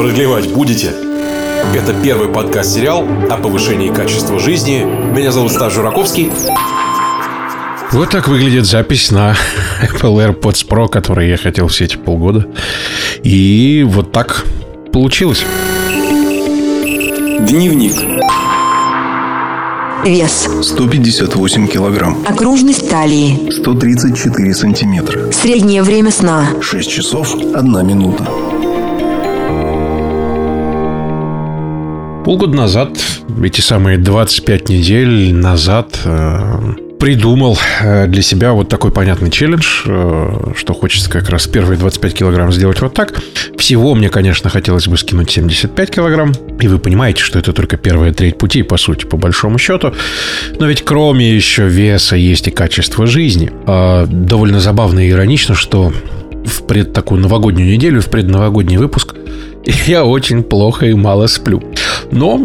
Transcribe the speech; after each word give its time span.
Продлевать 0.00 0.50
будете? 0.50 0.94
Это 1.74 1.92
первый 2.02 2.28
подкаст-сериал 2.28 3.06
о 3.30 3.36
повышении 3.36 3.92
качества 3.92 4.38
жизни. 4.38 4.82
Меня 4.82 5.30
зовут 5.30 5.52
Стас 5.52 5.74
Жураковский. 5.74 6.30
Вот 7.92 8.08
так 8.08 8.26
выглядит 8.26 8.64
запись 8.64 9.10
на 9.10 9.36
Apple 9.82 10.40
AirPods 10.40 10.66
Pro, 10.66 10.88
который 10.88 11.28
я 11.28 11.36
хотел 11.36 11.68
все 11.68 11.84
эти 11.84 11.98
полгода. 11.98 12.46
И 13.22 13.84
вот 13.86 14.10
так 14.10 14.46
получилось. 14.90 15.44
Дневник. 17.40 17.92
Вес. 20.06 20.48
158 20.62 21.68
килограмм. 21.68 22.24
Окружность 22.26 22.88
талии. 22.88 23.50
134 23.50 24.54
сантиметра. 24.54 25.30
Среднее 25.30 25.82
время 25.82 26.10
сна. 26.10 26.46
6 26.62 26.90
часов 26.90 27.34
1 27.34 27.86
минута. 27.86 28.26
Полгода 32.30 32.56
назад, 32.56 32.90
эти 33.42 33.60
самые 33.60 33.98
25 33.98 34.68
недель 34.68 35.34
назад, 35.34 35.98
э, 36.04 36.74
придумал 37.00 37.58
э, 37.82 38.06
для 38.06 38.22
себя 38.22 38.52
вот 38.52 38.68
такой 38.68 38.92
понятный 38.92 39.32
челлендж, 39.32 39.82
э, 39.84 40.52
что 40.54 40.72
хочется 40.72 41.10
как 41.10 41.28
раз 41.28 41.48
первые 41.48 41.76
25 41.76 42.14
килограмм 42.14 42.52
сделать 42.52 42.80
вот 42.82 42.94
так. 42.94 43.20
Всего 43.56 43.96
мне, 43.96 44.10
конечно, 44.10 44.48
хотелось 44.48 44.86
бы 44.86 44.96
скинуть 44.96 45.28
75 45.28 45.90
килограмм. 45.90 46.32
И 46.60 46.68
вы 46.68 46.78
понимаете, 46.78 47.20
что 47.20 47.36
это 47.40 47.52
только 47.52 47.76
первая 47.76 48.12
треть 48.12 48.38
пути, 48.38 48.62
по 48.62 48.76
сути, 48.76 49.06
по 49.06 49.16
большому 49.16 49.58
счету. 49.58 49.92
Но 50.56 50.66
ведь 50.66 50.84
кроме 50.84 51.34
еще 51.34 51.66
веса 51.66 52.14
есть 52.14 52.46
и 52.46 52.52
качество 52.52 53.08
жизни. 53.08 53.50
А, 53.66 54.06
довольно 54.06 54.60
забавно 54.60 55.00
и 55.00 55.10
иронично, 55.10 55.56
что 55.56 55.92
в 56.44 56.62
пред 56.62 56.92
такую 56.92 57.20
новогоднюю 57.20 57.68
неделю, 57.68 58.00
в 58.00 58.08
предновогодний 58.08 58.76
выпуск 58.76 59.16
я 59.86 60.04
очень 60.04 60.44
плохо 60.44 60.86
и 60.86 60.94
мало 60.94 61.26
сплю. 61.26 61.60
Но 62.10 62.40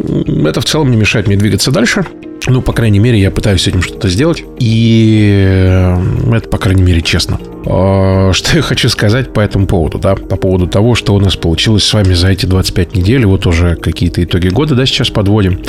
это 0.47 0.61
в 0.61 0.65
целом 0.65 0.91
не 0.91 0.97
мешает 0.97 1.27
мне 1.27 1.37
двигаться 1.37 1.71
дальше. 1.71 2.05
Ну, 2.47 2.61
по 2.61 2.73
крайней 2.73 2.99
мере, 2.99 3.19
я 3.19 3.31
пытаюсь 3.31 3.63
с 3.63 3.67
этим 3.67 3.81
что-то 3.81 4.07
сделать. 4.07 4.43
И 4.59 5.33
э, 5.47 5.97
это, 6.31 6.47
по 6.47 6.57
крайней 6.57 6.83
мере, 6.83 7.01
честно. 7.01 7.39
А, 7.65 8.31
что 8.33 8.55
я 8.55 8.61
хочу 8.61 8.87
сказать 8.89 9.33
по 9.33 9.39
этому 9.39 9.65
поводу, 9.65 9.97
да? 9.97 10.15
По 10.15 10.35
поводу 10.35 10.67
того, 10.67 10.93
что 10.93 11.15
у 11.15 11.19
нас 11.19 11.35
получилось 11.35 11.83
с 11.83 11.93
вами 11.93 12.13
за 12.13 12.27
эти 12.27 12.45
25 12.45 12.95
недель. 12.95 13.25
Вот 13.25 13.47
уже 13.47 13.75
какие-то 13.75 14.23
итоги 14.23 14.49
года, 14.49 14.75
да, 14.75 14.85
сейчас 14.85 15.09
подводим. 15.09 15.59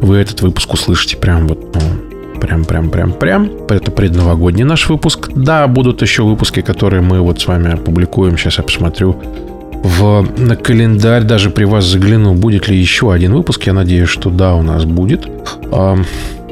Вы 0.00 0.16
этот 0.16 0.42
выпуск 0.42 0.72
услышите 0.72 1.16
прям 1.16 1.46
вот, 1.46 1.76
ну, 1.76 2.40
прям, 2.40 2.64
прям, 2.64 2.90
прям, 2.90 3.12
прям. 3.12 3.50
Это 3.68 3.92
предновогодний 3.92 4.64
наш 4.64 4.88
выпуск. 4.88 5.30
Да, 5.36 5.68
будут 5.68 6.02
еще 6.02 6.24
выпуски, 6.24 6.62
которые 6.62 7.00
мы 7.00 7.20
вот 7.20 7.40
с 7.40 7.46
вами 7.46 7.72
опубликуем. 7.72 8.36
Сейчас 8.36 8.58
я 8.58 8.64
посмотрю 8.64 9.16
в 9.84 10.26
на 10.38 10.56
календарь 10.56 11.24
даже 11.24 11.50
при 11.50 11.64
вас 11.64 11.84
загляну, 11.84 12.34
будет 12.34 12.68
ли 12.68 12.76
еще 12.76 13.12
один 13.12 13.34
выпуск. 13.34 13.64
Я 13.66 13.74
надеюсь, 13.74 14.08
что 14.08 14.30
да, 14.30 14.54
у 14.54 14.62
нас 14.62 14.86
будет. 14.86 15.28
А, 15.70 15.96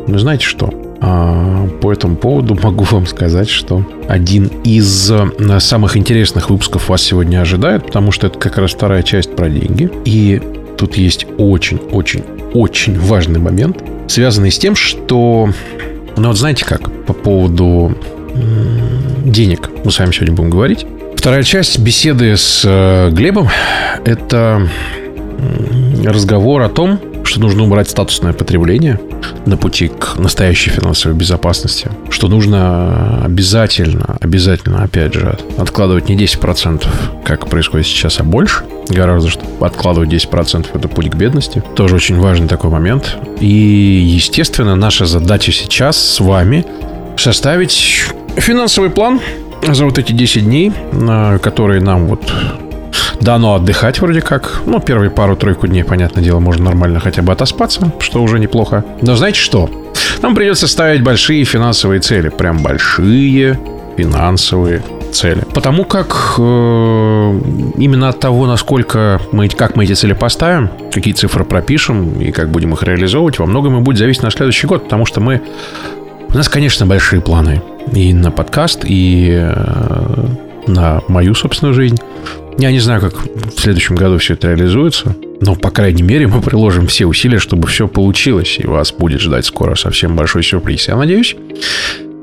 ну, 0.06 0.18
знаете 0.18 0.44
что? 0.44 0.72
А, 1.00 1.66
по 1.80 1.90
этому 1.90 2.16
поводу 2.16 2.56
могу 2.62 2.84
вам 2.84 3.06
сказать, 3.06 3.48
что 3.48 3.84
один 4.06 4.48
из 4.64 5.10
а, 5.10 5.60
самых 5.60 5.96
интересных 5.96 6.50
выпусков 6.50 6.90
вас 6.90 7.02
сегодня 7.02 7.40
ожидает, 7.40 7.86
потому 7.86 8.12
что 8.12 8.26
это 8.26 8.38
как 8.38 8.58
раз 8.58 8.72
вторая 8.72 9.02
часть 9.02 9.34
про 9.34 9.48
деньги. 9.48 9.90
И 10.04 10.40
тут 10.76 10.96
есть 10.98 11.26
очень-очень-очень 11.38 12.98
важный 13.00 13.40
момент, 13.40 13.82
связанный 14.08 14.52
с 14.52 14.58
тем, 14.58 14.76
что... 14.76 15.48
Ну 16.18 16.28
вот 16.28 16.36
знаете 16.36 16.66
как, 16.66 16.92
по 17.06 17.14
поводу 17.14 17.96
денег 19.24 19.70
мы 19.84 19.90
с 19.90 19.98
вами 19.98 20.12
сегодня 20.12 20.34
будем 20.34 20.50
говорить. 20.50 20.86
Вторая 21.22 21.44
часть 21.44 21.78
беседы 21.78 22.36
с 22.36 22.62
э, 22.64 23.10
Глебом– 23.12 23.48
это 24.04 24.68
разговор 26.04 26.62
о 26.62 26.68
том, 26.68 26.98
что 27.22 27.38
нужно 27.38 27.62
убрать 27.62 27.88
статусное 27.88 28.32
потребление 28.32 28.98
на 29.46 29.56
пути 29.56 29.86
к 29.86 30.16
настоящей 30.18 30.70
финансовой 30.70 31.16
безопасности, 31.16 31.92
что 32.10 32.26
нужно 32.26 33.24
обязательно, 33.24 34.16
обязательно, 34.20 34.82
опять 34.82 35.14
же, 35.14 35.38
откладывать 35.58 36.08
не 36.08 36.16
10%, 36.16 36.88
как 37.24 37.46
происходит 37.46 37.86
сейчас, 37.86 38.18
а 38.18 38.24
больше, 38.24 38.64
гораздо, 38.88 39.30
что 39.30 39.44
откладывать 39.60 40.12
10%– 40.12 40.66
это 40.74 40.88
путь 40.88 41.08
к 41.08 41.14
бедности. 41.14 41.62
Тоже 41.76 41.94
очень 41.94 42.18
важный 42.18 42.48
такой 42.48 42.70
момент. 42.70 43.16
И, 43.38 43.46
естественно, 43.46 44.74
наша 44.74 45.06
задача 45.06 45.52
сейчас 45.52 45.96
с 45.96 46.18
вами 46.18 46.66
составить 47.16 48.10
финансовый 48.38 48.90
план– 48.90 49.20
за 49.70 49.84
вот 49.84 49.98
эти 49.98 50.12
10 50.12 50.44
дней, 50.44 50.72
которые 51.40 51.80
нам 51.80 52.06
вот 52.06 52.32
дано 53.20 53.54
отдыхать 53.54 54.00
вроде 54.00 54.20
как. 54.20 54.62
Ну, 54.66 54.80
первые 54.80 55.10
пару-тройку 55.10 55.66
дней, 55.66 55.84
понятное 55.84 56.22
дело, 56.22 56.40
можно 56.40 56.64
нормально 56.64 57.00
хотя 57.00 57.22
бы 57.22 57.32
отоспаться, 57.32 57.92
что 58.00 58.22
уже 58.22 58.38
неплохо. 58.38 58.84
Но 59.00 59.16
знаете 59.16 59.38
что? 59.38 59.70
Нам 60.20 60.34
придется 60.34 60.66
ставить 60.68 61.02
большие 61.02 61.44
финансовые 61.44 62.00
цели. 62.00 62.28
Прям 62.28 62.58
большие 62.58 63.58
финансовые 63.96 64.82
цели. 65.12 65.44
Потому 65.54 65.84
как 65.84 66.34
э, 66.38 67.40
именно 67.76 68.08
от 68.08 68.20
того, 68.20 68.46
насколько 68.46 69.20
мы, 69.32 69.48
как 69.48 69.76
мы 69.76 69.84
эти 69.84 69.92
цели 69.92 70.14
поставим, 70.14 70.70
какие 70.92 71.12
цифры 71.12 71.44
пропишем 71.44 72.20
и 72.20 72.32
как 72.32 72.50
будем 72.50 72.72
их 72.72 72.82
реализовывать, 72.82 73.38
во 73.38 73.46
многом 73.46 73.78
и 73.78 73.80
будет 73.80 73.98
зависеть 73.98 74.22
на 74.22 74.30
следующий 74.30 74.66
год. 74.66 74.84
Потому 74.84 75.06
что 75.06 75.20
мы... 75.20 75.42
У 76.30 76.34
нас, 76.34 76.48
конечно, 76.48 76.86
большие 76.86 77.20
планы 77.20 77.62
и 77.92 78.12
на 78.12 78.30
подкаст, 78.30 78.84
и 78.84 79.30
э, 79.32 80.26
на 80.66 81.02
мою 81.08 81.34
собственную 81.34 81.74
жизнь. 81.74 81.98
Я 82.58 82.70
не 82.70 82.80
знаю, 82.80 83.00
как 83.00 83.14
в 83.14 83.58
следующем 83.58 83.96
году 83.96 84.18
все 84.18 84.34
это 84.34 84.48
реализуется, 84.48 85.16
но, 85.40 85.54
по 85.54 85.70
крайней 85.70 86.02
мере, 86.02 86.26
мы 86.26 86.40
приложим 86.42 86.86
все 86.86 87.06
усилия, 87.06 87.38
чтобы 87.38 87.66
все 87.66 87.88
получилось, 87.88 88.58
и 88.58 88.66
вас 88.66 88.92
будет 88.92 89.20
ждать 89.20 89.46
скоро 89.46 89.74
совсем 89.74 90.14
большой 90.16 90.42
сюрприз. 90.42 90.88
Я 90.88 90.96
надеюсь 90.96 91.36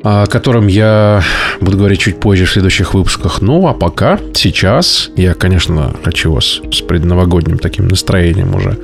о 0.03 0.25
котором 0.28 0.68
я 0.68 1.24
буду 1.59 1.78
говорить 1.78 2.00
чуть 2.00 2.19
позже 2.19 2.46
в 2.46 2.52
следующих 2.52 2.94
выпусках. 2.94 3.42
Ну, 3.42 3.68
а 3.68 3.74
пока, 3.74 4.19
сейчас, 4.34 5.12
я, 5.16 5.34
конечно, 5.34 5.94
хочу 6.03 6.31
вас 6.31 6.62
с 6.72 6.81
предновогодним 6.81 7.58
таким 7.58 7.88
настроением 7.88 8.56
уже 8.56 8.78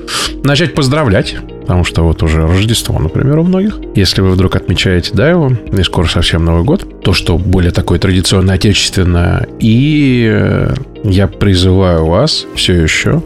начать 0.44 0.76
поздравлять, 0.76 1.38
потому 1.66 1.84
что 1.84 2.04
вот 2.04 2.22
уже 2.22 2.46
Рождество, 2.46 3.00
например, 3.00 3.40
у 3.40 3.44
многих. 3.44 3.80
Если 3.96 4.22
вы 4.22 4.30
вдруг 4.30 4.56
отмечаете, 4.56 5.12
да, 5.16 5.28
его, 5.28 5.52
и 5.76 5.82
скоро 5.82 6.06
совсем 6.06 6.46
Новый 6.46 6.64
год, 6.64 7.04
то, 7.04 7.12
что 7.12 7.40
более 7.40 7.72
такое 7.72 7.98
традиционное, 7.98 8.54
отечественное, 8.54 9.48
и 9.60 10.30
э, 10.32 10.76
я 11.04 11.26
призываю 11.26 12.06
вас 12.06 12.46
все 12.54 12.74
еще 12.80 13.24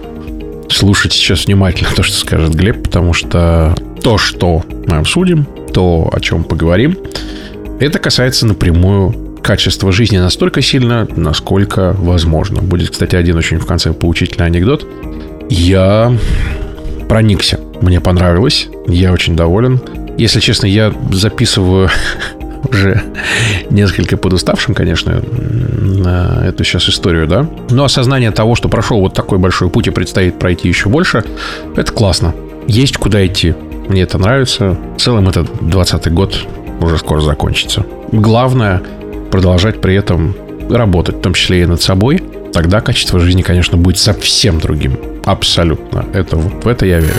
слушать 0.69 1.11
сейчас 1.11 1.47
внимательно 1.47 1.89
то, 1.93 2.01
что 2.01 2.15
скажет 2.15 2.55
Глеб, 2.55 2.81
потому 2.81 3.11
что 3.11 3.75
то, 4.01 4.17
что 4.17 4.63
мы 4.87 4.95
обсудим, 4.95 5.45
то, 5.73 6.09
о 6.09 6.19
чем 6.21 6.45
поговорим, 6.45 6.97
это 7.81 7.99
касается 7.99 8.47
напрямую 8.47 9.35
качества 9.41 9.91
жизни 9.91 10.17
настолько 10.17 10.61
сильно, 10.61 11.05
насколько 11.13 11.93
возможно. 11.99 12.61
Будет, 12.61 12.91
кстати, 12.91 13.17
один 13.17 13.35
очень 13.35 13.57
в 13.57 13.65
конце 13.65 13.91
поучительный 13.91 14.45
анекдот. 14.45 14.87
Я 15.49 16.15
проникся. 17.09 17.59
Мне 17.81 17.99
понравилось. 17.99 18.69
Я 18.87 19.11
очень 19.11 19.35
доволен. 19.35 19.81
Если 20.17 20.39
честно, 20.39 20.67
я 20.67 20.93
записываю 21.11 21.89
уже 22.69 23.01
несколько 23.69 24.15
подуставшим, 24.15 24.75
конечно, 24.75 25.21
на 25.21 26.43
эту 26.45 26.63
сейчас 26.63 26.87
историю, 26.87 27.27
да. 27.27 27.49
Но 27.71 27.83
осознание 27.83 28.31
того, 28.31 28.55
что 28.55 28.69
прошел 28.69 29.01
вот 29.01 29.13
такой 29.13 29.39
большой 29.39 29.69
путь 29.69 29.87
и 29.87 29.91
предстоит 29.91 30.39
пройти 30.39 30.67
еще 30.67 30.87
больше, 30.87 31.23
это 31.75 31.91
классно. 31.91 32.33
Есть 32.67 32.97
куда 32.97 33.25
идти. 33.25 33.55
Мне 33.87 34.03
это 34.03 34.19
нравится. 34.19 34.77
В 34.95 35.01
целом, 35.01 35.27
это 35.27 35.45
20 35.61 36.13
год 36.13 36.37
уже 36.79 36.97
скоро 36.99 37.21
закончится. 37.21 37.85
Главное 38.11 38.83
продолжать 39.31 39.81
при 39.81 39.95
этом 39.95 40.35
работать, 40.69 41.17
в 41.17 41.21
том 41.21 41.33
числе 41.33 41.63
и 41.63 41.65
над 41.65 41.81
собой. 41.81 42.21
Тогда 42.53 42.81
качество 42.81 43.19
жизни, 43.19 43.41
конечно, 43.41 43.77
будет 43.77 43.97
совсем 43.97 44.59
другим. 44.59 44.97
Абсолютно. 45.29 46.07
Это, 46.11 46.37
в 46.37 46.67
это 46.67 46.87
я 46.87 46.99
верю. 46.99 47.13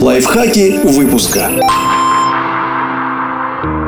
Лайфхаки 0.00 0.80
выпуска. 0.82 1.50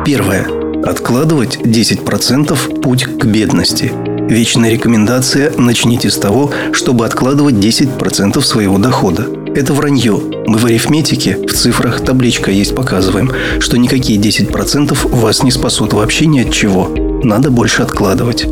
Первое. 0.05 0.47
Откладывать 0.85 1.56
10% 1.56 2.81
путь 2.82 3.05
к 3.05 3.25
бедности. 3.25 3.91
Вечная 4.29 4.71
рекомендация 4.71 5.53
«начните 5.56 6.11
с 6.11 6.19
того, 6.19 6.50
чтобы 6.73 7.06
откладывать 7.06 7.55
10% 7.55 8.43
своего 8.43 8.77
дохода». 8.77 9.27
Это 9.55 9.73
вранье. 9.73 10.21
Мы 10.47 10.59
в 10.59 10.67
арифметике, 10.67 11.38
в 11.47 11.55
цифрах 11.55 12.05
табличка 12.05 12.50
есть 12.50 12.77
показываем, 12.77 13.32
что 13.59 13.79
никакие 13.79 14.21
10% 14.21 14.94
вас 15.17 15.43
не 15.43 15.50
спасут 15.50 15.94
вообще 15.94 16.27
ни 16.27 16.41
от 16.41 16.53
чего. 16.53 16.94
Надо 17.25 17.50
больше 17.50 17.81
откладывать. 17.81 18.47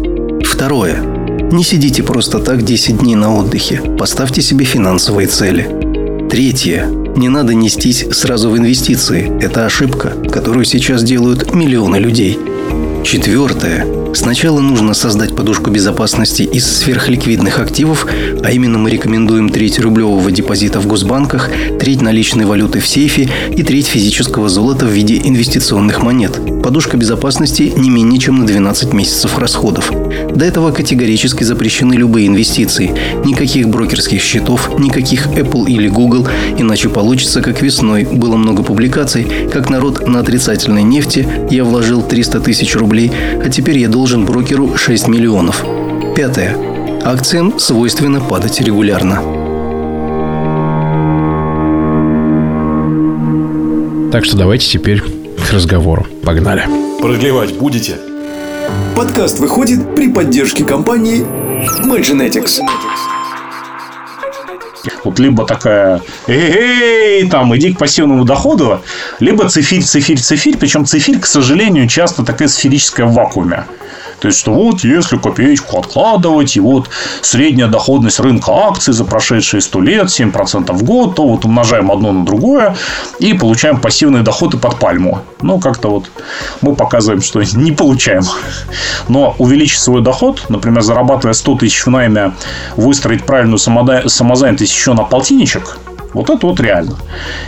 Второе. 0.46 1.15
Не 1.52 1.62
сидите 1.62 2.02
просто 2.02 2.40
так 2.40 2.62
10 2.62 2.98
дней 2.98 3.14
на 3.14 3.34
отдыхе. 3.34 3.80
Поставьте 3.98 4.42
себе 4.42 4.64
финансовые 4.64 5.28
цели. 5.28 6.28
Третье. 6.28 6.86
Не 7.16 7.28
надо 7.28 7.54
нестись 7.54 8.04
сразу 8.10 8.50
в 8.50 8.58
инвестиции. 8.58 9.32
Это 9.40 9.64
ошибка, 9.64 10.12
которую 10.30 10.64
сейчас 10.64 11.04
делают 11.04 11.54
миллионы 11.54 11.96
людей. 11.96 12.38
Четвертое. 13.06 13.86
Сначала 14.14 14.58
нужно 14.58 14.92
создать 14.92 15.36
подушку 15.36 15.70
безопасности 15.70 16.42
из 16.42 16.66
сверхликвидных 16.66 17.60
активов, 17.60 18.04
а 18.42 18.50
именно 18.50 18.78
мы 18.78 18.90
рекомендуем 18.90 19.48
треть 19.48 19.78
рублевого 19.78 20.32
депозита 20.32 20.80
в 20.80 20.88
госбанках, 20.88 21.50
треть 21.78 22.02
наличной 22.02 22.46
валюты 22.46 22.80
в 22.80 22.86
сейфе 22.88 23.28
и 23.56 23.62
треть 23.62 23.86
физического 23.86 24.48
золота 24.48 24.86
в 24.86 24.90
виде 24.90 25.20
инвестиционных 25.22 26.02
монет. 26.02 26.40
Подушка 26.64 26.96
безопасности 26.96 27.72
не 27.76 27.90
менее 27.90 28.18
чем 28.18 28.40
на 28.40 28.46
12 28.46 28.92
месяцев 28.92 29.38
расходов. 29.38 29.92
До 30.34 30.44
этого 30.44 30.72
категорически 30.72 31.44
запрещены 31.44 31.94
любые 31.94 32.26
инвестиции. 32.26 32.92
Никаких 33.24 33.68
брокерских 33.68 34.20
счетов, 34.20 34.78
никаких 34.78 35.28
Apple 35.28 35.66
или 35.68 35.88
Google, 35.88 36.26
иначе 36.58 36.88
получится, 36.88 37.40
как 37.40 37.62
весной. 37.62 38.04
Было 38.04 38.36
много 38.36 38.62
публикаций, 38.62 39.26
как 39.52 39.70
народ 39.70 40.08
на 40.08 40.20
отрицательной 40.20 40.82
нефти 40.82 41.28
я 41.50 41.64
вложил 41.64 42.02
300 42.02 42.40
тысяч 42.40 42.74
рублей, 42.74 42.95
а 43.04 43.48
теперь 43.48 43.78
я 43.78 43.88
должен 43.88 44.24
брокеру 44.24 44.76
6 44.76 45.08
миллионов. 45.08 45.64
Пятое. 46.14 46.56
Акциям 47.04 47.58
свойственно 47.58 48.20
падать 48.20 48.60
регулярно. 48.60 49.22
Так 54.10 54.24
что 54.24 54.36
давайте 54.36 54.66
теперь 54.66 55.02
к 55.02 55.52
разговору. 55.52 56.06
Погнали. 56.24 56.64
Продлевать 57.00 57.54
будете? 57.54 57.96
Подкаст 58.96 59.38
выходит 59.40 59.94
при 59.94 60.08
поддержке 60.10 60.64
компании 60.64 61.24
Magenetics. 61.84 62.60
Вот 65.06 65.20
либо 65.20 65.46
такая, 65.46 66.02
эй, 66.26 67.28
там, 67.28 67.56
иди 67.56 67.72
к 67.72 67.78
пассивному 67.78 68.24
доходу, 68.24 68.82
либо 69.20 69.48
цифирь, 69.48 69.84
цифирь, 69.84 70.18
цифирь. 70.18 70.56
Причем 70.58 70.84
цифирь, 70.84 71.20
к 71.20 71.26
сожалению, 71.26 71.86
часто 71.86 72.24
такая 72.24 72.48
сферическая 72.48 73.06
в 73.06 73.12
вакууме. 73.12 73.66
То 74.20 74.28
есть, 74.28 74.38
что 74.38 74.52
вот 74.52 74.84
если 74.84 75.16
копеечку 75.16 75.78
откладывать, 75.78 76.56
и 76.56 76.60
вот 76.60 76.88
средняя 77.20 77.68
доходность 77.68 78.20
рынка 78.20 78.52
акций 78.52 78.92
за 78.94 79.04
прошедшие 79.04 79.60
100 79.60 79.80
лет 79.80 80.06
7% 80.06 80.72
в 80.72 80.82
год, 80.82 81.16
то 81.16 81.26
вот 81.26 81.44
умножаем 81.44 81.90
одно 81.90 82.12
на 82.12 82.24
другое 82.24 82.76
и 83.18 83.34
получаем 83.34 83.80
пассивные 83.80 84.22
доходы 84.22 84.56
под 84.56 84.78
пальму. 84.78 85.20
Ну, 85.42 85.58
как-то 85.58 85.88
вот 85.88 86.10
мы 86.62 86.74
показываем, 86.74 87.22
что 87.22 87.42
не 87.54 87.72
получаем. 87.72 88.22
Но 89.08 89.34
увеличить 89.38 89.80
свой 89.80 90.02
доход, 90.02 90.46
например, 90.48 90.82
зарабатывая 90.82 91.34
100 91.34 91.56
тысяч 91.56 91.86
в 91.86 91.90
найме, 91.90 92.32
выстроить 92.76 93.24
правильную 93.24 93.58
самозанятость 93.58 94.72
еще 94.72 94.94
на 94.94 95.04
полтинничек– 95.04 95.78
вот 96.16 96.30
это 96.30 96.46
вот 96.46 96.58
реально. 96.60 96.96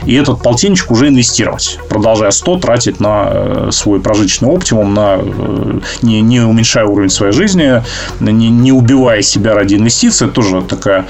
И 0.04 0.14
этот 0.14 0.42
полтинничек 0.42 0.90
уже 0.90 1.08
инвестировать, 1.08 1.78
продолжая 1.88 2.30
100 2.30 2.58
тратить 2.58 3.00
на 3.00 3.28
э, 3.30 3.68
свой 3.72 3.98
прожиточный 3.98 4.50
оптимум, 4.50 4.92
на, 4.92 5.16
э, 5.18 5.80
не, 6.02 6.20
не 6.20 6.40
уменьшая 6.40 6.84
уровень 6.84 7.08
своей 7.08 7.32
жизни, 7.32 7.82
не, 8.20 8.50
не 8.50 8.72
убивая 8.72 9.22
себя 9.22 9.54
ради 9.54 9.76
инвестиций. 9.76 10.28
Тоже 10.28 10.60
такая 10.60 11.06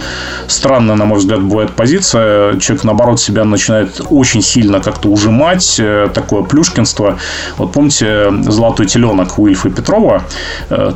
странная, 0.46 0.94
на 0.94 1.04
мой 1.04 1.18
взгляд, 1.18 1.42
бывает 1.42 1.72
позиция. 1.72 2.60
Человек, 2.60 2.84
наоборот, 2.84 3.20
себя 3.20 3.44
начинает 3.44 4.00
очень 4.08 4.40
сильно 4.40 4.80
как-то 4.80 5.08
ужимать, 5.08 5.80
э, 5.80 6.08
такое 6.14 6.44
плюшкинство. 6.44 7.18
Вот 7.56 7.72
помните 7.72 8.30
«Золотой 8.42 8.86
теленок» 8.86 9.36
Уильфа 9.36 9.68
и 9.68 9.72
Петрова? 9.72 10.22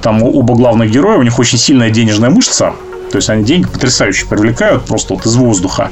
Там 0.01 0.23
оба 0.23 0.55
главных 0.55 0.93
героя, 0.93 1.19
у 1.19 1.23
них 1.23 1.41
очень 1.41 1.59
сильная 1.59 1.91
денежная 1.91 2.31
мышца, 2.31 2.73
то 3.13 3.17
есть 3.17 3.29
они 3.29 3.45
деньги 3.45 3.67
потрясающе 3.67 4.27
привлекают 4.27 4.87
просто 4.87 5.15
вот 5.15 5.27
из 5.27 5.37
воздуха. 5.37 5.91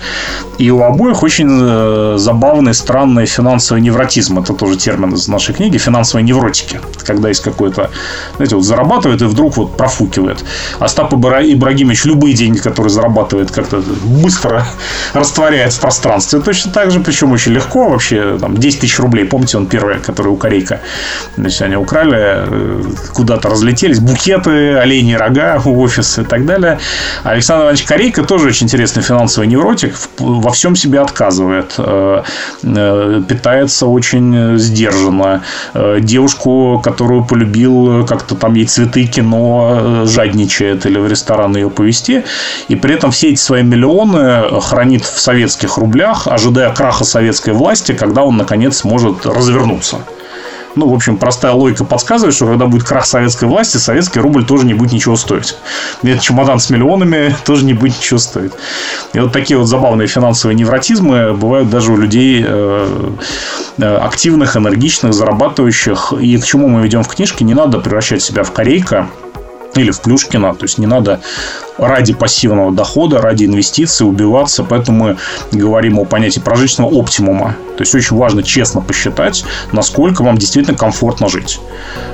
И 0.58 0.70
у 0.70 0.82
обоих 0.82 1.22
очень 1.22 1.48
э, 1.62 2.14
забавный, 2.18 2.72
странный 2.72 3.26
финансовый 3.26 3.80
невротизм. 3.80 4.38
Это 4.38 4.54
тоже 4.54 4.76
термин 4.76 5.14
из 5.14 5.28
нашей 5.28 5.54
книги. 5.54 5.76
Финансовые 5.76 6.24
невротики. 6.24 6.80
Когда 7.04 7.28
есть 7.28 7.42
какой-то, 7.42 7.90
знаете, 8.36 8.56
вот 8.56 8.64
зарабатывает 8.64 9.20
и 9.22 9.26
вдруг 9.26 9.58
вот 9.58 9.76
профукивает. 9.76 10.44
Остап 10.78 11.12
Ибрагимович 11.12 12.06
любые 12.06 12.34
деньги, 12.34 12.58
которые 12.58 12.90
зарабатывает, 12.90 13.50
как-то 13.50 13.82
быстро 14.04 14.66
растворяет 15.12 15.74
в 15.74 15.80
пространстве. 15.80 16.40
Точно 16.40 16.72
так 16.72 16.90
же, 16.90 17.00
причем 17.00 17.32
очень 17.32 17.52
легко. 17.52 17.90
Вообще, 17.90 18.38
там, 18.40 18.56
10 18.56 18.80
тысяч 18.80 18.98
рублей. 18.98 19.26
Помните, 19.26 19.58
он 19.58 19.66
первый, 19.66 19.98
который 19.98 20.28
у 20.28 20.36
Корейка. 20.36 20.80
Значит, 21.36 21.62
они 21.62 21.76
украли, 21.76 22.18
э, 22.18 22.82
куда-то 23.12 23.50
разлетелись. 23.50 24.00
Букеты, 24.00 24.74
оленьи 24.74 25.14
рога 25.14 25.60
офис 25.64 26.18
и 26.18 26.24
так 26.24 26.46
далее. 26.46 26.78
Александр 27.24 27.64
Иванович 27.64 27.84
Корейко 27.84 28.22
тоже 28.24 28.48
очень 28.48 28.66
интересный 28.66 29.02
финансовый 29.02 29.46
невротик. 29.46 29.94
Во 30.18 30.50
всем 30.50 30.76
себе 30.76 31.00
отказывает. 31.00 31.74
Э, 31.78 32.22
э, 32.62 33.22
питается 33.28 33.86
очень 33.86 34.58
сдержанно. 34.58 35.42
Э, 35.74 35.98
девушку, 36.00 36.80
которую 36.82 37.24
полюбил, 37.24 38.06
как-то 38.06 38.34
там 38.34 38.54
ей 38.54 38.66
цветы, 38.66 39.06
кино, 39.06 40.04
жадничает 40.04 40.86
или 40.86 40.98
в 40.98 41.08
ресторан 41.08 41.56
ее 41.56 41.70
повести. 41.70 42.24
И 42.68 42.76
при 42.76 42.94
этом 42.94 43.10
все 43.10 43.30
эти 43.30 43.40
свои 43.40 43.62
миллионы 43.62 44.60
хранит 44.60 45.04
в 45.04 45.20
советских 45.20 45.78
рублях, 45.78 46.26
ожидая 46.26 46.72
краха 46.74 47.04
советской 47.04 47.54
власти, 47.54 47.92
когда 47.92 48.22
он, 48.22 48.36
наконец, 48.36 48.78
сможет 48.78 49.26
развернуться. 49.26 49.98
Ну, 50.76 50.88
в 50.88 50.94
общем, 50.94 51.16
простая 51.16 51.52
логика 51.52 51.84
подсказывает, 51.84 52.34
что 52.34 52.46
когда 52.46 52.66
будет 52.66 52.84
крах 52.84 53.04
советской 53.04 53.46
власти, 53.46 53.76
советский 53.78 54.20
рубль 54.20 54.44
тоже 54.44 54.66
не 54.66 54.74
будет 54.74 54.92
ничего 54.92 55.16
стоить. 55.16 55.56
Этот 56.02 56.22
чемодан 56.22 56.60
с 56.60 56.70
миллионами 56.70 57.34
тоже 57.44 57.64
не 57.64 57.74
будет 57.74 57.98
ничего 57.98 58.18
стоить. 58.18 58.52
И 59.12 59.18
вот 59.18 59.32
такие 59.32 59.58
вот 59.58 59.66
забавные 59.66 60.06
финансовые 60.06 60.56
невротизмы 60.56 61.32
бывают 61.32 61.70
даже 61.70 61.92
у 61.92 61.96
людей 61.96 62.44
э, 62.46 63.10
э, 63.78 63.96
активных, 63.96 64.56
энергичных, 64.56 65.12
зарабатывающих. 65.12 66.14
И 66.20 66.38
к 66.38 66.44
чему 66.44 66.68
мы 66.68 66.82
ведем 66.82 67.02
в 67.02 67.08
книжке, 67.08 67.44
не 67.44 67.54
надо 67.54 67.78
превращать 67.78 68.22
себя 68.22 68.44
в 68.44 68.52
корейка, 68.52 69.08
или 69.74 69.90
в 69.90 70.00
Плюшкина. 70.00 70.54
То 70.54 70.64
есть 70.64 70.78
не 70.78 70.86
надо 70.86 71.20
ради 71.78 72.12
пассивного 72.12 72.72
дохода, 72.72 73.20
ради 73.20 73.44
инвестиций 73.44 74.06
убиваться. 74.06 74.64
Поэтому 74.64 75.16
мы 75.52 75.58
говорим 75.58 75.98
о 75.98 76.04
понятии 76.04 76.40
прожиточного 76.40 76.90
оптимума. 76.90 77.56
То 77.76 77.82
есть 77.82 77.94
очень 77.94 78.16
важно 78.16 78.42
честно 78.42 78.82
посчитать, 78.82 79.42
насколько 79.72 80.22
вам 80.22 80.36
действительно 80.36 80.76
комфортно 80.76 81.30
жить. 81.30 81.60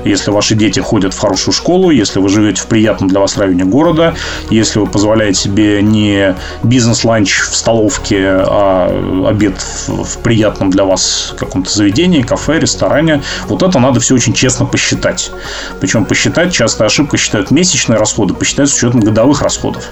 Если 0.05 0.31
ваши 0.31 0.55
дети 0.55 0.79
ходят 0.79 1.13
в 1.13 1.19
хорошую 1.19 1.53
школу, 1.53 1.91
если 1.91 2.21
вы 2.21 2.29
живете 2.29 2.63
в 2.63 2.67
приятном 2.67 3.09
для 3.09 3.19
вас 3.19 3.37
районе 3.37 3.65
города, 3.65 4.15
если 4.49 4.79
вы 4.79 4.87
позволяете 4.87 5.41
себе 5.41 5.83
не 5.83 6.37
бизнес-ланч 6.63 7.41
в 7.41 7.57
столовке, 7.57 8.21
а 8.21 9.27
обед 9.29 9.55
в 9.59 10.19
приятном 10.19 10.71
для 10.71 10.85
вас 10.85 11.35
каком-то 11.37 11.69
заведении, 11.69 12.23
кафе, 12.23 12.61
ресторане, 12.61 13.23
вот 13.49 13.65
это 13.65 13.81
надо 13.81 13.99
все 13.99 14.15
очень 14.15 14.35
честно 14.35 14.67
посчитать. 14.67 15.33
Причем 15.81 16.05
посчитать, 16.05 16.53
часто 16.53 16.85
ошибка 16.85 17.17
считают 17.17 17.46
месячные 17.51 17.99
расходы, 17.99 18.35
посчитать 18.35 18.69
с 18.69 18.75
учетом 18.75 19.01
годовых 19.01 19.43
расходов 19.43 19.57
расходов 19.57 19.85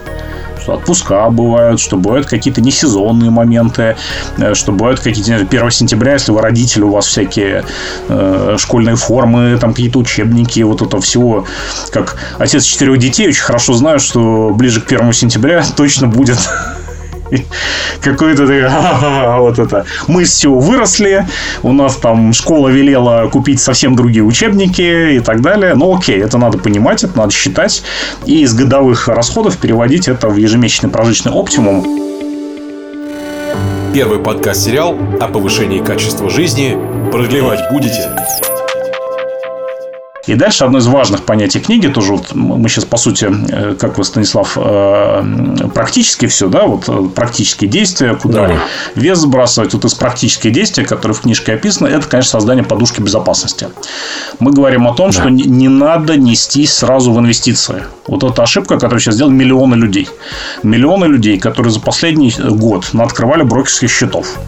что 0.60 0.72
отпуска 0.74 1.28
бывают, 1.28 1.78
что 1.78 1.98
бывают 1.98 2.26
какие-то 2.26 2.62
несезонные 2.62 3.30
моменты, 3.30 3.96
э, 4.38 4.54
что 4.54 4.72
бывают 4.72 4.98
какие-то 4.98 5.34
1 5.34 5.70
сентября, 5.70 6.14
если 6.14 6.32
вы 6.32 6.40
родители, 6.40 6.82
у 6.82 6.90
вас 6.90 7.06
всякие 7.06 7.64
э, 8.08 8.56
школьные 8.58 8.96
формы, 8.96 9.58
там 9.60 9.74
какие-то 9.74 9.98
учебники, 9.98 10.60
вот 10.60 10.80
это 10.80 11.00
всего. 11.02 11.44
Как 11.90 12.16
отец 12.38 12.64
четырех 12.64 12.98
детей, 12.98 13.28
очень 13.28 13.42
хорошо 13.42 13.74
знаю, 13.74 14.00
что 14.00 14.52
ближе 14.54 14.80
к 14.80 14.90
1 14.90 15.12
сентября 15.12 15.62
точно 15.76 16.06
будет 16.08 16.38
какой-то 18.00 18.44
вот 19.38 19.58
это. 19.58 19.86
Мы 20.06 20.24
всего 20.24 20.60
выросли, 20.60 21.26
у 21.62 21.72
нас 21.72 21.96
там 21.96 22.32
школа 22.32 22.68
велела 22.68 23.28
купить 23.28 23.60
совсем 23.60 23.96
другие 23.96 24.24
учебники 24.24 25.16
и 25.16 25.20
так 25.20 25.40
далее. 25.40 25.74
Ну, 25.74 25.96
окей, 25.96 26.20
это 26.22 26.38
надо 26.38 26.58
понимать, 26.58 27.04
это 27.04 27.16
надо 27.16 27.32
считать. 27.32 27.82
И 28.26 28.42
из 28.42 28.54
годовых 28.54 29.08
расходов 29.08 29.58
переводить 29.58 30.08
это 30.08 30.28
в 30.28 30.36
ежемесячный 30.36 30.90
прожиточный 30.90 31.32
оптимум. 31.32 31.84
Первый 33.94 34.18
подкаст-сериал 34.18 34.98
о 35.20 35.28
повышении 35.28 35.78
качества 35.78 36.28
жизни. 36.28 36.76
Продлевать 37.12 37.60
будете? 37.70 38.10
И 40.26 40.34
дальше 40.34 40.64
одно 40.64 40.78
из 40.78 40.86
важных 40.86 41.24
понятий 41.24 41.60
книги, 41.60 41.88
тоже 41.88 42.12
вот 42.12 42.34
мы 42.34 42.68
сейчас, 42.68 42.84
по 42.84 42.96
сути, 42.96 43.28
э, 43.30 43.74
как 43.78 43.98
вы, 43.98 44.04
Станислав, 44.04 44.56
э, 44.56 45.68
практически 45.74 46.26
все, 46.26 46.48
да, 46.48 46.64
вот 46.66 46.88
э, 46.88 47.08
практические 47.14 47.68
действия, 47.68 48.14
куда 48.14 48.48
да. 48.48 48.54
вес 48.94 49.18
сбрасывать, 49.18 49.74
вот 49.74 49.84
из 49.84 49.94
практических 49.94 50.52
действий, 50.52 50.84
которые 50.84 51.14
в 51.14 51.20
книжке 51.20 51.52
описаны, 51.52 51.88
это, 51.88 52.06
конечно, 52.08 52.32
создание 52.32 52.64
подушки 52.64 53.00
безопасности. 53.00 53.68
Мы 54.40 54.52
говорим 54.52 54.86
о 54.86 54.94
том, 54.94 55.10
да. 55.10 55.20
что 55.20 55.28
не 55.28 55.68
надо 55.68 56.16
нестись 56.16 56.72
сразу 56.72 57.12
в 57.12 57.20
инвестиции. 57.20 57.84
Вот 58.06 58.22
это 58.24 58.42
ошибка, 58.42 58.74
которую 58.74 59.00
сейчас 59.00 59.16
сделали 59.16 59.34
миллионы 59.34 59.74
людей. 59.74 60.08
Миллионы 60.62 61.04
людей, 61.04 61.38
которые 61.38 61.72
за 61.72 61.80
последний 61.80 62.34
год 62.38 62.90
открывали 62.94 63.42
брокерских 63.42 63.90
счетов. 63.90 64.38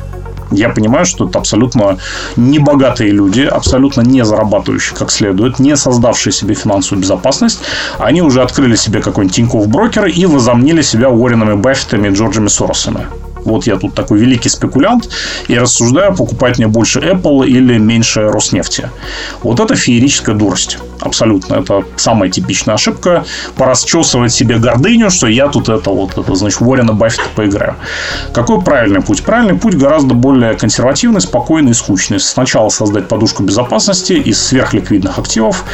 Я 0.51 0.69
понимаю, 0.69 1.07
что 1.07 1.29
это 1.29 1.39
абсолютно 1.39 1.99
небогатые 2.37 3.11
люди, 3.11 3.43
абсолютно 3.43 4.03
не 4.03 4.25
зарабатывающие 4.25 4.97
как 4.97 5.11
следует, 5.11 5.59
не 5.59 5.77
создавшие 5.77 6.33
себе 6.33 6.55
финансовую 6.55 7.03
безопасность. 7.03 7.61
Они 7.99 8.23
уже 8.23 8.43
открыли 8.43 8.77
себе 8.77 9.01
какой-нибудь 9.01 9.37
Тинькофф 9.37 9.67
брокер 9.69 10.07
и 10.07 10.27
возомнили 10.27 10.83
себя 10.83 11.11
Уорренами 11.11 11.55
Баффетами 11.55 12.09
и 12.09 12.11
Джорджами 12.13 12.49
Соросами 12.49 13.07
вот 13.47 13.67
я 13.67 13.77
тут 13.77 13.95
такой 13.95 14.19
великий 14.19 14.49
спекулянт 14.49 15.09
и 15.49 15.59
рассуждаю, 15.59 16.15
покупать 16.15 16.59
мне 16.59 16.67
больше 16.67 17.01
Apple 17.01 17.47
или 17.47 17.79
меньше 17.79 18.29
Роснефти. 18.29 18.91
Вот 19.43 19.61
это 19.61 19.77
феерическая 19.77 20.35
дурость. 20.35 20.79
Абсолютно. 21.01 21.55
Это 21.55 21.85
самая 21.97 22.31
типичная 22.31 22.75
ошибка. 22.75 23.25
Порасчесывать 23.57 24.33
себе 24.33 24.59
гордыню, 24.59 25.11
что 25.11 25.27
я 25.27 25.49
тут 25.49 25.69
это 25.69 25.91
вот, 25.91 26.17
это, 26.17 26.35
значит, 26.35 26.61
Уоррена 26.61 26.93
Баффета 26.93 27.29
поиграю. 27.35 27.75
Какой 28.33 28.61
правильный 28.61 29.01
путь? 29.01 29.23
Правильный 29.23 29.59
путь 29.59 29.75
гораздо 29.75 30.15
более 30.15 30.55
консервативный, 30.55 31.21
спокойный 31.21 31.73
и 31.73 31.75
скучный. 31.75 32.21
Сначала 32.21 32.69
создать 32.69 33.09
подушку 33.09 33.43
безопасности 33.43 34.15
из 34.15 34.43
сверхликвидных 34.43 35.19
активов, 35.19 35.65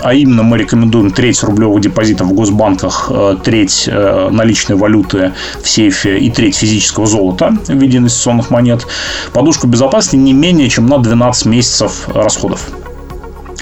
а 0.00 0.14
именно 0.14 0.42
мы 0.42 0.58
рекомендуем 0.58 1.10
треть 1.10 1.42
рублевых 1.42 1.80
депозитов 1.80 2.28
в 2.28 2.34
госбанках, 2.34 3.10
э, 3.10 3.36
треть 3.42 3.88
э, 3.90 4.28
наличной 4.30 4.76
валюты 4.76 5.32
в 5.62 5.68
сейфе 5.68 6.18
и 6.18 6.30
треть 6.30 6.56
физического 6.56 7.06
золота 7.06 7.56
в 7.66 7.74
виде 7.74 7.98
инвестиционных 7.98 8.50
монет. 8.50 8.86
Подушку 9.32 9.66
безопасности 9.66 10.16
не 10.16 10.32
менее 10.32 10.68
чем 10.68 10.86
на 10.86 10.98
12 10.98 11.46
месяцев 11.46 12.08
расходов. 12.14 12.70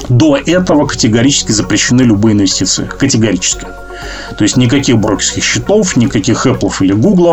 До 0.09 0.37
этого 0.37 0.87
категорически 0.87 1.53
запрещены 1.53 2.03
любые 2.03 2.35
инвестиции. 2.35 2.89
Категорически. 2.99 3.67
То 4.37 4.43
есть 4.43 4.57
никаких 4.57 4.99
брокерских 4.99 5.45
счетов, 5.45 5.97
никаких 5.97 6.47
Apple 6.47 6.73
или 6.81 6.93
Google. 6.93 7.27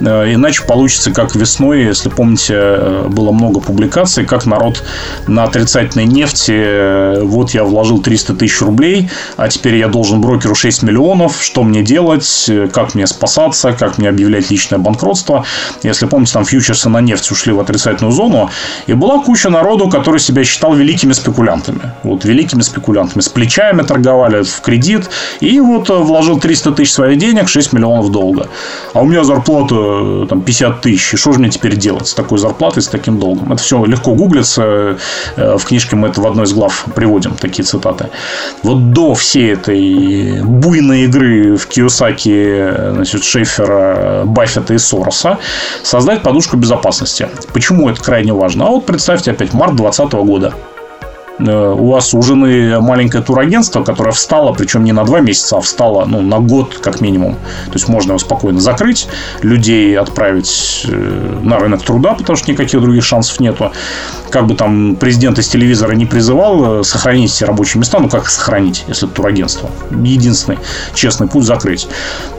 Э, 0.00 0.32
иначе 0.32 0.64
получится, 0.64 1.12
как 1.12 1.34
весной, 1.34 1.84
если 1.84 2.08
помните, 2.08 2.54
э, 2.56 3.06
было 3.08 3.32
много 3.32 3.60
публикаций, 3.60 4.24
как 4.24 4.46
народ 4.46 4.82
на 5.26 5.44
отрицательной 5.44 6.06
нефти, 6.06 6.52
э, 6.54 7.22
вот 7.22 7.50
я 7.50 7.64
вложил 7.64 8.00
300 8.02 8.34
тысяч 8.34 8.60
рублей, 8.60 9.10
а 9.36 9.48
теперь 9.48 9.76
я 9.76 9.88
должен 9.88 10.20
брокеру 10.20 10.54
6 10.54 10.82
миллионов, 10.82 11.42
что 11.42 11.62
мне 11.62 11.82
делать, 11.82 12.50
как 12.72 12.94
мне 12.94 13.06
спасаться, 13.06 13.72
как 13.72 13.98
мне 13.98 14.08
объявлять 14.08 14.50
личное 14.50 14.78
банкротство. 14.78 15.44
Если 15.82 16.06
помните, 16.06 16.32
там 16.32 16.44
фьючерсы 16.44 16.88
на 16.88 17.00
нефть 17.00 17.30
ушли 17.30 17.52
в 17.52 17.60
отрицательную 17.60 18.12
зону, 18.12 18.50
и 18.86 18.92
была 18.92 19.22
куча 19.22 19.50
народу, 19.50 19.88
который 19.88 20.20
себя 20.20 20.44
считал 20.44 20.74
великими 20.74 21.12
спекулянтами. 21.12 21.80
Вот 22.02 22.24
великими 22.24 22.62
спекулянтами. 22.62 23.22
С 23.22 23.28
плечами 23.28 23.82
торговали 23.82 24.42
в 24.42 24.60
кредит, 24.60 25.10
и 25.40 25.60
вот 25.60 25.90
вложил 26.02 26.38
300 26.38 26.72
тысяч 26.72 26.92
своих 26.92 27.18
денег, 27.18 27.48
6 27.48 27.72
миллионов 27.72 28.10
долга. 28.10 28.48
А 28.94 29.00
у 29.00 29.06
меня 29.06 29.24
зарплата 29.24 29.74
э, 29.74 30.26
там, 30.28 30.42
50 30.42 30.80
тысяч. 30.80 31.14
И 31.14 31.16
что 31.16 31.32
же 31.32 31.38
мне 31.38 31.50
теперь 31.50 31.76
делать 31.76 32.08
с 32.08 32.14
такой 32.14 32.38
зарплатой, 32.38 32.82
с 32.82 32.88
таким 32.88 33.18
долгом? 33.18 33.52
Это 33.52 33.62
все 33.62 33.84
легко 33.84 34.14
гуглится. 34.14 34.96
Э, 35.36 35.56
в 35.56 35.64
книжке 35.64 35.96
мы 35.96 36.08
это 36.08 36.20
в 36.20 36.26
одной 36.26 36.44
из 36.44 36.52
глав 36.52 36.86
приводим, 36.94 37.34
такие 37.34 37.64
цитаты. 37.64 38.08
Вот 38.62 38.92
до 38.92 39.14
всей 39.14 39.52
этой 39.52 40.42
буйной 40.42 41.02
игры 41.02 41.56
в 41.56 41.66
Киосаки, 41.66 42.72
значит, 42.92 43.24
Шейфера, 43.24 44.24
Баффета 44.24 44.74
и 44.74 44.78
Сороса 44.78 45.38
создать 45.82 46.22
подушку 46.22 46.56
безопасности. 46.56 47.28
Почему 47.52 47.88
это 47.88 48.02
крайне 48.02 48.32
важно? 48.32 48.66
А 48.66 48.70
вот 48.70 48.86
представьте 48.86 49.30
опять 49.30 49.52
март 49.52 49.76
2020 49.76 50.12
года. 50.26 50.54
Э, 51.46 51.72
у 51.72 51.90
вас 51.90 52.14
у 52.14 52.22
жены 52.22 52.80
маленькое 52.80 53.22
турагентство, 53.22 53.82
которое 53.82 54.12
встало, 54.12 54.52
причем 54.52 54.84
не 54.84 54.92
на 54.92 55.04
два 55.04 55.20
месяца, 55.20 55.56
а 55.56 55.60
встало 55.60 56.04
ну, 56.04 56.20
на 56.20 56.38
год 56.38 56.78
как 56.78 57.00
минимум. 57.00 57.34
То 57.66 57.74
есть 57.74 57.88
можно 57.88 58.10
его 58.10 58.18
спокойно 58.18 58.60
закрыть, 58.60 59.08
людей 59.42 59.98
отправить 59.98 60.86
э, 60.88 61.38
на 61.42 61.58
рынок 61.58 61.82
труда, 61.82 62.14
потому 62.14 62.36
что 62.36 62.50
никаких 62.50 62.80
других 62.80 63.04
шансов 63.04 63.40
нету. 63.40 63.72
Как 64.30 64.46
бы 64.46 64.54
там 64.54 64.96
президент 64.96 65.38
из 65.38 65.48
телевизора 65.48 65.92
не 65.92 66.06
призывал 66.06 66.80
э, 66.80 66.84
сохранить 66.84 67.30
все 67.30 67.46
рабочие 67.46 67.80
места, 67.80 67.98
ну 67.98 68.08
как 68.08 68.28
сохранить, 68.28 68.84
если 68.88 69.06
турагентство? 69.06 69.70
Единственный 69.90 70.58
честный 70.94 71.26
путь 71.26 71.44
закрыть. 71.44 71.88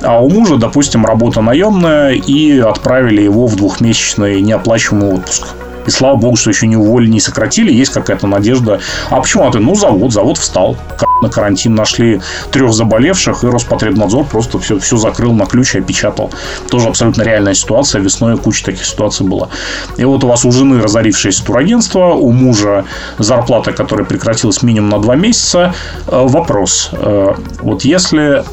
А 0.01 0.19
у 0.19 0.29
мужа, 0.29 0.57
допустим, 0.57 1.05
работа 1.05 1.41
наемная, 1.41 2.13
и 2.13 2.59
отправили 2.59 3.21
его 3.21 3.47
в 3.47 3.55
двухмесячный 3.55 4.41
неоплачиваемый 4.41 5.13
отпуск. 5.13 5.47
И 5.85 5.89
слава 5.89 6.15
богу, 6.15 6.35
что 6.35 6.49
еще 6.49 6.67
не 6.67 6.77
уволили, 6.77 7.09
не 7.09 7.19
сократили. 7.19 7.71
Есть 7.71 7.91
какая-то 7.91 8.27
надежда. 8.27 8.79
А 9.09 9.19
почему 9.19 9.49
это? 9.49 9.59
Ну, 9.59 9.75
завод. 9.75 10.11
Завод 10.13 10.37
встал. 10.37 10.77
На 11.21 11.29
карантин 11.29 11.75
нашли 11.75 12.21
трех 12.51 12.73
заболевших, 12.73 13.43
и 13.43 13.47
Роспотребнадзор 13.47 14.25
просто 14.25 14.59
все, 14.59 14.79
все 14.79 14.97
закрыл 14.97 15.33
на 15.33 15.45
ключ 15.45 15.75
и 15.75 15.79
опечатал. 15.79 16.31
Тоже 16.69 16.87
абсолютно 16.87 17.21
реальная 17.21 17.53
ситуация. 17.53 18.01
Весной 18.01 18.37
куча 18.37 18.65
таких 18.65 18.85
ситуаций 18.85 19.25
была. 19.25 19.49
И 19.97 20.05
вот 20.05 20.23
у 20.23 20.27
вас 20.27 20.45
у 20.45 20.51
жены 20.51 20.81
разорившееся 20.81 21.43
турагентство, 21.45 22.13
у 22.13 22.31
мужа 22.31 22.85
зарплата, 23.17 23.71
которая 23.71 24.05
прекратилась 24.05 24.61
минимум 24.63 24.89
на 24.89 24.99
два 24.99 25.15
месяца. 25.15 25.73
Э, 26.07 26.25
вопрос. 26.27 26.89
Э, 26.93 27.33
вот 27.61 27.83
если 27.83 28.43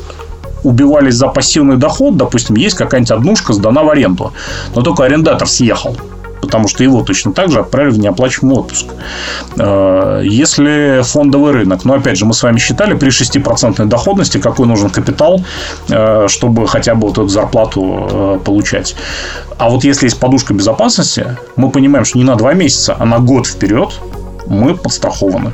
убивались 0.63 1.15
за 1.15 1.29
пассивный 1.29 1.77
доход, 1.77 2.17
допустим, 2.17 2.57
есть 2.57 2.77
какая-нибудь 2.77 3.13
однушка 3.13 3.53
сдана 3.53 3.83
в 3.83 3.91
аренду, 3.91 4.33
но 4.75 4.83
только 4.83 5.05
арендатор 5.05 5.47
съехал 5.49 5.97
потому 6.49 6.67
что 6.67 6.83
его 6.83 7.03
точно 7.03 7.33
так 7.33 7.51
же 7.51 7.61
отправили 7.61 7.91
в 7.91 7.99
неоплачиваемый 7.99 8.61
отпуск. 8.61 8.87
Э, 9.59 10.23
если 10.25 11.03
фондовый 11.03 11.53
рынок, 11.53 11.85
но 11.85 11.93
опять 11.95 12.17
же, 12.17 12.25
мы 12.25 12.33
с 12.33 12.43
вами 12.43 12.59
считали 12.59 12.95
при 12.95 13.11
6% 13.11 13.85
доходности, 13.85 14.39
какой 14.39 14.67
нужен 14.67 14.89
капитал, 14.89 15.45
э, 15.91 16.27
чтобы 16.29 16.67
хотя 16.67 16.95
бы 16.95 17.09
вот 17.09 17.19
эту 17.19 17.29
зарплату 17.29 18.09
э, 18.11 18.39
получать. 18.43 18.97
А 19.59 19.69
вот 19.69 19.85
если 19.85 20.07
есть 20.07 20.19
подушка 20.19 20.55
безопасности, 20.55 21.37
мы 21.57 21.71
понимаем, 21.71 22.07
что 22.07 22.17
не 22.17 22.25
на 22.25 22.35
2 22.35 22.55
месяца, 22.55 22.97
а 22.99 23.05
на 23.05 23.19
год 23.19 23.47
вперед 23.47 24.01
мы 24.49 24.75
подстрахованы. 24.75 25.53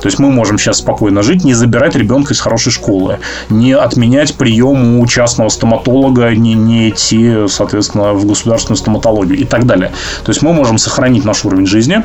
То 0.00 0.06
есть 0.06 0.18
мы 0.18 0.30
можем 0.30 0.58
сейчас 0.58 0.78
спокойно 0.78 1.22
жить, 1.22 1.44
не 1.44 1.54
забирать 1.54 1.94
ребенка 1.94 2.32
из 2.32 2.40
хорошей 2.40 2.72
школы, 2.72 3.18
не 3.50 3.72
отменять 3.72 4.34
прием 4.34 4.98
у 4.98 5.06
частного 5.06 5.48
стоматолога, 5.50 6.30
не, 6.34 6.54
не 6.54 6.90
идти, 6.90 7.46
соответственно, 7.48 8.14
в 8.14 8.26
государственную 8.26 8.78
стоматологию 8.78 9.38
и 9.38 9.44
так 9.44 9.66
далее. 9.66 9.92
То 10.24 10.30
есть 10.30 10.42
мы 10.42 10.52
можем 10.52 10.78
сохранить 10.78 11.24
наш 11.24 11.44
уровень 11.44 11.66
жизни, 11.66 12.02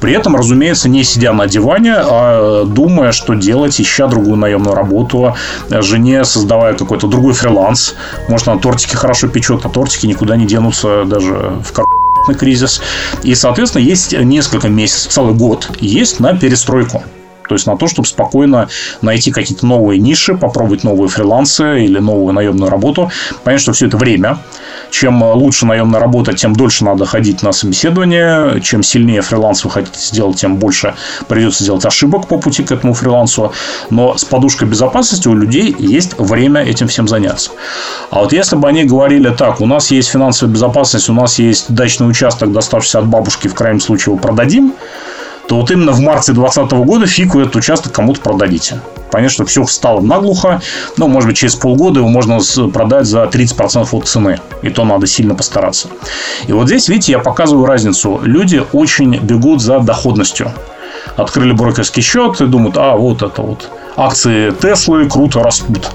при 0.00 0.12
этом, 0.12 0.36
разумеется, 0.36 0.88
не 0.88 1.04
сидя 1.04 1.32
на 1.32 1.46
диване, 1.46 1.94
а 1.96 2.64
думая, 2.64 3.12
что 3.12 3.34
делать, 3.34 3.80
ища 3.80 4.08
другую 4.08 4.36
наемную 4.36 4.74
работу, 4.74 5.34
жене 5.70 6.24
создавая 6.24 6.74
какой-то 6.74 7.06
другой 7.06 7.32
фриланс. 7.32 7.94
Может, 8.28 8.48
она 8.48 8.60
тортики 8.60 8.94
хорошо 8.94 9.28
печет, 9.28 9.64
а 9.64 9.68
тортики 9.68 10.06
никуда 10.06 10.36
не 10.36 10.46
денутся 10.46 11.04
даже 11.04 11.52
в 11.64 11.72
кризис. 12.34 12.80
И, 13.22 13.34
соответственно, 13.34 13.82
есть 13.82 14.12
несколько 14.12 14.68
месяцев, 14.68 15.12
целый 15.12 15.34
год 15.34 15.70
есть 15.80 16.20
на 16.20 16.36
перестройку. 16.36 17.02
То 17.48 17.54
есть 17.54 17.66
на 17.66 17.76
то, 17.76 17.88
чтобы 17.88 18.06
спокойно 18.06 18.68
найти 19.02 19.30
какие-то 19.30 19.66
новые 19.66 19.98
ниши, 19.98 20.34
попробовать 20.34 20.84
новые 20.84 21.08
фрилансы 21.08 21.84
или 21.84 21.98
новую 21.98 22.32
наемную 22.34 22.70
работу. 22.70 23.10
Понятно, 23.44 23.62
что 23.62 23.72
все 23.72 23.86
это 23.86 23.96
время. 23.96 24.38
Чем 24.90 25.22
лучше 25.22 25.66
наемная 25.66 26.00
работа, 26.00 26.32
тем 26.32 26.54
дольше 26.54 26.84
надо 26.84 27.04
ходить 27.04 27.42
на 27.42 27.52
собеседование. 27.52 28.60
Чем 28.60 28.82
сильнее 28.82 29.22
фриланс 29.22 29.64
вы 29.64 29.70
хотите 29.70 29.98
сделать, 29.98 30.36
тем 30.36 30.56
больше 30.56 30.94
придется 31.26 31.64
делать 31.64 31.84
ошибок 31.84 32.28
по 32.28 32.38
пути 32.38 32.62
к 32.62 32.72
этому 32.72 32.94
фрилансу. 32.94 33.52
Но 33.90 34.16
с 34.16 34.24
подушкой 34.24 34.68
безопасности 34.68 35.28
у 35.28 35.34
людей 35.34 35.74
есть 35.78 36.18
время 36.18 36.62
этим 36.62 36.88
всем 36.88 37.08
заняться. 37.08 37.50
А 38.10 38.20
вот 38.20 38.32
если 38.32 38.56
бы 38.56 38.68
они 38.68 38.84
говорили 38.84 39.30
так, 39.30 39.60
у 39.60 39.66
нас 39.66 39.90
есть 39.90 40.08
финансовая 40.08 40.52
безопасность, 40.52 41.08
у 41.08 41.14
нас 41.14 41.38
есть 41.38 41.72
дачный 41.72 42.08
участок, 42.08 42.52
доставшийся 42.52 43.00
от 43.00 43.06
бабушки, 43.06 43.48
в 43.48 43.54
крайнем 43.54 43.80
случае 43.80 44.12
его 44.12 44.22
продадим, 44.22 44.74
то 45.48 45.56
вот 45.56 45.70
именно 45.70 45.92
в 45.92 46.00
марте 46.00 46.32
2020 46.32 46.72
года 46.86 47.06
фиг 47.06 47.34
вы 47.34 47.42
этот 47.42 47.56
участок 47.56 47.92
кому-то 47.92 48.20
продадите. 48.20 48.80
Понятно, 49.10 49.30
что 49.30 49.46
все 49.46 49.64
встало 49.64 50.02
наглухо. 50.02 50.60
Ну, 50.98 51.08
может 51.08 51.26
быть, 51.26 51.38
через 51.38 51.54
полгода 51.54 52.00
его 52.00 52.08
можно 52.08 52.38
продать 52.70 53.06
за 53.06 53.24
30% 53.24 53.88
от 53.90 54.06
цены. 54.06 54.40
И 54.60 54.68
то 54.68 54.84
надо 54.84 55.06
сильно 55.06 55.34
постараться. 55.34 55.88
И 56.46 56.52
вот 56.52 56.66
здесь, 56.66 56.88
видите, 56.88 57.12
я 57.12 57.18
показываю 57.18 57.64
разницу. 57.64 58.20
Люди 58.22 58.62
очень 58.72 59.18
бегут 59.20 59.62
за 59.62 59.80
доходностью. 59.80 60.52
Открыли 61.16 61.52
брокерский 61.52 62.02
счет 62.02 62.40
и 62.42 62.46
думают, 62.46 62.76
а, 62.76 62.96
вот 62.96 63.22
это 63.22 63.40
вот 63.40 63.70
акции 63.96 64.50
Теслы 64.50 65.08
круто 65.08 65.42
растут. 65.42 65.88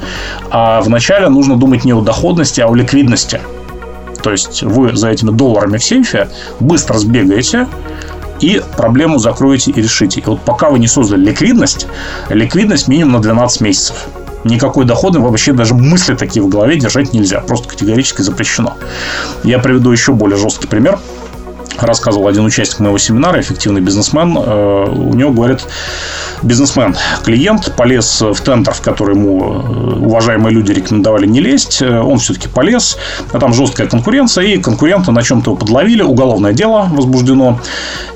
А 0.50 0.82
вначале 0.82 1.30
нужно 1.30 1.58
думать 1.58 1.86
не 1.86 1.94
о 1.94 2.02
доходности, 2.02 2.60
а 2.62 2.68
о 2.68 2.74
ликвидности. 2.74 3.40
То 4.24 4.32
есть 4.32 4.64
вы 4.64 4.96
за 4.96 5.10
этими 5.10 5.32
долларами 5.32 5.78
в 5.78 5.84
сейфе 5.84 6.30
быстро 6.60 6.98
сбегаете, 6.98 7.68
и 8.40 8.62
проблему 8.78 9.20
закроете 9.20 9.72
и 9.72 9.82
решите. 9.82 10.20
И 10.20 10.24
вот 10.26 10.42
пока 10.42 10.70
вы 10.70 10.80
не 10.80 10.88
создали 10.88 11.26
ликвидность, 11.26 11.88
ликвидность 12.30 12.88
минимум 12.88 13.14
на 13.14 13.22
12 13.22 13.62
месяцев. 13.62 14.08
Никакой 14.44 14.86
доходы 14.86 15.20
вообще 15.20 15.54
даже 15.54 15.74
мысли 15.74 16.16
такие 16.16 16.44
в 16.44 16.50
голове 16.50 16.78
держать 16.78 17.14
нельзя. 17.14 17.40
Просто 17.40 17.70
категорически 17.70 18.22
запрещено. 18.22 18.76
Я 19.44 19.60
приведу 19.60 19.92
еще 19.92 20.14
более 20.14 20.38
жесткий 20.38 20.68
пример 20.68 21.00
рассказывал 21.80 22.28
один 22.28 22.46
участник 22.46 22.80
моего 22.80 22.98
семинара, 22.98 23.40
эффективный 23.40 23.82
бизнесмен. 23.82 24.38
Э, 24.38 24.86
у 24.90 25.14
него, 25.14 25.32
говорит, 25.32 25.66
бизнесмен, 26.42 26.96
клиент 27.24 27.76
полез 27.76 28.22
в 28.22 28.40
тендер, 28.42 28.74
в 28.74 28.82
который 28.82 29.16
ему 29.16 29.44
э, 29.44 30.06
уважаемые 30.06 30.54
люди 30.54 30.72
рекомендовали 30.72 31.26
не 31.26 31.40
лезть. 31.40 31.82
Э, 31.82 32.00
он 32.00 32.20
все-таки 32.20 32.48
полез. 32.48 32.98
А 33.32 33.40
там 33.40 33.54
жесткая 33.54 33.88
конкуренция, 33.88 34.46
и 34.46 34.58
конкуренты 34.58 35.12
на 35.12 35.24
чем-то 35.24 35.52
его 35.52 35.58
подловили. 35.58 36.02
Уголовное 36.02 36.54
дело 36.54 36.90
возбуждено. 36.92 37.60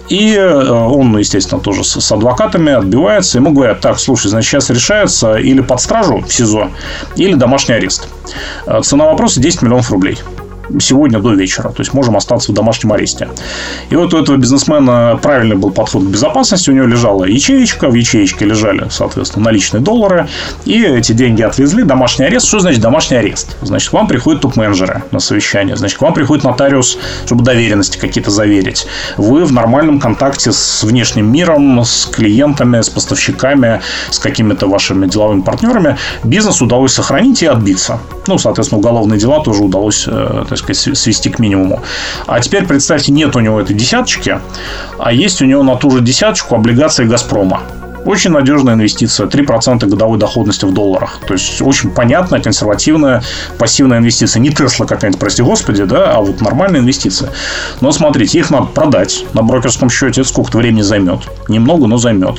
И 0.09 0.37
он, 0.37 1.17
естественно, 1.17 1.59
тоже 1.59 1.83
с 1.83 2.11
адвокатами 2.13 2.71
отбивается. 2.71 3.39
Ему 3.39 3.51
говорят, 3.51 3.81
так, 3.81 3.99
слушай, 3.99 4.27
значит, 4.29 4.49
сейчас 4.49 4.69
решается 4.69 5.35
или 5.35 5.59
под 5.59 5.81
стражу 5.81 6.23
в 6.25 6.33
СИЗО, 6.33 6.71
или 7.17 7.33
домашний 7.33 7.75
арест. 7.75 8.07
Цена 8.83 9.05
вопроса 9.05 9.41
10 9.41 9.63
миллионов 9.63 9.91
рублей. 9.91 10.17
Сегодня 10.79 11.19
до 11.19 11.33
вечера. 11.33 11.69
То 11.69 11.81
есть 11.81 11.93
можем 11.93 12.17
остаться 12.17 12.51
в 12.51 12.55
домашнем 12.55 12.93
аресте. 12.93 13.29
И 13.89 13.95
вот 13.95 14.13
у 14.13 14.17
этого 14.17 14.38
бизнесмена 14.38 15.19
правильный 15.21 15.55
был 15.55 15.71
подход 15.71 16.03
к 16.03 16.07
безопасности. 16.07 16.69
У 16.69 16.74
него 16.74 16.88
лежала 16.88 17.25
ячеечка, 17.25 17.89
в 17.89 17.93
ячеечке 17.93 18.45
лежали, 18.45 18.88
соответственно, 18.89 19.45
наличные 19.45 19.81
доллары. 19.81 20.27
И 20.65 20.81
эти 20.83 21.13
деньги 21.13 21.41
отвезли. 21.41 21.83
Домашний 21.83 22.25
арест. 22.25 22.47
Что 22.47 22.59
значит 22.59 22.81
домашний 22.81 23.17
арест? 23.17 23.57
Значит, 23.62 23.89
к 23.89 23.93
вам 23.93 24.07
приходят 24.07 24.41
топ-менеджеры 24.41 25.03
на 25.12 25.19
совещание. 25.19 25.75
Значит, 25.75 25.97
к 25.97 26.01
вам 26.01 26.13
приходит 26.13 26.43
нотариус, 26.43 26.97
чтобы 27.25 27.43
доверенности 27.43 27.97
какие-то 27.97 28.31
заверить. 28.31 28.88
Вы 29.17 29.45
в 29.45 29.51
нормальном 29.51 30.00
контакте 30.00 30.51
с 30.51 30.83
внешним 30.83 31.31
миром, 31.31 31.83
с 31.83 32.05
клиентами, 32.05 32.81
с 32.81 32.89
поставщиками, 32.89 33.81
с 34.09 34.19
какими-то 34.19 34.67
вашими 34.67 35.07
деловыми 35.07 35.41
партнерами. 35.41 35.97
Бизнес 36.24 36.62
удалось 36.62 36.93
сохранить 36.93 37.43
и 37.43 37.45
отбиться. 37.45 38.00
Ну, 38.27 38.38
соответственно, 38.38 38.79
уголовные 38.79 39.19
дела 39.19 39.41
тоже 39.41 39.63
удалось, 39.63 40.05
э, 40.07 40.43
так 40.57 40.75
сказать, 40.75 40.97
свести 40.97 41.29
к 41.29 41.39
минимуму. 41.39 41.81
А 42.25 42.39
теперь 42.39 42.65
представьте, 42.65 43.11
нет 43.11 43.35
у 43.35 43.39
него 43.39 43.59
этой 43.59 43.75
десяточки, 43.75 44.39
а 44.99 45.13
есть 45.13 45.41
у 45.41 45.45
него 45.45 45.63
на 45.63 45.75
ту 45.75 45.91
же 45.91 46.01
десяточку 46.01 46.55
облигации 46.55 47.05
«Газпрома». 47.05 47.61
Очень 48.07 48.31
надежная 48.31 48.75
инвестиция, 48.75 49.27
3% 49.27 49.85
годовой 49.85 50.17
доходности 50.17 50.63
в 50.63 50.73
долларах. 50.73 51.19
То 51.27 51.33
есть, 51.33 51.61
очень 51.61 51.89
понятная, 51.89 52.41
консервативная, 52.41 53.21
пассивная 53.57 53.97
инвестиция. 53.97 54.39
Не 54.39 54.49
Тесла 54.49 54.85
какая-нибудь, 54.85 55.19
прости 55.19 55.43
господи, 55.43 55.83
да, 55.83 56.13
а 56.13 56.21
вот 56.21 56.39
нормальная 56.39 56.79
инвестиция. 56.79 57.31
Но 57.81 57.91
смотрите, 57.91 58.39
их 58.39 58.49
надо 58.49 58.67
продать 58.67 59.25
на 59.33 59.43
брокерском 59.43 59.89
счете. 59.89 60.23
Сколько-то 60.23 60.59
времени 60.59 60.83
займет. 60.83 61.23
Немного, 61.49 61.87
но 61.87 61.97
займет. 61.97 62.37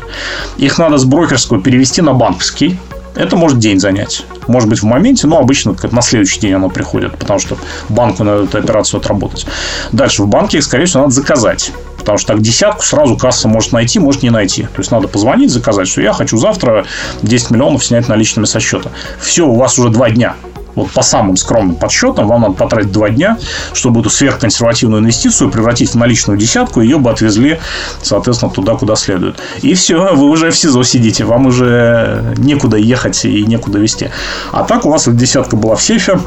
Их 0.56 0.78
надо 0.78 0.96
с 0.96 1.04
брокерского 1.04 1.60
перевести 1.60 2.00
на 2.00 2.14
банковский. 2.14 2.78
Это 3.14 3.36
может 3.36 3.58
день 3.58 3.80
занять. 3.80 4.24
Может 4.46 4.68
быть, 4.68 4.80
в 4.80 4.84
моменте, 4.84 5.26
но 5.26 5.38
обычно 5.38 5.74
на 5.90 6.02
следующий 6.02 6.40
день 6.40 6.54
оно 6.54 6.68
приходит, 6.70 7.16
потому 7.18 7.38
что 7.38 7.56
банку 7.88 8.24
надо 8.24 8.44
эту 8.44 8.58
операцию 8.58 9.00
отработать. 9.00 9.46
Дальше 9.92 10.22
в 10.22 10.28
банке, 10.28 10.62
скорее 10.62 10.86
всего, 10.86 11.02
надо 11.02 11.14
заказать. 11.14 11.72
Потому 11.98 12.16
что 12.16 12.32
так 12.32 12.42
десятку 12.42 12.82
сразу 12.84 13.16
касса 13.16 13.48
может 13.48 13.72
найти, 13.72 13.98
может 13.98 14.22
не 14.22 14.30
найти. 14.30 14.62
То 14.62 14.78
есть 14.78 14.90
надо 14.90 15.08
позвонить, 15.08 15.50
заказать, 15.50 15.88
что 15.88 16.00
я 16.00 16.12
хочу 16.12 16.38
завтра 16.38 16.86
10 17.22 17.50
миллионов 17.50 17.84
снять 17.84 18.08
наличными 18.08 18.46
со 18.46 18.60
счета. 18.60 18.90
Все, 19.20 19.46
у 19.46 19.54
вас 19.54 19.78
уже 19.78 19.90
два 19.90 20.08
дня 20.08 20.34
вот 20.78 20.90
по 20.90 21.02
самым 21.02 21.36
скромным 21.36 21.76
подсчетам, 21.76 22.26
вам 22.26 22.42
надо 22.42 22.54
потратить 22.54 22.92
два 22.92 23.10
дня, 23.10 23.38
чтобы 23.72 24.00
эту 24.00 24.10
сверхконсервативную 24.10 25.00
инвестицию 25.00 25.50
превратить 25.50 25.90
в 25.90 25.94
наличную 25.94 26.38
десятку, 26.38 26.80
ее 26.80 26.98
бы 26.98 27.10
отвезли, 27.10 27.60
соответственно, 28.02 28.50
туда, 28.50 28.74
куда 28.74 28.96
следует. 28.96 29.36
И 29.62 29.74
все, 29.74 30.14
вы 30.14 30.28
уже 30.28 30.50
в 30.50 30.56
СИЗО 30.56 30.82
сидите, 30.82 31.24
вам 31.24 31.46
уже 31.46 32.34
некуда 32.36 32.76
ехать 32.76 33.24
и 33.24 33.44
некуда 33.44 33.78
вести. 33.78 34.10
А 34.52 34.64
так 34.64 34.86
у 34.86 34.90
вас 34.90 35.08
эта 35.08 35.16
десятка 35.16 35.56
была 35.56 35.76
в 35.76 35.82
сейфе, 35.82 36.18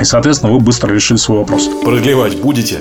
и, 0.00 0.04
соответственно, 0.04 0.52
вы 0.52 0.60
быстро 0.60 0.92
решили 0.92 1.18
свой 1.18 1.38
вопрос. 1.38 1.68
Продлевать 1.82 2.40
будете? 2.40 2.80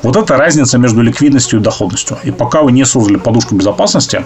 Вот 0.00 0.14
это 0.14 0.36
разница 0.36 0.78
между 0.78 1.02
ликвидностью 1.02 1.58
и 1.58 1.62
доходностью. 1.62 2.18
И 2.22 2.30
пока 2.30 2.62
вы 2.62 2.70
не 2.70 2.84
создали 2.86 3.16
подушку 3.16 3.56
безопасности, 3.56 4.24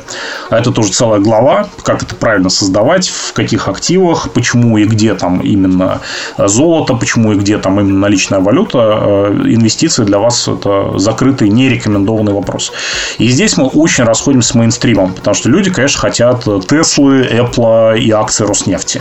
а 0.50 0.58
это 0.58 0.70
тоже 0.70 0.92
целая 0.92 1.18
глава, 1.18 1.66
как 1.82 2.02
это 2.02 2.14
правильно 2.14 2.50
создавать, 2.50 3.08
в 3.08 3.32
каких 3.32 3.68
активах, 3.68 4.30
почему 4.32 4.76
и 4.76 4.84
где 4.84 5.14
там 5.14 5.40
именно 5.40 6.02
золото, 6.36 6.92
почему 6.92 7.32
и 7.32 7.36
где 7.36 7.56
там 7.56 7.80
именно 7.80 8.00
наличная 8.00 8.40
валюта, 8.40 8.78
э, 8.78 9.32
инвестиции 9.46 10.04
для 10.04 10.18
вас 10.18 10.46
это 10.46 10.98
закрытый, 10.98 11.48
нерекомендованный 11.48 12.34
вопрос. 12.34 12.70
И 13.16 13.28
здесь 13.28 13.56
мы 13.56 13.64
очень 13.64 14.04
расходимся 14.04 14.50
с 14.50 14.54
мейнстримом, 14.54 15.14
потому 15.14 15.34
что 15.34 15.48
люди, 15.48 15.70
конечно, 15.70 15.98
хотят 16.00 16.44
Теслы, 16.68 17.22
Apple 17.22 17.98
и 17.98 18.10
акции 18.10 18.44
Роснефти. 18.44 19.00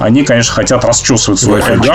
Они, 0.00 0.24
конечно, 0.24 0.52
хотят 0.52 0.84
расчесывать 0.84 1.38
свой 1.38 1.60
эго. 1.60 1.94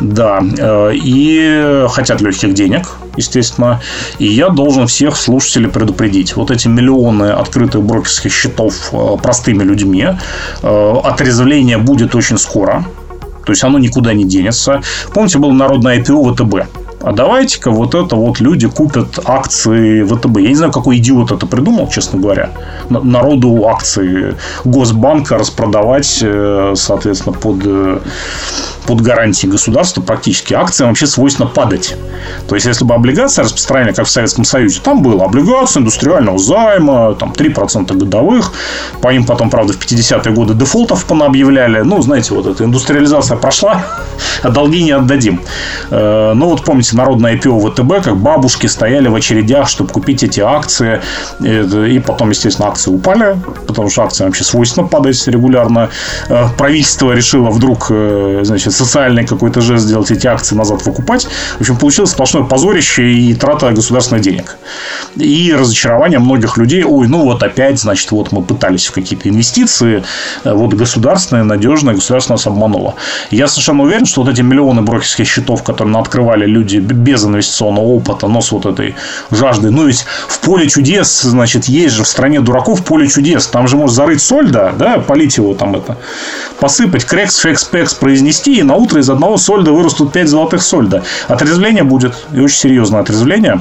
Да, 0.00 0.42
э, 0.42 0.90
и 0.92 1.86
хотят 1.88 2.20
легких 2.20 2.52
денег, 2.52 2.88
естественно. 3.22 3.80
И 4.18 4.26
я 4.26 4.48
должен 4.48 4.86
всех 4.86 5.16
слушателей 5.16 5.68
предупредить. 5.68 6.36
Вот 6.36 6.50
эти 6.50 6.68
миллионы 6.68 7.30
открытых 7.30 7.82
брокерских 7.82 8.32
счетов 8.32 8.90
э, 8.92 9.16
простыми 9.22 9.62
людьми, 9.62 10.06
э, 10.62 10.94
отрезвление 11.04 11.78
будет 11.78 12.14
очень 12.14 12.38
скоро. 12.38 12.84
То 13.44 13.52
есть 13.52 13.64
оно 13.64 13.78
никуда 13.78 14.12
не 14.12 14.24
денется. 14.24 14.82
Помните, 15.12 15.38
было 15.38 15.52
народное 15.52 15.98
IPO 15.98 16.34
ВТБ 16.34 16.82
а 17.02 17.12
давайте-ка 17.12 17.70
вот 17.70 17.94
это 17.94 18.14
вот 18.14 18.40
люди 18.40 18.68
купят 18.68 19.18
акции 19.24 20.04
ВТБ. 20.04 20.38
Я 20.38 20.48
не 20.48 20.54
знаю, 20.54 20.72
какой 20.72 20.98
идиот 20.98 21.32
это 21.32 21.46
придумал, 21.46 21.88
честно 21.88 22.20
говоря. 22.20 22.50
Народу 22.88 23.66
акции 23.66 24.36
Госбанка 24.64 25.36
распродавать, 25.36 26.20
э, 26.22 26.74
соответственно, 26.76 27.32
под, 27.32 27.66
под 28.86 29.00
гарантией 29.00 29.50
государства 29.50 30.00
практически. 30.02 30.54
Акциям 30.54 30.90
вообще 30.90 31.06
свойственно 31.06 31.48
падать. 31.48 31.96
То 32.48 32.54
есть, 32.54 32.66
если 32.66 32.84
бы 32.84 32.94
облигация 32.94 33.44
распространяли, 33.44 33.92
как 33.92 34.06
в 34.06 34.10
Советском 34.10 34.44
Союзе, 34.44 34.80
там 34.82 35.02
было 35.02 35.24
облигация 35.24 35.80
индустриального 35.80 36.38
займа, 36.38 37.14
там 37.14 37.32
3% 37.32 37.96
годовых. 37.96 38.52
По 39.00 39.08
ним 39.08 39.24
потом, 39.24 39.50
правда, 39.50 39.72
в 39.72 39.78
50-е 39.78 40.32
годы 40.34 40.54
дефолтов 40.54 41.04
понаобъявляли. 41.06 41.80
Ну, 41.80 42.02
знаете, 42.02 42.34
вот 42.34 42.46
эта 42.46 42.64
индустриализация 42.64 43.36
прошла, 43.36 43.84
а 44.42 44.50
долги 44.50 44.82
не 44.82 44.92
отдадим. 44.92 45.40
Э, 45.90 46.32
ну, 46.34 46.48
вот 46.48 46.64
помните, 46.64 46.96
народное 46.96 47.36
IPO 47.36 47.70
ВТБ, 47.70 48.04
как 48.04 48.16
бабушки 48.16 48.66
стояли 48.66 49.08
в 49.08 49.14
очередях, 49.14 49.68
чтобы 49.68 49.92
купить 49.92 50.22
эти 50.22 50.40
акции. 50.40 51.00
И 51.40 52.02
потом, 52.06 52.30
естественно, 52.30 52.68
акции 52.68 52.90
упали, 52.90 53.36
потому 53.66 53.90
что 53.90 54.02
акции 54.02 54.24
вообще 54.24 54.44
свойственно 54.44 54.86
падать 54.86 55.26
регулярно. 55.26 55.90
Э, 56.28 56.46
правительство 56.56 57.12
решило 57.12 57.50
вдруг, 57.50 57.86
э, 57.90 58.40
значит, 58.42 58.72
социальный 58.84 59.26
какой-то 59.26 59.60
жест 59.60 59.84
сделать 59.84 60.10
эти 60.10 60.26
акции 60.26 60.54
назад 60.54 60.84
выкупать. 60.84 61.26
В 61.58 61.60
общем, 61.60 61.76
получилось 61.76 62.10
сплошное 62.10 62.42
позорище 62.42 63.12
и 63.12 63.34
трата 63.34 63.70
государственных 63.70 64.22
денег. 64.22 64.56
И 65.16 65.54
разочарование 65.56 66.18
многих 66.18 66.56
людей. 66.56 66.84
Ой, 66.84 67.08
ну 67.08 67.24
вот 67.24 67.42
опять, 67.42 67.80
значит, 67.80 68.10
вот 68.10 68.32
мы 68.32 68.42
пытались 68.42 68.86
в 68.86 68.92
какие-то 68.92 69.28
инвестиции, 69.28 70.02
вот 70.44 70.74
государственные, 70.74 71.44
надежные, 71.44 71.94
государство 71.94 72.34
нас 72.34 72.46
обмануло. 72.46 72.94
Я 73.30 73.48
совершенно 73.48 73.82
уверен, 73.84 74.06
что 74.06 74.22
вот 74.22 74.32
эти 74.32 74.42
миллионы 74.42 74.82
брокерских 74.82 75.26
счетов, 75.26 75.62
которые 75.62 75.96
открывали 75.98 76.46
люди 76.46 76.78
без 76.78 77.24
инвестиционного 77.24 77.84
опыта, 77.84 78.28
но 78.28 78.40
с 78.40 78.52
вот 78.52 78.66
этой 78.66 78.94
жаждой. 79.30 79.70
Ну, 79.70 79.86
ведь 79.86 80.04
в 80.28 80.40
поле 80.40 80.68
чудес, 80.68 81.22
значит, 81.22 81.66
есть 81.66 81.94
же 81.94 82.04
в 82.04 82.08
стране 82.08 82.40
дураков 82.40 82.84
поле 82.84 83.08
чудес. 83.08 83.46
Там 83.46 83.68
же 83.68 83.76
можно 83.76 83.94
зарыть 83.94 84.22
сольдо, 84.22 84.50
да, 84.50 84.98
полить 84.98 85.36
его 85.36 85.54
там 85.54 85.76
это, 85.76 85.96
посыпать, 86.60 87.04
крекс, 87.04 87.36
фекс, 87.38 87.64
пекс 87.64 87.94
произнести, 87.94 88.61
на 88.64 88.74
утро 88.74 89.00
из 89.00 89.10
одного 89.10 89.36
сольда 89.36 89.72
вырастут 89.72 90.12
5 90.12 90.28
золотых 90.28 90.62
сольдо. 90.62 91.02
Отрезвление 91.28 91.84
будет, 91.84 92.14
и 92.32 92.40
очень 92.40 92.56
серьезное 92.56 93.00
отрезвление. 93.00 93.60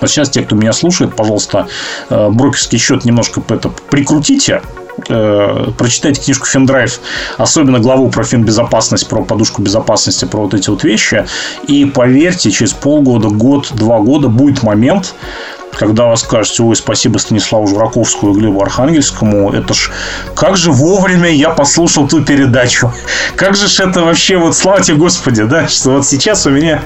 Вот 0.00 0.10
сейчас 0.10 0.30
те, 0.30 0.42
кто 0.42 0.56
меня 0.56 0.72
слушает, 0.72 1.14
пожалуйста, 1.14 1.68
э, 2.10 2.28
брокерский 2.30 2.78
счет 2.78 3.04
немножко 3.04 3.42
это 3.48 3.70
прикрутите, 3.90 4.62
э, 5.08 5.66
прочитайте 5.78 6.20
книжку 6.22 6.46
Финдрайв, 6.46 6.98
особенно 7.38 7.78
главу 7.78 8.10
про 8.10 8.24
финбезопасность, 8.24 9.08
про 9.08 9.22
подушку 9.22 9.62
безопасности, 9.62 10.24
про 10.24 10.40
вот 10.40 10.54
эти 10.54 10.70
вот 10.70 10.82
вещи. 10.82 11.26
И 11.68 11.84
поверьте, 11.84 12.50
через 12.50 12.72
полгода, 12.72 13.28
год, 13.28 13.70
два 13.74 14.00
года 14.00 14.28
будет 14.28 14.62
момент, 14.62 15.14
когда 15.82 16.06
вы 16.06 16.16
скажете, 16.16 16.62
ой, 16.62 16.76
спасибо 16.76 17.18
Станиславу 17.18 17.66
Жураковскому 17.66 18.32
и 18.32 18.38
Глебу 18.38 18.62
Архангельскому, 18.62 19.50
это 19.50 19.74
ж 19.74 19.90
как 20.36 20.56
же 20.56 20.70
вовремя 20.70 21.28
я 21.28 21.50
послушал 21.50 22.06
ту 22.06 22.22
передачу. 22.22 22.92
Как 23.34 23.56
же 23.56 23.66
ж 23.66 23.80
это 23.80 24.02
вообще, 24.02 24.36
вот 24.36 24.56
слава 24.56 24.80
тебе 24.80 24.96
Господи, 24.96 25.42
да, 25.42 25.66
что 25.66 25.90
вот 25.90 26.06
сейчас 26.06 26.46
у 26.46 26.50
меня 26.50 26.80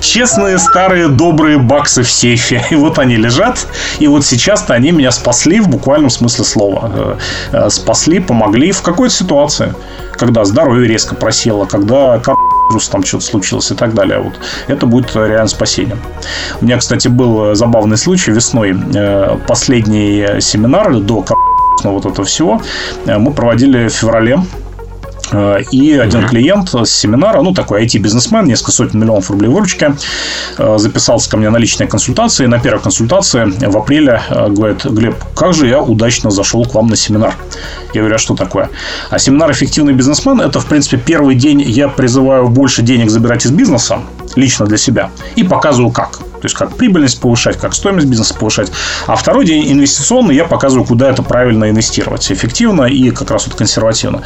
честные 0.00 0.58
старые 0.58 1.08
добрые 1.08 1.58
баксы 1.58 2.02
в 2.02 2.10
сейфе, 2.10 2.64
и 2.70 2.76
вот 2.76 2.98
они 2.98 3.16
лежат, 3.16 3.66
и 3.98 4.06
вот 4.06 4.24
сейчас-то 4.24 4.72
они 4.72 4.92
меня 4.92 5.10
спасли 5.10 5.60
в 5.60 5.68
буквальном 5.68 6.08
смысле 6.08 6.44
слова. 6.44 6.92
Э, 6.94 7.16
э, 7.66 7.68
спасли, 7.68 8.20
помогли 8.20 8.72
в 8.72 8.80
какой-то 8.80 9.14
ситуации, 9.14 9.74
когда 10.12 10.46
здоровье 10.46 10.88
резко 10.88 11.14
просело, 11.14 11.66
когда 11.66 12.18
там 12.90 13.04
что-то 13.04 13.24
случилось 13.24 13.70
и 13.70 13.74
так 13.74 13.94
далее. 13.94 14.20
Вот. 14.20 14.34
Это 14.68 14.86
будет 14.86 15.14
реально 15.16 15.48
спасением. 15.48 15.98
У 16.60 16.64
меня, 16.64 16.78
кстати, 16.78 17.08
был 17.08 17.54
забавный 17.54 17.96
случай 17.96 18.32
весной. 18.32 18.76
Э, 18.94 19.36
последний 19.46 20.40
семинар 20.40 20.98
до 21.00 21.24
вот 21.82 22.06
этого 22.06 22.24
всего 22.24 22.60
мы 23.06 23.32
проводили 23.32 23.88
в 23.88 23.92
феврале 23.92 24.38
Э, 24.38 24.69
и 25.70 25.92
один 25.92 26.26
клиент 26.28 26.70
с 26.70 26.90
семинара, 26.90 27.42
ну, 27.42 27.52
такой 27.54 27.84
IT-бизнесмен, 27.84 28.46
несколько 28.46 28.72
сотен 28.72 29.00
миллионов 29.00 29.30
рублей 29.30 29.48
выручки, 29.48 29.94
э, 30.58 30.78
записался 30.78 31.30
ко 31.30 31.36
мне 31.36 31.50
на 31.50 31.56
личные 31.56 31.88
консультации. 31.88 32.46
На 32.46 32.58
первой 32.58 32.80
консультации 32.80 33.44
в 33.44 33.76
апреле 33.76 34.22
э, 34.28 34.48
говорит, 34.48 34.84
Глеб, 34.84 35.16
как 35.34 35.54
же 35.54 35.66
я 35.66 35.80
удачно 35.80 36.30
зашел 36.30 36.64
к 36.64 36.74
вам 36.74 36.88
на 36.88 36.96
семинар. 36.96 37.34
Я 37.94 38.00
говорю, 38.00 38.16
а 38.16 38.18
что 38.18 38.34
такое? 38.34 38.70
А 39.10 39.18
семинар 39.18 39.50
«Эффективный 39.50 39.92
бизнесмен»– 39.92 40.40
это, 40.42 40.60
в 40.60 40.66
принципе, 40.66 40.96
первый 40.96 41.34
день 41.34 41.60
я 41.60 41.88
призываю 41.88 42.48
больше 42.48 42.82
денег 42.82 43.10
забирать 43.10 43.44
из 43.46 43.50
бизнеса, 43.50 44.00
лично 44.36 44.66
для 44.66 44.78
себя, 44.78 45.10
и 45.36 45.42
показываю 45.42 45.90
как. 45.90 46.29
То 46.40 46.46
есть, 46.46 46.56
как 46.56 46.76
прибыльность 46.76 47.20
повышать, 47.20 47.56
как 47.58 47.74
стоимость 47.74 48.06
бизнеса 48.06 48.34
повышать. 48.34 48.72
А 49.06 49.16
второй 49.16 49.44
день 49.44 49.70
инвестиционный 49.72 50.34
я 50.34 50.44
показываю, 50.44 50.86
куда 50.86 51.10
это 51.10 51.22
правильно 51.22 51.70
инвестировать. 51.70 52.30
Эффективно 52.30 52.84
и 52.84 53.10
как 53.10 53.30
раз 53.30 53.46
вот 53.46 53.56
консервативно. 53.56 54.22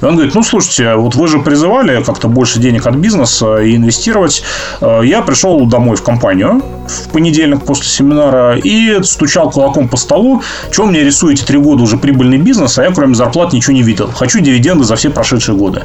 И 0.00 0.04
он 0.04 0.14
говорит, 0.14 0.34
ну, 0.34 0.42
слушайте, 0.42 0.94
вот 0.94 1.14
вы 1.14 1.28
же 1.28 1.38
призывали 1.40 2.02
как-то 2.02 2.28
больше 2.28 2.58
денег 2.58 2.86
от 2.86 2.96
бизнеса 2.96 3.56
и 3.56 3.76
инвестировать. 3.76 4.42
Э, 4.80 5.00
я 5.04 5.22
пришел 5.22 5.66
домой 5.66 5.96
в 5.96 6.02
компанию 6.02 6.62
в 6.88 7.08
понедельник 7.10 7.64
после 7.64 7.84
семинара 7.84 8.56
и 8.56 9.02
стучал 9.02 9.50
кулаком 9.50 9.88
по 9.88 9.96
столу. 9.96 10.42
Чем 10.70 10.88
мне 10.88 11.02
рисуете 11.02 11.44
три 11.44 11.58
года 11.58 11.82
уже 11.82 11.96
прибыльный 11.96 12.38
бизнес, 12.38 12.78
а 12.78 12.84
я 12.84 12.90
кроме 12.90 13.14
зарплат 13.14 13.52
ничего 13.52 13.74
не 13.74 13.82
видел. 13.82 14.10
Хочу 14.12 14.40
дивиденды 14.40 14.84
за 14.84 14.96
все 14.96 15.10
прошедшие 15.10 15.56
годы. 15.56 15.84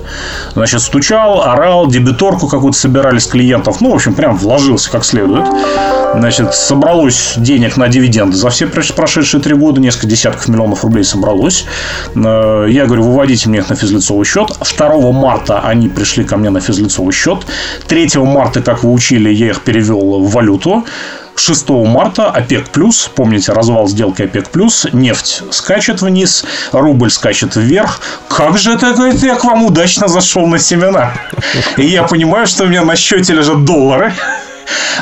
Значит, 0.54 0.82
стучал, 0.82 1.42
орал, 1.42 1.88
дебиторку 1.88 2.48
какую-то 2.48 2.78
собирали 2.78 3.20
с 3.20 3.28
клиентов. 3.28 3.82
Ну, 3.82 3.92
в 3.92 3.96
общем, 3.96 4.14
прям 4.14 4.38
вложился 4.38 4.92
как 4.92 5.06
следует. 5.06 5.46
Значит, 6.14 6.54
собралось 6.54 7.34
денег 7.38 7.78
на 7.78 7.88
дивиденды 7.88 8.36
за 8.36 8.50
все 8.50 8.68
прошедшие 8.68 9.42
три 9.42 9.56
года. 9.56 9.80
Несколько 9.80 10.08
десятков 10.08 10.48
миллионов 10.48 10.84
рублей 10.84 11.04
собралось. 11.04 11.66
Э, 12.16 12.66
я 12.70 12.86
говорю, 12.86 13.04
выводите 13.04 13.50
мне 13.50 13.60
их 13.60 13.70
на 13.70 13.76
физлицовый 13.76 14.26
счет. 14.26 14.52
2 14.78 15.12
марта 15.12 15.60
они 15.62 15.88
пришли 15.88 16.24
ко 16.24 16.38
мне 16.38 16.50
на 16.50 16.60
физлицовый 16.60 17.14
счет. 17.14 17.46
3 17.88 18.10
марта, 18.18 18.62
как 18.62 18.84
вы 18.84 18.92
учили, 18.92 19.30
я 19.30 19.52
их 19.52 19.62
перевел 19.62 20.22
в 20.22 20.32
валюту. 20.32 20.86
6 21.36 21.70
марта 21.70 22.30
ОПЕК+, 22.30 22.70
плюс, 22.70 23.10
помните, 23.16 23.52
развал 23.52 23.88
сделки 23.88 24.22
ОПЕК+, 24.22 24.50
плюс, 24.50 24.88
нефть 24.94 25.44
скачет 25.52 26.02
вниз, 26.02 26.46
рубль 26.72 27.10
скачет 27.10 27.56
вверх. 27.56 28.00
Как 28.28 28.58
же 28.58 28.74
это, 28.74 28.94
говорит, 28.94 29.24
я 29.24 29.36
к 29.36 29.44
вам 29.44 29.66
удачно 29.66 30.08
зашел 30.08 30.46
на 30.46 30.60
семена. 30.60 31.14
И 31.78 31.86
я 31.86 32.04
понимаю, 32.04 32.46
что 32.48 32.66
у 32.66 32.68
меня 32.68 32.84
на 32.84 32.96
счете 32.96 33.34
лежат 33.34 33.66
доллары, 33.66 34.14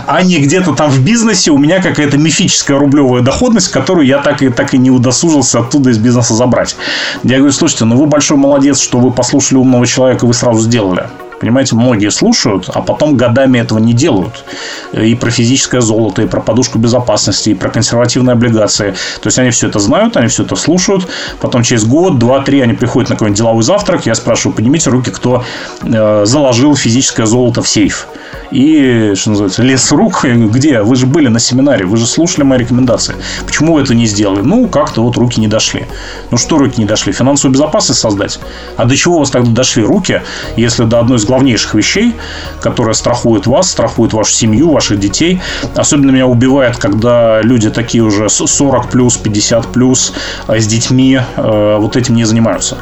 а 0.06 0.21
не 0.21 0.39
где-то 0.39 0.73
там 0.73 0.89
в 0.89 1.04
бизнесе 1.04 1.52
у 1.52 1.58
меня 1.58 1.82
какая-то 1.82 2.17
мифическая 2.17 2.78
рублевая 2.78 3.21
доходность, 3.21 3.69
которую 3.69 4.08
я 4.08 4.19
так 4.19 4.41
и, 4.41 4.49
так 4.49 4.73
и 4.73 4.78
не 4.78 4.91
удосужился 4.91 5.60
оттуда 5.60 5.89
из 5.89 5.97
бизнеса 5.97 6.34
забрать. 6.34 6.75
Я 7.23 7.38
говорю, 7.38 7.54
слушайте, 7.54 7.86
ну 7.86 7.97
вы 7.97 8.06
большой 8.06 8.38
молодец, 8.38 8.80
что 8.80 8.99
вы 8.99 9.12
послушали 9.12 9.60
умного 9.60 9.86
человека, 9.86 10.25
вы 10.25 10.34
сразу 10.34 10.62
сделали. 10.62 11.08
Понимаете, 11.39 11.75
многие 11.75 12.12
слушают, 12.12 12.69
а 12.73 12.82
потом 12.82 13.15
годами 13.15 13.60
этого 13.60 13.80
не 13.80 13.93
делают. 13.93 14.45
И 14.93 15.15
про 15.15 15.30
физическое 15.30 15.82
золото, 15.82 16.21
и 16.21 16.28
про 16.28 16.41
подушку 16.41 16.80
безопасности, 16.80 17.52
и 17.52 17.54
про 17.54 17.69
консервативные 17.69 18.34
облигации. 18.34 18.91
То 19.21 19.28
есть 19.28 19.39
они 19.39 19.52
все 19.52 19.67
это 19.67 19.80
знают, 19.80 20.17
они 20.17 20.28
все 20.28 20.43
это 20.43 20.56
слушают. 20.56 21.08
Потом 21.39 21.63
через 21.63 21.86
год, 21.86 22.19
два, 22.19 22.41
три 22.41 22.62
они 22.62 22.73
приходят 22.73 23.10
на 23.10 23.15
какой-нибудь 23.15 23.38
деловой 23.38 23.63
завтрак. 23.63 24.06
Я 24.06 24.15
спрашиваю, 24.15 24.56
поднимите 24.56 24.89
руки, 24.89 25.12
кто 25.12 25.43
э, 25.82 26.25
заложил 26.25 26.75
физическое 26.75 27.25
золото 27.25 27.62
в 27.62 27.69
сейф. 27.69 28.08
И, 28.52 29.13
что 29.15 29.32
называется, 29.32 29.63
лес 29.63 29.91
рук. 29.91 30.25
Где? 30.25 30.82
Вы 30.82 30.95
же 30.95 31.06
были 31.06 31.28
на 31.28 31.39
семинаре, 31.39 31.86
вы 31.86 31.97
же 31.97 32.06
слушали 32.06 32.43
мои 32.43 32.60
рекомендации. 32.60 33.15
Почему 33.45 33.73
вы 33.75 33.82
это 33.82 33.93
не 33.93 34.06
сделали? 34.06 34.41
Ну, 34.41 34.67
как-то 34.67 35.04
вот 35.04 35.17
руки 35.17 35.39
не 35.39 35.47
дошли. 35.47 35.86
Ну, 36.32 36.38
что 36.38 36.58
руки 36.58 36.80
не 36.80 36.86
дошли? 36.86 37.13
Финансовую 37.13 37.54
безопасность 37.54 37.99
создать? 37.99 38.39
А 38.78 38.86
до 38.86 38.95
чего 38.95 39.15
у 39.15 39.19
вас 39.19 39.30
тогда 39.30 39.52
дошли 39.52 39.84
руки, 39.84 40.21
если 40.56 40.84
до 40.84 40.99
одной 40.99 41.17
из 41.17 41.25
главнейших 41.30 41.76
вещей, 41.76 42.15
которая 42.60 42.94
страхует 42.94 43.46
вас, 43.48 43.70
страхует 43.70 44.13
вашу 44.13 44.32
семью, 44.32 44.72
ваших 44.72 45.00
детей. 45.00 45.39
Особенно 45.76 46.12
меня 46.12 46.26
убивает, 46.26 46.78
когда 46.78 47.42
люди 47.42 47.70
такие 47.70 48.04
уже 48.04 48.30
40 48.30 48.89
плюс, 48.89 49.18
50 49.18 49.68
плюс, 49.68 50.13
а 50.48 50.58
с 50.58 50.65
детьми 50.65 51.20
э, 51.38 51.78
вот 51.80 51.96
этим 51.96 52.15
не 52.15 52.26
занимаются. 52.26 52.78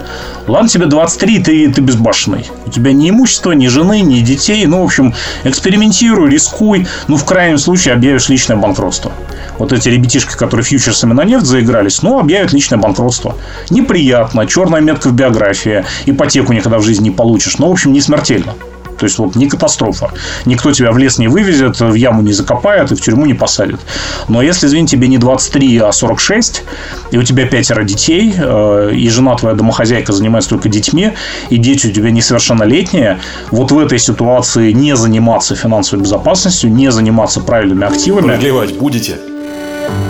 Ладно, 0.47 0.69
тебе 0.69 0.85
23, 0.85 1.39
ты, 1.39 1.71
ты 1.73 1.81
безбашенный. 1.81 2.45
У 2.65 2.69
тебя 2.69 2.93
ни 2.93 3.09
имущества, 3.09 3.51
ни 3.51 3.67
жены, 3.67 3.99
ни 3.99 4.21
детей. 4.21 4.65
Ну, 4.65 4.81
в 4.81 4.85
общем, 4.85 5.13
экспериментируй, 5.43 6.29
рискуй. 6.29 6.87
Ну, 7.07 7.17
в 7.17 7.25
крайнем 7.25 7.57
случае, 7.57 7.93
объявишь 7.93 8.29
личное 8.29 8.55
банкротство. 8.55 9.11
Вот 9.59 9.73
эти 9.73 9.89
ребятишки, 9.89 10.37
которые 10.37 10.63
фьючерсами 10.63 11.11
на 11.11 11.25
нефть 11.25 11.45
заигрались, 11.45 12.01
ну, 12.01 12.17
объявят 12.17 12.53
личное 12.53 12.77
банкротство. 12.77 13.35
Неприятно, 13.69 14.47
черная 14.47 14.79
метка 14.79 15.09
в 15.09 15.13
биографии, 15.13 15.83
ипотеку 16.05 16.53
никогда 16.53 16.77
в 16.77 16.83
жизни 16.83 17.05
не 17.05 17.11
получишь. 17.11 17.57
Ну, 17.57 17.67
в 17.67 17.71
общем, 17.73 17.91
не 17.91 17.99
смертельно. 17.99 18.53
То 18.97 19.05
есть, 19.05 19.17
вот 19.19 19.35
не 19.35 19.47
катастрофа. 19.47 20.11
Никто 20.45 20.71
тебя 20.71 20.91
в 20.91 20.97
лес 20.97 21.17
не 21.17 21.27
вывезет, 21.27 21.79
в 21.79 21.93
яму 21.93 22.21
не 22.21 22.33
закопает 22.33 22.91
и 22.91 22.95
в 22.95 23.01
тюрьму 23.01 23.25
не 23.25 23.33
посадит. 23.33 23.79
Но 24.27 24.41
если, 24.41 24.67
извини, 24.67 24.87
тебе 24.87 25.07
не 25.07 25.17
23, 25.17 25.77
а 25.79 25.91
46, 25.91 26.63
и 27.11 27.17
у 27.17 27.23
тебя 27.23 27.45
пятеро 27.45 27.83
детей, 27.83 28.33
э, 28.37 28.91
и 28.93 29.09
жена 29.09 29.35
твоя 29.35 29.55
домохозяйка 29.55 30.13
занимается 30.13 30.49
только 30.49 30.69
детьми, 30.69 31.13
и 31.49 31.57
дети 31.57 31.87
у 31.87 31.91
тебя 31.91 32.11
несовершеннолетние, 32.11 33.19
вот 33.51 33.71
в 33.71 33.79
этой 33.79 33.99
ситуации 33.99 34.71
не 34.71 34.95
заниматься 34.95 35.55
финансовой 35.55 36.03
безопасностью, 36.03 36.71
не 36.71 36.91
заниматься 36.91 37.39
правильными 37.39 37.85
активами. 37.85 38.27
Продлевать 38.27 38.77
будете? 38.77 39.17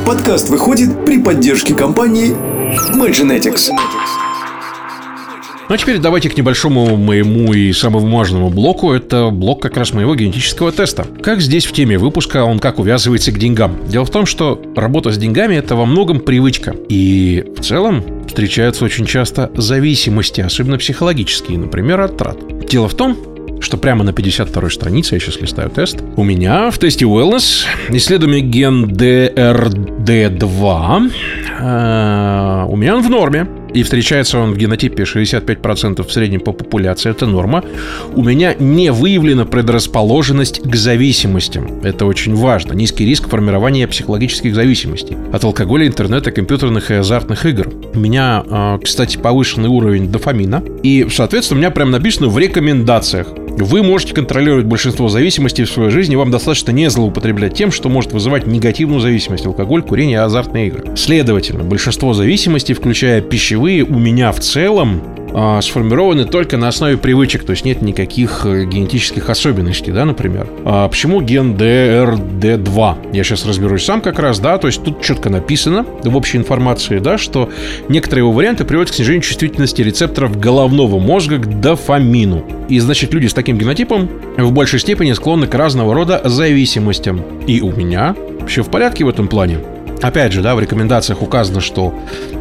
Подкаст 0.06 0.50
выходит 0.50 1.06
при 1.06 1.22
поддержке 1.22 1.76
компании 1.76 2.36
Maginetics. 2.96 3.70
Ну 5.70 5.76
а 5.76 5.78
теперь 5.78 5.98
давайте 5.98 6.30
к 6.30 6.38
небольшому 6.38 6.96
моему 6.96 7.52
и 7.54 7.74
самому 7.74 8.16
важному 8.16 8.50
блоку. 8.50 8.94
Это 8.94 9.32
блок 9.32 9.62
как 9.62 9.76
раз 9.76 9.92
моего 9.92 10.16
генетического 10.16 10.72
теста. 10.72 11.06
Как 11.22 11.42
здесь 11.42 11.66
в 11.66 11.74
теме 11.74 11.98
выпуска 11.98 12.46
он 12.46 12.60
как 12.60 12.80
увязывается 12.80 13.34
к 13.34 13.38
деньгам? 13.38 13.78
Дело 13.86 14.06
в 14.06 14.10
том, 14.10 14.26
что 14.26 14.62
работа 14.78 15.12
с 15.12 15.18
деньгами– 15.18 15.56
это 15.58 15.76
во 15.76 15.86
многом 15.86 16.22
привычка. 16.22 16.74
И 16.88 17.44
в 17.58 17.62
целом 17.62 18.02
встречаются 18.28 18.86
очень 18.86 19.06
часто 19.06 19.52
зависимости, 19.56 20.40
особенно 20.40 20.78
психологические, 20.78 21.58
например, 21.58 22.00
от 22.00 22.16
трат. 22.16 22.38
Дело 22.70 22.88
в 22.88 22.94
том, 22.94 23.18
что 23.60 23.78
прямо 23.78 24.04
на 24.04 24.12
52-й 24.12 24.72
странице, 24.72 25.16
я 25.16 25.20
сейчас 25.20 25.42
листаю 25.42 25.70
тест, 25.70 25.98
у 26.16 26.24
меня 26.24 26.72
в 26.72 26.78
тесте 26.78 27.06
Wellness 27.06 27.66
исследуемый 27.90 28.42
ген 28.42 28.86
DRD2, 28.86 29.36
э, 31.08 31.37
у 31.60 32.76
меня 32.76 32.96
он 32.96 33.02
в 33.02 33.10
норме 33.10 33.48
и 33.74 33.84
встречается 33.84 34.40
он 34.40 34.54
в 34.54 34.58
генотипе 34.58 35.04
65% 35.04 36.04
в 36.04 36.12
среднем 36.12 36.40
по 36.40 36.52
популяции, 36.52 37.12
это 37.12 37.26
норма, 37.26 37.64
у 38.16 38.24
меня 38.24 38.56
не 38.58 38.92
выявлена 38.92 39.46
предрасположенность 39.46 40.62
к 40.62 40.76
зависимостям. 40.76 41.82
Это 41.84 42.06
очень 42.06 42.36
важно. 42.36 42.74
Низкий 42.74 43.06
риск 43.06 43.30
формирования 43.30 43.88
психологических 43.88 44.56
зависимостей 44.56 45.18
от 45.32 45.44
алкоголя, 45.44 45.88
интернета, 45.88 46.32
компьютерных 46.32 46.92
и 46.92 46.96
азартных 46.96 47.46
игр. 47.46 47.70
У 47.94 48.00
меня, 48.00 48.44
а, 48.50 48.80
кстати, 48.80 49.18
повышенный 49.18 49.70
уровень 49.70 50.12
дофамина. 50.12 50.64
И, 50.84 51.08
соответственно, 51.12 51.58
у 51.58 51.62
меня 51.62 51.72
прям 51.72 51.92
написано 51.92 52.30
в 52.30 52.38
рекомендациях. 52.38 53.28
Вы 53.60 53.82
можете 53.82 54.14
контролировать 54.14 54.68
большинство 54.68 55.10
зависимостей 55.10 55.64
в 55.64 55.72
своей 55.72 55.90
жизни, 55.90 56.16
вам 56.16 56.30
достаточно 56.30 56.70
не 56.70 56.92
злоупотреблять 56.92 57.56
тем, 57.56 57.72
что 57.72 57.90
может 57.90 58.12
вызывать 58.12 58.46
негативную 58.46 59.00
зависимость– 59.00 59.46
алкоголь, 59.48 59.82
курение 59.82 60.22
азартные 60.22 60.68
игры. 60.68 60.96
Следовательно, 60.96 61.64
большинство 61.64 62.14
зависимостей, 62.14 62.76
включая 62.76 63.20
пищевые, 63.20 63.84
у 63.84 63.98
меня 63.98 64.32
в 64.32 64.40
целом 64.42 65.02
а, 65.40 65.62
сформированы 65.62 66.26
только 66.26 66.58
на 66.58 66.68
основе 66.68 66.98
привычек, 66.98 67.44
то 67.44 67.52
есть 67.52 67.64
нет 67.64 67.84
никаких 67.84 68.42
э, 68.44 68.66
генетических 68.66 69.30
особенностей, 69.30 69.92
да, 69.92 70.04
например. 70.04 70.48
А 70.66 70.88
почему 70.88 71.22
ген 71.22 71.54
DRD2? 71.54 73.14
Я 73.14 73.24
сейчас 73.24 73.46
разберусь 73.46 73.86
сам 73.86 74.02
как 74.02 74.18
раз, 74.18 74.40
да, 74.40 74.58
то 74.58 74.66
есть 74.66 74.84
тут 74.84 75.04
четко 75.04 75.30
написано 75.30 75.86
в 76.04 76.18
общей 76.18 76.40
информации, 76.40 76.98
да, 76.98 77.20
что 77.20 77.52
некоторые 77.88 78.24
его 78.24 78.32
варианты 78.32 78.66
приводят 78.66 78.92
к 78.92 78.96
снижению 78.96 79.22
чувствительности 79.22 79.84
рецепторов 79.84 80.40
головного 80.40 80.98
мозга 80.98 81.38
к 81.38 81.62
дофамину. 81.62 82.44
И, 82.68 82.80
значит, 82.80 83.14
люди 83.14 83.28
с 83.28 83.34
таким 83.36 83.60
генотипом 83.60 84.10
в 84.38 84.52
большей 84.52 84.80
степени 84.80 85.14
склонны 85.14 85.46
к 85.46 85.54
разного 85.54 85.94
рода 85.94 86.20
зависимостям. 86.26 87.22
И 87.46 87.62
у 87.62 87.72
меня 87.72 88.16
все 88.48 88.64
в 88.64 88.72
порядке 88.72 89.06
в 89.06 89.10
этом 89.10 89.28
плане. 89.28 89.60
Опять 90.02 90.32
же, 90.32 90.42
да, 90.42 90.56
в 90.56 90.60
рекомендациях 90.60 91.22
указано, 91.22 91.60
что, 91.60 91.94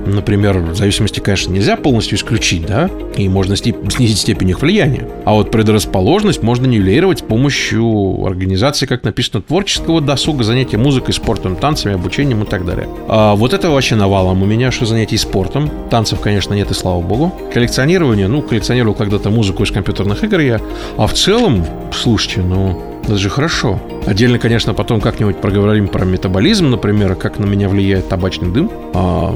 например, 0.06 0.74
зависимости, 0.74 1.20
конечно, 1.20 1.52
нельзя 1.52 1.76
полностью 1.76 2.18
исключить, 2.18 2.66
да, 2.66 2.90
и 3.16 3.28
можно 3.28 3.56
снизить 3.56 4.18
степень 4.18 4.50
их 4.50 4.60
влияния. 4.60 5.08
А 5.24 5.32
вот 5.32 5.50
предрасположенность 5.50 6.42
можно 6.42 6.66
нивелировать 6.66 7.20
с 7.20 7.22
помощью 7.22 8.24
организации, 8.24 8.86
как 8.86 9.04
написано, 9.04 9.42
творческого 9.42 10.00
досуга, 10.00 10.44
занятия 10.44 10.76
музыкой, 10.76 11.14
спортом, 11.14 11.56
танцами, 11.56 11.94
обучением 11.94 12.42
и 12.42 12.46
так 12.46 12.66
далее. 12.66 12.88
А 13.08 13.34
вот 13.34 13.54
это 13.54 13.70
вообще 13.70 13.94
навалом 13.94 14.42
у 14.42 14.46
меня, 14.46 14.70
что 14.70 14.86
занятий 14.86 15.16
спортом. 15.16 15.70
Танцев, 15.90 16.20
конечно, 16.20 16.54
нет, 16.54 16.70
и 16.70 16.74
слава 16.74 17.00
богу. 17.00 17.32
Коллекционирование, 17.52 18.28
ну, 18.28 18.42
коллекционировал 18.42 18.94
когда-то 18.94 19.30
музыку 19.30 19.62
из 19.62 19.70
компьютерных 19.70 20.22
игр 20.24 20.40
я. 20.40 20.60
А 20.96 21.06
в 21.06 21.14
целом, 21.14 21.64
слушайте, 21.92 22.42
ну, 22.42 22.95
это 23.06 23.18
же 23.18 23.30
хорошо. 23.30 23.80
Отдельно, 24.04 24.38
конечно, 24.38 24.74
потом 24.74 25.00
как-нибудь 25.00 25.40
проговорим 25.40 25.88
про 25.88 26.04
метаболизм, 26.04 26.70
например, 26.70 27.14
как 27.14 27.38
на 27.38 27.46
меня 27.46 27.68
влияет 27.68 28.08
табачный 28.08 28.50
дым. 28.50 28.70
А, 28.94 29.34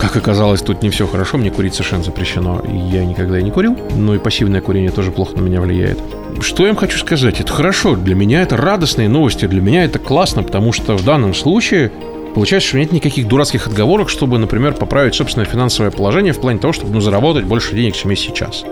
как 0.00 0.16
оказалось, 0.16 0.62
тут 0.62 0.82
не 0.82 0.90
все 0.90 1.06
хорошо, 1.06 1.36
мне 1.36 1.50
курить 1.50 1.74
совершенно 1.74 2.04
запрещено, 2.04 2.62
и 2.66 2.76
я 2.76 3.04
никогда 3.04 3.38
и 3.38 3.42
не 3.42 3.50
курил. 3.50 3.76
Но 3.96 4.14
и 4.14 4.18
пассивное 4.18 4.60
курение 4.60 4.90
тоже 4.90 5.10
плохо 5.10 5.36
на 5.36 5.40
меня 5.40 5.60
влияет. 5.60 5.98
Что 6.40 6.62
я 6.62 6.70
им 6.70 6.76
хочу 6.76 6.98
сказать? 6.98 7.40
Это 7.40 7.52
хорошо, 7.52 7.96
для 7.96 8.14
меня 8.14 8.42
это 8.42 8.56
радостные 8.56 9.08
новости, 9.08 9.46
для 9.46 9.60
меня 9.60 9.84
это 9.84 9.98
классно, 9.98 10.42
потому 10.42 10.72
что 10.72 10.96
в 10.96 11.04
данном 11.04 11.34
случае 11.34 11.90
Получается, 12.34 12.68
что 12.68 12.78
нет 12.78 12.92
никаких 12.92 13.26
дурацких 13.26 13.66
отговорок, 13.66 14.08
чтобы, 14.08 14.38
например, 14.38 14.74
поправить 14.74 15.16
собственное 15.16 15.46
финансовое 15.46 15.90
положение 15.90 16.32
в 16.32 16.40
плане 16.40 16.60
того, 16.60 16.72
чтобы 16.72 16.92
ну, 16.92 17.00
заработать 17.00 17.44
больше 17.44 17.74
денег, 17.74 17.96
чем 17.96 18.12
есть 18.12 18.22
сейчас. 18.22 18.64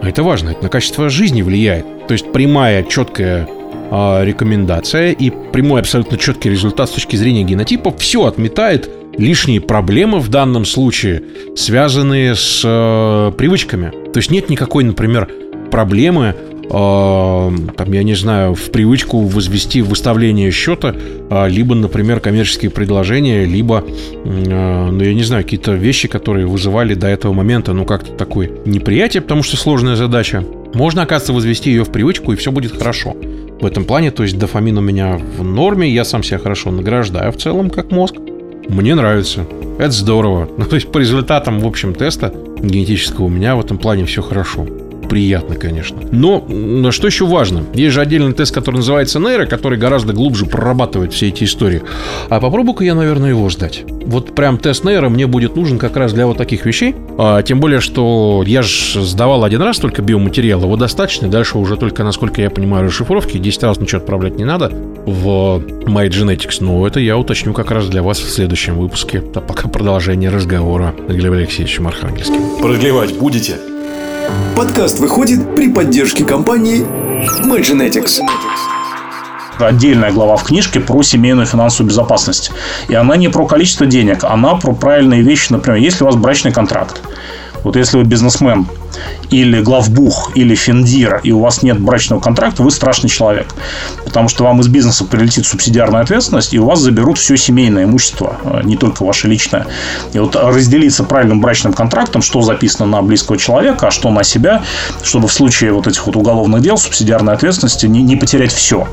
А 0.00 0.08
это 0.08 0.22
важно, 0.22 0.50
это 0.50 0.62
на 0.62 0.68
качество 0.68 1.08
жизни 1.08 1.42
влияет. 1.42 2.06
То 2.06 2.12
есть 2.12 2.30
прямая, 2.30 2.84
четкая 2.84 3.48
рекомендация 3.90 5.12
и 5.12 5.30
прямой 5.30 5.80
абсолютно 5.80 6.18
четкий 6.18 6.50
результат 6.50 6.88
с 6.88 6.92
точки 6.92 7.16
зрения 7.16 7.44
генотипа 7.44 7.94
все 7.96 8.26
отметает 8.26 8.90
лишние 9.16 9.60
проблемы 9.60 10.18
в 10.18 10.28
данном 10.28 10.64
случае, 10.64 11.22
связанные 11.56 12.34
с 12.34 12.62
э, 12.64 13.32
привычками. 13.36 13.92
То 14.12 14.18
есть 14.18 14.30
нет 14.30 14.50
никакой, 14.50 14.84
например, 14.84 15.28
проблемы 15.70 16.34
там, 16.68 17.92
я 17.92 18.02
не 18.02 18.14
знаю, 18.14 18.54
в 18.54 18.70
привычку 18.70 19.20
возвести 19.20 19.82
выставление 19.82 20.50
счета, 20.50 20.94
а, 21.30 21.46
либо, 21.46 21.74
например, 21.74 22.20
коммерческие 22.20 22.70
предложения, 22.70 23.44
либо, 23.44 23.84
а, 24.24 24.90
ну, 24.90 25.02
я 25.02 25.12
не 25.12 25.22
знаю, 25.24 25.44
какие-то 25.44 25.72
вещи, 25.72 26.08
которые 26.08 26.46
вызывали 26.46 26.94
до 26.94 27.06
этого 27.06 27.32
момента, 27.32 27.74
ну, 27.74 27.84
как-то 27.84 28.12
такое 28.12 28.50
неприятие, 28.64 29.20
потому 29.20 29.42
что 29.42 29.56
сложная 29.56 29.96
задача. 29.96 30.42
Можно, 30.72 31.02
оказывается, 31.02 31.32
возвести 31.32 31.70
ее 31.70 31.84
в 31.84 31.92
привычку, 31.92 32.32
и 32.32 32.36
все 32.36 32.50
будет 32.50 32.72
хорошо. 32.72 33.14
В 33.60 33.66
этом 33.66 33.84
плане, 33.84 34.10
то 34.10 34.22
есть 34.22 34.38
дофамин 34.38 34.78
у 34.78 34.80
меня 34.80 35.16
в 35.16 35.42
норме, 35.42 35.88
я 35.88 36.04
сам 36.04 36.22
себя 36.22 36.38
хорошо 36.38 36.70
награждаю 36.70 37.32
в 37.32 37.36
целом, 37.36 37.70
как 37.70 37.90
мозг. 37.90 38.16
Мне 38.68 38.94
нравится. 38.94 39.46
Это 39.78 39.90
здорово. 39.90 40.48
Ну, 40.58 40.64
то 40.64 40.76
есть 40.76 40.90
по 40.90 40.98
результатам, 40.98 41.60
в 41.60 41.66
общем, 41.66 41.94
теста 41.94 42.32
генетического 42.60 43.26
у 43.26 43.28
меня 43.28 43.56
в 43.56 43.60
этом 43.60 43.78
плане 43.78 44.04
все 44.04 44.22
хорошо 44.22 44.66
приятно, 45.14 45.54
конечно. 45.54 45.98
Но 46.10 46.90
что 46.90 47.06
еще 47.06 47.24
важно? 47.24 47.62
Есть 47.72 47.94
же 47.94 48.00
отдельный 48.00 48.32
тест, 48.32 48.52
который 48.52 48.78
называется 48.78 49.20
нейро, 49.20 49.46
который 49.46 49.78
гораздо 49.78 50.12
глубже 50.12 50.44
прорабатывает 50.44 51.12
все 51.12 51.28
эти 51.28 51.44
истории. 51.44 51.82
А 52.30 52.40
попробую-ка 52.40 52.82
я, 52.82 52.96
наверное, 52.96 53.28
его 53.28 53.48
сдать. 53.48 53.84
Вот 54.06 54.34
прям 54.34 54.58
тест 54.58 54.82
нейро 54.82 55.08
мне 55.08 55.28
будет 55.28 55.54
нужен 55.54 55.78
как 55.78 55.96
раз 55.96 56.12
для 56.12 56.26
вот 56.26 56.36
таких 56.36 56.66
вещей. 56.66 56.96
А, 57.16 57.42
тем 57.42 57.60
более, 57.60 57.78
что 57.78 58.42
я 58.44 58.62
же 58.62 59.02
сдавал 59.02 59.44
один 59.44 59.62
раз 59.62 59.78
только 59.78 60.02
биоматериал, 60.02 60.62
его 60.62 60.76
достаточно. 60.76 61.28
Дальше 61.28 61.58
уже 61.58 61.76
только, 61.76 62.02
насколько 62.02 62.42
я 62.42 62.50
понимаю, 62.50 62.88
расшифровки. 62.88 63.38
10 63.38 63.62
раз 63.62 63.78
ничего 63.78 64.00
отправлять 64.00 64.34
не 64.36 64.44
надо 64.44 64.70
в 65.06 65.62
My 65.86 66.08
Genetics. 66.08 66.56
Но 66.58 66.88
это 66.88 66.98
я 66.98 67.16
уточню 67.16 67.52
как 67.52 67.70
раз 67.70 67.86
для 67.86 68.02
вас 68.02 68.18
в 68.18 68.28
следующем 68.28 68.80
выпуске. 68.80 69.22
А 69.36 69.40
пока 69.40 69.68
продолжение 69.68 70.30
разговора 70.30 70.92
с 71.08 71.12
Глебом 71.12 71.38
Алексеевичем 71.38 71.86
Архангельским. 71.86 72.58
Продлевать 72.60 73.16
будете? 73.16 73.73
Подкаст 74.56 74.98
выходит 75.00 75.54
при 75.54 75.72
поддержке 75.72 76.24
компании 76.24 76.86
MyGenetics. 77.44 78.20
Отдельная 79.58 80.12
глава 80.12 80.36
в 80.36 80.44
книжке 80.44 80.80
про 80.80 81.02
семейную 81.02 81.46
финансовую 81.46 81.88
безопасность. 81.90 82.50
И 82.88 82.94
она 82.94 83.16
не 83.16 83.28
про 83.28 83.46
количество 83.46 83.86
денег, 83.86 84.24
она 84.24 84.54
про 84.54 84.72
правильные 84.72 85.22
вещи. 85.22 85.52
Например, 85.52 85.78
если 85.78 86.04
у 86.04 86.06
вас 86.06 86.16
брачный 86.16 86.52
контракт, 86.52 87.00
вот 87.64 87.76
если 87.76 87.96
вы 87.96 88.04
бизнесмен 88.04 88.66
или 89.30 89.60
главбух, 89.60 90.30
или 90.34 90.54
финдир, 90.54 91.20
и 91.24 91.32
у 91.32 91.40
вас 91.40 91.62
нет 91.62 91.80
брачного 91.80 92.20
контракта, 92.20 92.62
вы 92.62 92.70
страшный 92.70 93.10
человек. 93.10 93.46
Потому 94.04 94.28
что 94.28 94.44
вам 94.44 94.60
из 94.60 94.68
бизнеса 94.68 95.04
прилетит 95.04 95.46
субсидиарная 95.46 96.02
ответственность, 96.02 96.54
и 96.54 96.58
у 96.58 96.66
вас 96.66 96.80
заберут 96.80 97.18
все 97.18 97.36
семейное 97.36 97.84
имущество, 97.84 98.36
а 98.44 98.62
не 98.62 98.76
только 98.76 99.04
ваше 99.04 99.26
личное. 99.26 99.66
И 100.12 100.18
вот 100.18 100.36
разделиться 100.36 101.04
правильным 101.04 101.40
брачным 101.40 101.72
контрактом, 101.72 102.22
что 102.22 102.42
записано 102.42 102.86
на 102.86 103.02
близкого 103.02 103.38
человека, 103.38 103.88
а 103.88 103.90
что 103.90 104.10
на 104.10 104.22
себя, 104.22 104.62
чтобы 105.02 105.26
в 105.28 105.32
случае 105.32 105.72
вот 105.72 105.86
этих 105.86 106.06
вот 106.06 106.16
уголовных 106.16 106.60
дел 106.60 106.76
субсидиарной 106.76 107.32
ответственности 107.32 107.86
не, 107.86 108.02
не 108.02 108.16
потерять 108.16 108.52
все. 108.52 108.86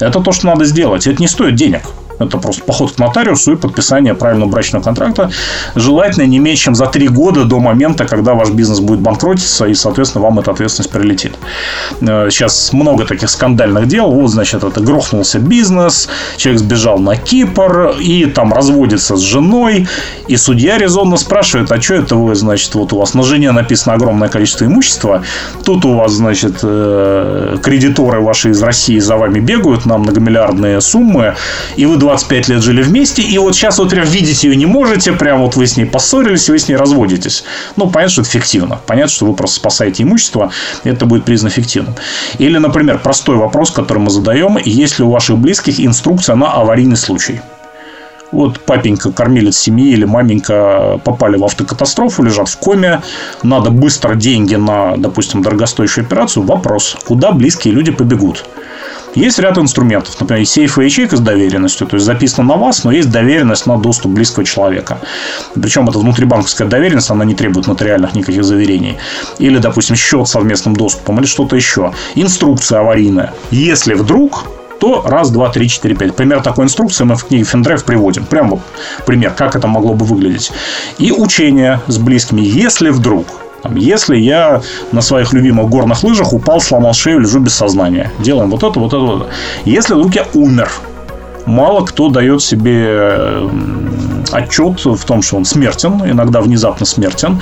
Это 0.00 0.20
то, 0.20 0.32
что 0.32 0.46
надо 0.46 0.64
сделать. 0.64 1.06
Это 1.06 1.20
не 1.20 1.28
стоит 1.28 1.54
денег. 1.54 1.82
Это 2.18 2.38
просто 2.38 2.62
поход 2.64 2.92
к 2.92 2.98
нотариусу 2.98 3.52
и 3.52 3.56
подписание 3.56 4.14
правильного 4.14 4.48
брачного 4.48 4.82
контракта. 4.82 5.30
Желательно 5.74 6.24
не 6.26 6.38
меньше, 6.38 6.64
чем 6.64 6.74
за 6.74 6.86
три 6.86 7.08
года 7.08 7.44
до 7.44 7.58
момента, 7.58 8.04
когда 8.04 8.34
ваш 8.34 8.50
бизнес 8.50 8.80
будет 8.80 9.00
банкротиться, 9.00 9.66
и, 9.66 9.74
соответственно, 9.74 10.24
вам 10.24 10.38
эта 10.38 10.52
ответственность 10.52 10.90
прилетит. 10.90 11.34
Э, 12.00 12.28
сейчас 12.30 12.72
много 12.72 13.04
таких 13.04 13.30
скандальных 13.30 13.88
дел. 13.88 14.10
Вот, 14.10 14.28
значит, 14.28 14.62
это 14.62 14.80
грохнулся 14.80 15.38
бизнес, 15.38 16.08
человек 16.36 16.60
сбежал 16.60 16.98
на 16.98 17.16
Кипр 17.16 17.96
и 18.00 18.26
там 18.26 18.52
разводится 18.52 19.16
с 19.16 19.20
женой, 19.20 19.88
и 20.28 20.36
судья 20.36 20.78
резонно 20.78 21.16
спрашивает, 21.16 21.72
а 21.72 21.80
что 21.80 21.94
это 21.94 22.16
вы, 22.16 22.34
значит, 22.34 22.74
вот 22.74 22.92
у 22.92 22.98
вас 22.98 23.14
на 23.14 23.22
жене 23.22 23.52
написано 23.52 23.94
огромное 23.94 24.28
количество 24.28 24.64
имущества, 24.64 25.22
тут 25.64 25.84
у 25.84 25.94
вас, 25.94 26.12
значит, 26.12 26.60
э, 26.62 27.56
кредиторы 27.62 28.20
ваши 28.20 28.50
из 28.50 28.62
России 28.62 28.98
за 28.98 29.16
вами 29.16 29.40
бегают 29.40 29.86
на 29.86 29.98
многомиллиардные 29.98 30.80
суммы, 30.80 31.34
и 31.76 31.86
вы 31.86 31.96
25 32.04 32.48
лет 32.48 32.62
жили 32.62 32.82
вместе, 32.82 33.22
и 33.22 33.38
вот 33.38 33.54
сейчас 33.54 33.78
вот 33.78 33.88
прям 33.88 34.04
видеть 34.04 34.44
ее 34.44 34.54
не 34.56 34.66
можете, 34.66 35.12
прям 35.12 35.40
вот 35.40 35.56
вы 35.56 35.66
с 35.66 35.78
ней 35.78 35.86
поссорились, 35.86 36.50
вы 36.50 36.58
с 36.58 36.68
ней 36.68 36.76
разводитесь. 36.76 37.44
Ну, 37.76 37.88
понятно, 37.90 38.12
что 38.12 38.20
это 38.20 38.30
фиктивно. 38.30 38.78
Понятно, 38.86 39.10
что 39.10 39.24
вы 39.24 39.34
просто 39.34 39.56
спасаете 39.56 40.02
имущество, 40.02 40.52
это 40.84 41.06
будет 41.06 41.24
признано 41.24 41.50
фиктивным. 41.50 41.94
Или, 42.38 42.58
например, 42.58 42.98
простой 42.98 43.36
вопрос, 43.36 43.70
который 43.70 44.00
мы 44.00 44.10
задаем, 44.10 44.58
есть 44.62 44.98
ли 44.98 45.04
у 45.04 45.10
ваших 45.10 45.38
близких 45.38 45.80
инструкция 45.80 46.36
на 46.36 46.52
аварийный 46.52 46.96
случай? 46.96 47.40
Вот 48.32 48.60
папенька, 48.60 49.10
кормилец 49.10 49.56
семьи 49.56 49.92
или 49.92 50.04
маменька 50.04 51.00
попали 51.04 51.36
в 51.36 51.44
автокатастрофу, 51.44 52.22
лежат 52.22 52.48
в 52.48 52.58
коме, 52.58 53.00
надо 53.42 53.70
быстро 53.70 54.14
деньги 54.14 54.56
на, 54.56 54.96
допустим, 54.98 55.40
дорогостоящую 55.40 56.04
операцию. 56.04 56.44
Вопрос, 56.44 56.98
куда 57.06 57.30
близкие 57.30 57.72
люди 57.72 57.92
побегут? 57.92 58.44
Есть 59.14 59.38
ряд 59.38 59.58
инструментов, 59.58 60.20
например, 60.20 60.46
сейф 60.46 60.78
и 60.78 60.84
ячейка 60.84 61.16
с 61.16 61.20
доверенностью, 61.20 61.86
то 61.86 61.96
есть 61.96 62.06
записано 62.06 62.48
на 62.48 62.56
вас, 62.56 62.84
но 62.84 62.90
есть 62.90 63.10
доверенность 63.10 63.66
на 63.66 63.78
доступ 63.78 64.12
близкого 64.12 64.44
человека. 64.44 64.98
Причем 65.54 65.88
это 65.88 65.98
внутрибанковская 65.98 66.66
доверенность, 66.66 67.10
она 67.10 67.24
не 67.24 67.34
требует 67.34 67.66
нотариальных 67.66 68.14
никаких 68.14 68.44
заверений. 68.44 68.98
Или, 69.38 69.58
допустим, 69.58 69.96
счет 69.96 70.26
совместным 70.26 70.74
доступом, 70.74 71.18
или 71.18 71.26
что-то 71.26 71.56
еще. 71.56 71.92
Инструкция 72.14 72.80
аварийная. 72.80 73.32
Если 73.50 73.94
вдруг 73.94 74.46
то 74.80 75.02
раз, 75.06 75.30
два, 75.30 75.48
три, 75.50 75.68
четыре, 75.68 75.94
пять. 75.94 76.14
Пример 76.14 76.42
такой 76.42 76.64
инструкции 76.64 77.04
мы 77.04 77.14
в 77.14 77.24
книге 77.24 77.44
Финдрайв 77.44 77.84
приводим. 77.84 78.26
Прям 78.26 78.50
вот 78.50 78.60
пример, 79.06 79.32
как 79.32 79.56
это 79.56 79.66
могло 79.66 79.94
бы 79.94 80.04
выглядеть. 80.04 80.52
И 80.98 81.12
учение 81.12 81.80
с 81.86 81.96
близкими. 81.96 82.42
Если 82.42 82.90
вдруг 82.90 83.26
там, 83.64 83.76
если 83.76 84.16
я 84.16 84.60
на 84.92 85.00
своих 85.00 85.32
любимых 85.32 85.70
горных 85.70 86.04
лыжах 86.04 86.34
упал, 86.34 86.60
сломал 86.60 86.92
шею, 86.92 87.20
лежу 87.20 87.40
без 87.40 87.54
сознания. 87.54 88.12
Делаем 88.18 88.50
вот 88.50 88.62
это, 88.62 88.78
вот 88.78 88.88
это, 88.88 88.98
вот 88.98 89.22
это. 89.22 89.30
Если 89.64 89.94
вдруг 89.94 90.14
я 90.14 90.26
умер, 90.34 90.70
мало 91.46 91.84
кто 91.86 92.10
дает 92.10 92.42
себе 92.42 93.48
отчет 94.32 94.84
в 94.84 95.04
том, 95.04 95.22
что 95.22 95.36
он 95.36 95.44
смертен, 95.44 96.02
иногда 96.04 96.40
внезапно 96.40 96.86
смертен. 96.86 97.40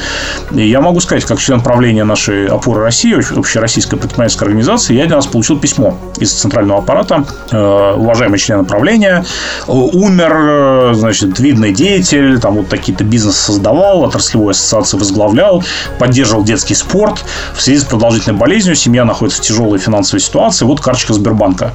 И 0.51 0.68
я 0.68 0.81
могу 0.81 1.01
сказать, 1.01 1.25
как 1.25 1.38
член 1.38 1.61
правления 1.61 2.05
нашей 2.05 2.47
опоры 2.47 2.83
России, 2.83 3.14
общероссийской 3.38 3.99
предпринимательской 3.99 4.45
организации, 4.45 4.95
я 4.95 5.05
один 5.05 5.16
раз 5.16 5.27
получил 5.27 5.59
письмо 5.59 5.97
из 6.18 6.33
центрального 6.33 6.81
аппарата. 6.81 7.25
Э, 7.51 7.95
уважаемый 7.97 8.38
член 8.38 8.64
правления, 8.64 9.25
умер, 9.66 10.33
э, 10.33 10.95
значит, 10.95 11.38
видный 11.38 11.73
деятель, 11.73 12.40
там 12.40 12.55
вот 12.55 12.68
такие-то 12.68 13.05
бизнес 13.05 13.37
создавал, 13.37 14.05
отраслевую 14.05 14.51
ассоциацию 14.51 15.01
возглавлял, 15.01 15.64
поддерживал 15.99 16.45
детский 16.45 16.75
спорт. 16.75 17.25
В 17.55 17.62
связи 17.62 17.81
с 17.81 17.85
продолжительной 17.85 18.37
болезнью 18.37 18.75
семья 18.77 19.05
находится 19.05 19.42
в 19.42 19.45
тяжелой 19.45 19.79
финансовой 19.79 20.21
ситуации. 20.21 20.64
Вот 20.64 20.81
карточка 20.81 21.14
Сбербанка. 21.14 21.73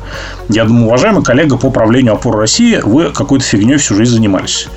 Я 0.50 0.65
думаю, 0.65 0.88
уважаемый 0.88 1.24
коллега 1.24 1.58
по 1.58 1.70
правлению 1.70 2.13
опоры 2.13 2.39
России, 2.39 2.80
вы 2.84 3.12
какой-то 3.12 3.46
фигней 3.46 3.78
всю 3.78 3.96
жизнь 3.96 4.13
занимались. 4.13 4.67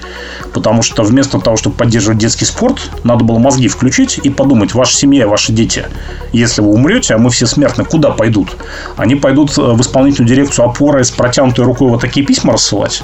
Потому 0.52 0.82
что 0.82 1.02
вместо 1.02 1.38
того, 1.38 1.56
чтобы 1.56 1.76
поддерживать 1.76 2.18
детский 2.18 2.44
спорт, 2.44 2.90
надо 3.04 3.24
было 3.24 3.38
мозги 3.38 3.68
включить 3.68 4.18
и 4.22 4.30
подумать, 4.30 4.74
ваша 4.74 4.94
семья 4.94 5.26
ваши 5.26 5.52
дети, 5.52 5.86
если 6.32 6.60
вы 6.62 6.70
умрете, 6.72 7.14
а 7.14 7.18
мы 7.18 7.30
все 7.30 7.46
смертны, 7.46 7.84
куда 7.84 8.10
пойдут? 8.10 8.56
Они 8.96 9.14
пойдут 9.14 9.56
э, 9.58 9.62
в 9.62 9.80
исполнительную 9.80 10.28
дирекцию 10.28 10.66
опоры 10.68 11.04
с 11.04 11.10
протянутой 11.10 11.64
рукой 11.64 11.88
вот 11.88 12.00
такие 12.00 12.24
письма 12.24 12.54
рассылать? 12.54 13.02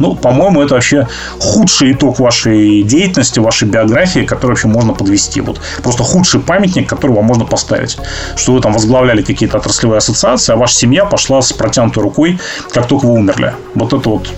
Ну, 0.00 0.16
по-моему, 0.16 0.62
это 0.62 0.74
вообще 0.74 1.06
худший 1.38 1.92
итог 1.92 2.18
вашей 2.18 2.82
деятельности, 2.82 3.38
вашей 3.38 3.68
биографии, 3.68 4.20
который 4.20 4.52
вообще 4.52 4.68
можно 4.68 4.94
подвести. 4.94 5.40
Вот 5.40 5.60
просто 5.82 6.02
худший 6.02 6.40
памятник, 6.40 6.88
который 6.88 7.12
вам 7.12 7.26
можно 7.26 7.44
поставить. 7.44 7.98
Что 8.36 8.54
вы 8.54 8.60
там 8.60 8.72
возглавляли 8.72 9.22
какие-то 9.22 9.58
отраслевые 9.58 9.98
ассоциации, 9.98 10.54
а 10.54 10.56
ваша 10.56 10.74
семья 10.74 11.04
пошла 11.04 11.42
с 11.42 11.52
протянутой 11.52 12.02
рукой, 12.02 12.40
как 12.72 12.86
только 12.86 13.04
вы 13.06 13.12
умерли. 13.12 13.54
Вот 13.74 13.92
это 13.92 14.08
вот, 14.08 14.32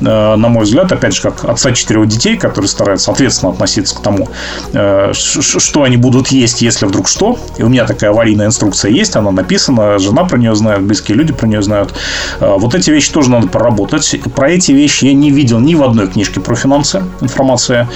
э, 0.00 0.34
на 0.36 0.48
мой 0.48 0.64
взгляд, 0.64 0.90
опять 0.90 1.14
же, 1.14 1.22
как 1.22 1.44
отца 1.44 1.72
четырех 1.72 2.08
детей, 2.08 2.36
которые 2.36 2.68
стараются 2.68 3.12
ответственно 3.12 3.52
относиться 3.52 3.94
к 3.94 4.02
тому, 4.02 4.28
э, 4.72 5.12
что 5.14 5.82
они 5.84 5.96
будут 5.96 6.28
есть, 6.28 6.62
если 6.62 6.86
вдруг 6.86 7.08
что. 7.08 7.38
И 7.58 7.62
у 7.62 7.68
меня 7.68 7.86
такая 7.86 8.10
аварийная 8.10 8.46
инструкция 8.46 8.90
есть, 8.90 9.14
она 9.14 9.30
написана, 9.30 9.98
жена 9.98 10.24
про 10.24 10.36
нее 10.36 10.54
знает, 10.56 10.82
близкие 10.82 11.16
люди 11.16 11.32
про 11.32 11.46
нее 11.46 11.62
знают. 11.62 11.94
Э, 12.40 12.56
вот 12.58 12.74
эти 12.74 12.90
вещи 12.90 13.12
тоже 13.12 13.30
надо 13.30 13.46
проработать. 13.46 14.16
Про 14.34 14.50
эти 14.50 14.72
вещи 14.72 14.95
я 15.02 15.14
не 15.14 15.30
видел 15.30 15.60
ни 15.60 15.74
в 15.74 15.82
одной 15.82 16.08
книжке 16.08 16.40
про 16.40 16.54
финансы 16.54 17.02
информация. 17.20 17.88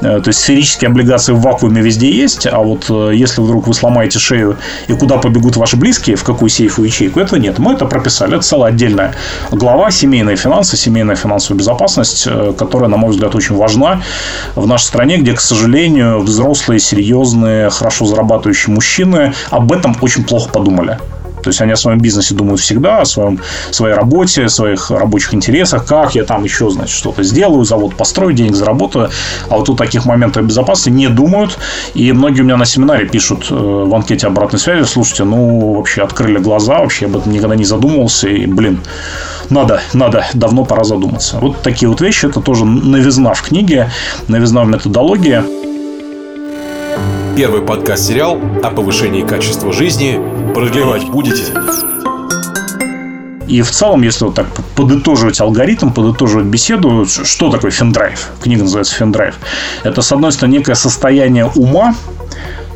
То 0.00 0.22
есть 0.26 0.40
сферические 0.40 0.88
облигации 0.88 1.32
в 1.32 1.40
вакууме 1.40 1.82
везде 1.82 2.10
есть, 2.10 2.46
а 2.46 2.58
вот 2.58 2.88
если 3.12 3.40
вдруг 3.40 3.66
вы 3.66 3.74
сломаете 3.74 4.18
шею 4.18 4.56
и 4.88 4.92
куда 4.94 5.18
побегут 5.18 5.56
ваши 5.56 5.76
близкие, 5.76 6.16
в 6.16 6.24
какую 6.24 6.48
сейфу 6.48 6.84
ячейку, 6.84 7.20
это 7.20 7.38
нет. 7.38 7.58
Мы 7.58 7.74
это 7.74 7.86
прописали. 7.86 8.36
Это 8.36 8.44
целая 8.44 8.72
отдельная 8.72 9.14
глава 9.50 9.90
семейные 9.90 10.36
финансы, 10.36 10.76
семейная 10.76 11.16
финансовая 11.16 11.58
безопасность, 11.58 12.28
которая, 12.58 12.88
на 12.88 12.96
мой 12.96 13.10
взгляд, 13.10 13.34
очень 13.34 13.56
важна 13.56 14.02
в 14.54 14.66
нашей 14.66 14.84
стране, 14.84 15.18
где, 15.18 15.32
к 15.32 15.40
сожалению, 15.40 16.20
взрослые, 16.20 16.80
серьезные, 16.80 17.70
хорошо 17.70 18.04
зарабатывающие 18.06 18.74
мужчины 18.74 19.34
об 19.50 19.72
этом 19.72 19.96
очень 20.00 20.24
плохо 20.24 20.50
подумали. 20.50 20.98
То 21.46 21.50
есть 21.50 21.60
они 21.60 21.70
о 21.70 21.76
своем 21.76 22.00
бизнесе 22.00 22.34
думают 22.34 22.60
всегда, 22.60 23.02
о 23.02 23.04
своем, 23.04 23.38
своей 23.70 23.94
работе, 23.94 24.48
своих 24.48 24.90
рабочих 24.90 25.32
интересах, 25.32 25.86
как 25.86 26.16
я 26.16 26.24
там 26.24 26.42
еще, 26.42 26.70
значит, 26.70 26.96
что-то 26.96 27.22
сделаю, 27.22 27.62
завод 27.62 27.94
построю, 27.94 28.32
денег 28.32 28.56
заработаю. 28.56 29.10
А 29.48 29.56
вот 29.56 29.68
у 29.68 29.76
таких 29.76 30.06
моментов 30.06 30.44
безопасности 30.44 30.90
не 30.90 31.08
думают. 31.08 31.56
И 31.94 32.10
многие 32.10 32.40
у 32.40 32.44
меня 32.44 32.56
на 32.56 32.64
семинаре 32.64 33.06
пишут 33.06 33.46
э, 33.48 33.54
в 33.54 33.94
анкете 33.94 34.26
обратной 34.26 34.58
связи, 34.58 34.82
слушайте, 34.86 35.22
ну, 35.22 35.74
вообще 35.74 36.02
открыли 36.02 36.38
глаза, 36.38 36.80
вообще 36.80 37.06
об 37.06 37.16
этом 37.16 37.32
никогда 37.32 37.54
не 37.54 37.64
задумывался. 37.64 38.28
И, 38.28 38.44
блин, 38.46 38.80
надо, 39.48 39.80
надо, 39.92 40.26
давно 40.34 40.64
пора 40.64 40.82
задуматься. 40.82 41.38
Вот 41.40 41.62
такие 41.62 41.88
вот 41.88 42.00
вещи, 42.00 42.26
это 42.26 42.40
тоже 42.40 42.64
новизна 42.64 43.34
в 43.34 43.42
книге, 43.42 43.88
новизна 44.26 44.64
в 44.64 44.66
методологии. 44.66 45.65
Первый 47.36 47.60
подкаст-сериал 47.60 48.40
о 48.62 48.70
повышении 48.70 49.20
качества 49.20 49.70
жизни. 49.70 50.18
Продлевать 50.54 51.04
будете? 51.10 51.42
И 53.46 53.60
в 53.60 53.70
целом, 53.70 54.00
если 54.00 54.24
вот 54.24 54.34
так 54.34 54.46
подытоживать 54.74 55.38
алгоритм, 55.38 55.90
подытоживать 55.90 56.46
беседу, 56.46 57.04
что 57.04 57.50
такое 57.50 57.70
финдрайв? 57.70 58.30
Книга 58.42 58.62
называется 58.62 58.94
финдрайв. 58.94 59.34
Это, 59.84 60.00
с 60.00 60.10
одной 60.12 60.32
стороны, 60.32 60.54
некое 60.54 60.74
состояние 60.74 61.44
ума, 61.56 61.94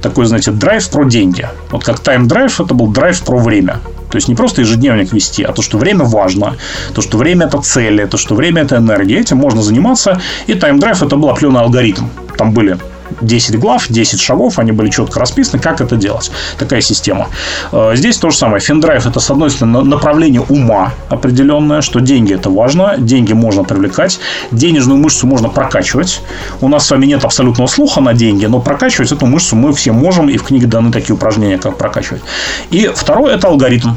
такой, 0.03 0.27
знаете, 0.27 0.51
драйв 0.51 0.91
про 0.91 1.05
деньги. 1.05 1.49
Вот 1.71 1.83
как 1.83 2.01
тайм-драйв, 2.01 2.61
это 2.61 2.75
был 2.75 2.89
драйв 2.89 3.19
про 3.23 3.39
время. 3.39 3.79
То 4.11 4.17
есть 4.17 4.29
не 4.29 4.35
просто 4.35 4.61
ежедневник 4.61 5.15
вести, 5.15 5.43
а 5.43 5.53
то, 5.53 5.63
что 5.63 5.79
время 5.79 6.05
важно, 6.05 6.57
то, 6.95 7.01
что 7.01 7.17
время 7.17 7.47
это 7.47 7.63
цели, 7.63 8.05
то, 8.05 8.19
что 8.19 8.35
время 8.35 8.61
это 8.61 8.77
энергия. 8.77 9.21
Этим 9.21 9.39
можно 9.39 9.63
заниматься. 9.63 10.21
И 10.47 10.53
тайм-драйв 10.53 11.03
это 11.03 11.17
был 11.17 11.31
определенный 11.31 11.63
алгоритм. 11.63 12.05
Там 12.37 12.53
были 12.53 12.79
10 13.21 13.59
глав, 13.59 13.87
10 13.89 14.21
шагов, 14.21 14.59
они 14.59 14.73
были 14.73 14.91
четко 14.91 15.21
расписаны, 15.21 15.63
как 15.63 15.81
это 15.81 15.97
делать. 15.97 16.31
Такая 16.59 16.81
система. 16.81 17.29
Э, 17.73 17.93
здесь 17.95 18.17
то 18.17 18.31
же 18.31 18.37
самое. 18.37 18.61
Финдрайв 18.61 19.07
это, 19.07 19.21
с 19.21 19.31
одной 19.31 19.51
стороны, 19.51 19.83
направление 19.83 20.41
ума 20.41 20.93
определенное, 21.09 21.81
что 21.81 22.01
деньги 22.01 22.35
это 22.35 22.51
важно, 22.51 22.97
деньги 22.99 23.33
можно 23.33 23.65
привлекать, 23.65 24.21
денежную 24.51 24.99
мышцу 24.99 25.27
можно 25.27 25.49
прокачивать. 25.49 26.23
У 26.61 26.69
нас 26.69 26.87
с 26.87 26.91
вами 26.91 27.07
нет 27.07 27.25
абсолютного 27.25 27.69
слуха 27.69 28.01
на 28.01 28.15
деньги, 28.15 28.47
но 28.47 28.61
прокачивать 28.61 29.13
эту 29.13 29.27
мышцу 29.27 29.57
мы 29.57 29.73
все 29.73 29.93
можем, 29.93 30.29
и 30.29 30.37
в 30.37 30.45
книге 30.45 30.67
даны 30.67 30.93
такие 30.93 31.15
упражнения, 31.15 31.59
как 31.59 31.77
прокачивать. 31.77 32.23
И 32.71 32.91
второе 32.95 33.35
это 33.35 33.49
алгоритм. 33.49 33.91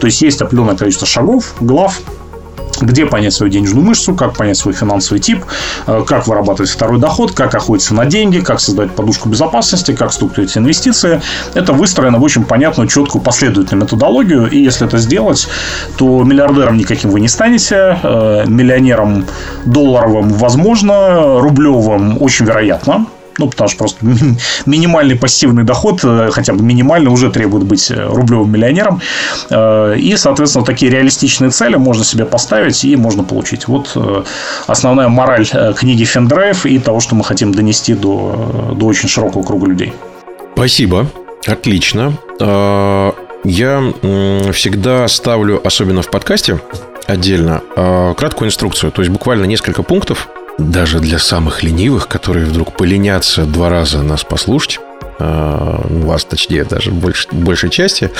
То 0.00 0.06
есть 0.06 0.22
есть 0.22 0.40
определенное 0.40 0.76
количество 0.76 1.06
шагов, 1.06 1.54
глав, 1.60 2.00
где 2.80 3.06
понять 3.06 3.32
свою 3.32 3.52
денежную 3.52 3.84
мышцу, 3.84 4.14
как 4.14 4.36
понять 4.36 4.56
свой 4.56 4.74
финансовый 4.74 5.18
тип, 5.18 5.44
э, 5.86 6.04
как 6.06 6.26
вырабатывать 6.26 6.70
второй 6.70 6.98
доход, 6.98 7.32
как 7.32 7.54
охотиться 7.54 7.94
на 7.94 8.06
деньги, 8.06 8.40
как 8.40 8.60
создать 8.60 8.90
подушку 8.92 9.28
безопасности, 9.28 9.94
как 9.94 10.12
структурировать 10.12 10.56
инвестиции. 10.56 11.20
Это 11.54 11.72
выстроено 11.72 12.18
в 12.18 12.22
очень 12.22 12.44
понятную, 12.44 12.88
четкую, 12.88 13.22
последовательную 13.22 13.84
методологию. 13.84 14.50
И 14.50 14.58
если 14.58 14.86
это 14.86 14.98
сделать, 14.98 15.48
то 15.96 16.22
миллиардером 16.24 16.76
никаким 16.76 17.10
вы 17.10 17.20
не 17.20 17.28
станете, 17.28 17.98
э, 18.02 18.44
миллионером 18.46 19.26
долларовым 19.64 20.28
возможно, 20.30 21.40
рублевым 21.40 22.20
очень 22.22 22.46
вероятно. 22.46 23.06
Ну, 23.38 23.48
потому 23.48 23.68
что 23.68 23.78
просто 23.78 24.04
минимальный 24.66 25.16
пассивный 25.16 25.62
доход, 25.62 26.00
э, 26.02 26.30
хотя 26.32 26.52
бы 26.52 26.62
минимальный, 26.62 27.10
уже 27.10 27.30
требует 27.30 27.64
быть 27.64 27.90
э, 27.90 28.06
рублевым 28.06 28.50
миллионером. 28.50 29.00
Э, 29.50 29.94
и, 29.96 30.16
соответственно, 30.16 30.64
такие 30.64 30.90
реалистичные 30.90 31.50
цели 31.50 31.76
можно 31.76 32.04
себе 32.04 32.24
поставить 32.24 32.84
и 32.84 32.96
можно 32.96 33.22
получить. 33.22 33.68
Вот 33.68 33.96
основная 34.66 35.08
мораль 35.08 35.46
книги 35.76 36.04
Финдрайв 36.04 36.66
и 36.66 36.78
того, 36.78 37.00
что 37.00 37.14
мы 37.14 37.24
хотим 37.24 37.52
донести 37.52 37.94
до, 37.94 38.74
до 38.76 38.86
очень 38.86 39.08
широкого 39.08 39.42
круга 39.42 39.66
людей. 39.66 39.92
Спасибо. 40.54 41.06
Отлично. 41.46 42.12
Я 43.44 43.92
всегда 44.52 45.06
ставлю, 45.08 45.60
особенно 45.64 46.02
в 46.02 46.10
подкасте, 46.10 46.60
отдельно, 47.06 47.62
краткую 48.16 48.48
инструкцию. 48.48 48.90
То 48.90 49.02
есть 49.02 49.12
буквально 49.12 49.44
несколько 49.44 49.82
пунктов, 49.82 50.28
даже 50.58 50.98
для 50.98 51.18
самых 51.18 51.62
ленивых, 51.62 52.08
которые 52.08 52.44
вдруг 52.44 52.76
поленятся 52.76 53.44
два 53.44 53.68
раза 53.68 54.02
нас 54.02 54.24
послушать, 54.24 54.80
а, 55.18 55.80
вас, 55.88 56.24
точнее, 56.24 56.64
даже 56.64 56.90
больш, 56.90 57.28
большей 57.32 57.70
части, 57.70 58.10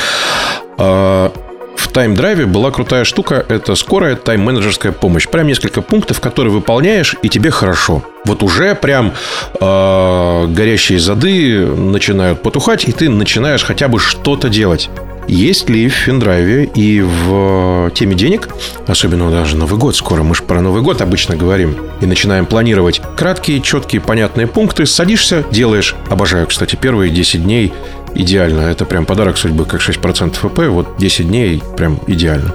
а, 0.79 1.33
в 1.77 1.88
тайм-драйве 1.88 2.46
была 2.46 2.70
крутая 2.72 3.05
штука. 3.05 3.46
Это 3.48 3.77
скорая 3.77 4.16
тайм-менеджерская 4.16 4.90
помощь. 4.90 5.29
Прям 5.29 5.46
несколько 5.46 5.81
пунктов, 5.81 6.20
которые 6.20 6.53
выполняешь, 6.53 7.14
и 7.22 7.29
тебе 7.29 7.51
хорошо. 7.51 8.03
Вот 8.24 8.42
уже 8.42 8.74
прям 8.74 9.14
э, 9.61 10.46
горящие 10.48 10.98
зады 10.98 11.66
начинают 11.66 12.42
потухать, 12.42 12.88
и 12.88 12.92
ты 12.92 13.09
начинаешь 13.09 13.62
хотя 13.62 13.87
бы 13.87 14.01
что-то 14.01 14.48
делать. 14.48 14.90
Есть 15.28 15.68
ли 15.68 15.88
в 15.88 15.92
Финдрайве 15.92 16.64
и 16.64 17.02
в 17.02 17.90
теме 17.94 18.14
денег, 18.14 18.48
особенно 18.86 19.30
даже 19.30 19.56
Новый 19.56 19.78
год 19.78 19.94
скоро, 19.94 20.22
мы 20.22 20.34
же 20.34 20.42
про 20.42 20.62
Новый 20.62 20.82
год 20.82 21.02
обычно 21.02 21.36
говорим, 21.36 21.76
и 22.00 22.06
начинаем 22.06 22.46
планировать 22.46 23.02
краткие, 23.16 23.60
четкие, 23.60 24.00
понятные 24.00 24.46
пункты, 24.46 24.86
садишься, 24.86 25.44
делаешь. 25.50 25.94
Обожаю, 26.08 26.46
кстати, 26.46 26.76
первые 26.76 27.10
10 27.10 27.44
дней 27.44 27.72
идеально. 28.14 28.62
Это 28.62 28.86
прям 28.86 29.04
подарок 29.04 29.36
судьбы, 29.36 29.66
как 29.66 29.80
6% 29.80 30.34
ФП. 30.34 30.58
Вот 30.68 30.96
10 30.98 31.28
дней 31.28 31.62
прям 31.76 32.00
идеально. 32.06 32.54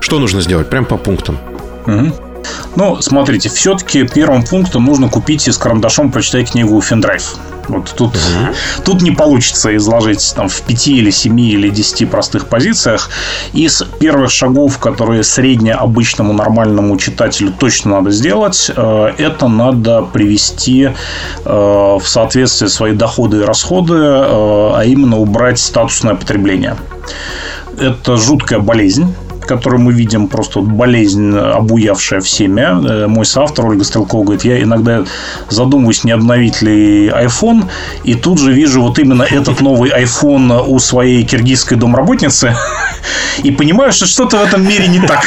Что 0.00 0.18
нужно 0.18 0.40
сделать? 0.40 0.70
Прям 0.70 0.86
по 0.86 0.96
пунктам. 0.96 1.38
Угу. 1.86 2.12
Ну, 2.76 3.00
смотрите, 3.00 3.48
все-таки 3.48 4.06
первым 4.06 4.44
пунктом 4.44 4.84
нужно 4.84 5.08
купить 5.08 5.48
и 5.48 5.52
с 5.52 5.58
карандашом 5.58 6.10
прочитать 6.10 6.50
книгу 6.52 6.80
Финдрайв. 6.80 7.36
Вот 7.68 7.94
тут, 7.96 8.14
угу. 8.14 8.54
тут 8.84 9.02
не 9.02 9.10
получится 9.10 9.74
изложить 9.76 10.34
там, 10.36 10.48
в 10.48 10.60
пяти 10.62 10.98
или 10.98 11.10
семи 11.10 11.50
или 11.50 11.68
десяти 11.70 12.04
простых 12.04 12.48
позициях. 12.48 13.10
Из 13.52 13.82
первых 13.98 14.30
шагов, 14.30 14.78
которые 14.78 15.24
средне 15.24 15.72
обычному 15.72 16.32
нормальному 16.32 16.96
читателю 16.96 17.52
точно 17.58 17.92
надо 17.92 18.10
сделать, 18.10 18.70
э, 18.74 19.12
это 19.18 19.48
надо 19.48 20.02
привести 20.02 20.90
э, 20.90 20.92
в 21.44 22.02
соответствие 22.04 22.68
свои 22.68 22.92
доходы 22.92 23.38
и 23.38 23.44
расходы, 23.44 23.94
э, 23.94 24.70
а 24.74 24.82
именно 24.84 25.18
убрать 25.18 25.58
статусное 25.58 26.14
потребление. 26.14 26.76
Это 27.78 28.16
жуткая 28.16 28.60
болезнь 28.60 29.14
которую 29.46 29.82
мы 29.82 29.92
видим, 29.92 30.28
просто 30.28 30.60
вот 30.60 30.68
болезнь, 30.68 31.36
обуявшая 31.36 32.20
всеми. 32.20 32.60
Э, 32.60 33.06
мой 33.06 33.24
соавтор 33.24 33.66
Ольга 33.66 33.84
Стрелкова 33.84 34.24
говорит, 34.24 34.44
я 34.44 34.62
иногда 34.62 35.04
задумываюсь, 35.48 36.04
не 36.04 36.12
обновить 36.12 36.62
ли 36.62 37.08
iPhone, 37.08 37.64
и 38.04 38.14
тут 38.14 38.38
же 38.38 38.52
вижу 38.52 38.82
вот 38.82 38.98
именно 38.98 39.22
этот 39.22 39.60
новый 39.60 39.90
iPhone 39.90 40.64
у 40.66 40.78
своей 40.78 41.24
киргизской 41.24 41.76
домработницы, 41.76 42.54
и 43.42 43.50
понимаю, 43.50 43.92
что 43.92 44.06
что-то 44.06 44.38
в 44.38 44.42
этом 44.42 44.66
мире 44.66 44.88
не 44.88 45.00
так. 45.00 45.24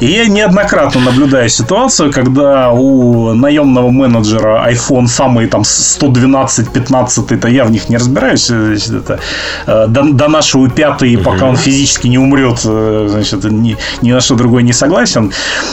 И 0.00 0.06
я 0.06 0.26
неоднократно 0.26 1.00
наблюдаю 1.00 1.48
ситуацию, 1.48 2.12
когда 2.12 2.70
у 2.70 3.34
наемного 3.34 3.90
менеджера 3.90 4.66
iPhone 4.70 5.06
самый 5.06 5.46
там 5.46 5.62
112-15, 5.62 7.34
это 7.34 7.48
я 7.48 7.64
в 7.64 7.70
них 7.70 7.88
не 7.88 7.98
разбираюсь, 7.98 8.50
э, 8.50 8.76
это, 8.88 9.18
э, 9.66 9.86
до, 9.88 10.28
нашего 10.28 10.70
пятый, 10.70 11.18
пока 11.18 11.46
он 11.46 11.56
физически 11.56 12.08
не 12.08 12.18
умрет, 12.18 12.60
э, 12.64 13.08
значит, 13.10 13.44
ни, 13.44 13.76
ни 14.02 14.12
на 14.12 14.20
что 14.20 14.36
другое 14.36 14.62
не 14.62 14.72
согласен. 14.72 15.32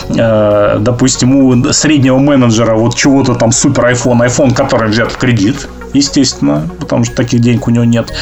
Допустим, 0.09 1.35
у 1.35 1.73
среднего 1.73 2.17
менеджера 2.17 2.75
вот 2.75 2.95
чего-то 2.95 3.35
там 3.35 3.51
супер 3.51 3.85
iPhone, 3.85 4.27
iPhone, 4.27 4.53
который 4.53 4.89
взят 4.89 5.11
в 5.11 5.17
кредит, 5.17 5.67
естественно, 5.97 6.69
потому 6.79 7.03
что 7.03 7.15
таких 7.15 7.41
денег 7.41 7.67
у 7.67 7.71
него 7.71 7.85
нет. 7.85 8.13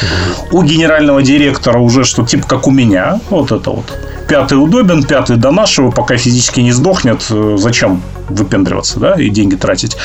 У 0.50 0.62
генерального 0.62 1.22
директора 1.22 1.78
уже 1.78 2.04
что 2.04 2.24
типа 2.24 2.46
как 2.46 2.66
у 2.66 2.70
меня, 2.70 3.20
вот 3.30 3.52
это 3.52 3.70
вот 3.70 3.92
пятый 4.28 4.54
удобен, 4.54 5.04
пятый 5.04 5.36
до 5.36 5.50
нашего, 5.50 5.90
пока 5.90 6.16
физически 6.16 6.60
не 6.60 6.72
сдохнет, 6.72 7.26
э, 7.30 7.56
зачем 7.58 8.02
выпендриваться, 8.28 8.98
да, 8.98 9.14
и 9.14 9.28
деньги 9.28 9.54
тратить. 9.54 9.96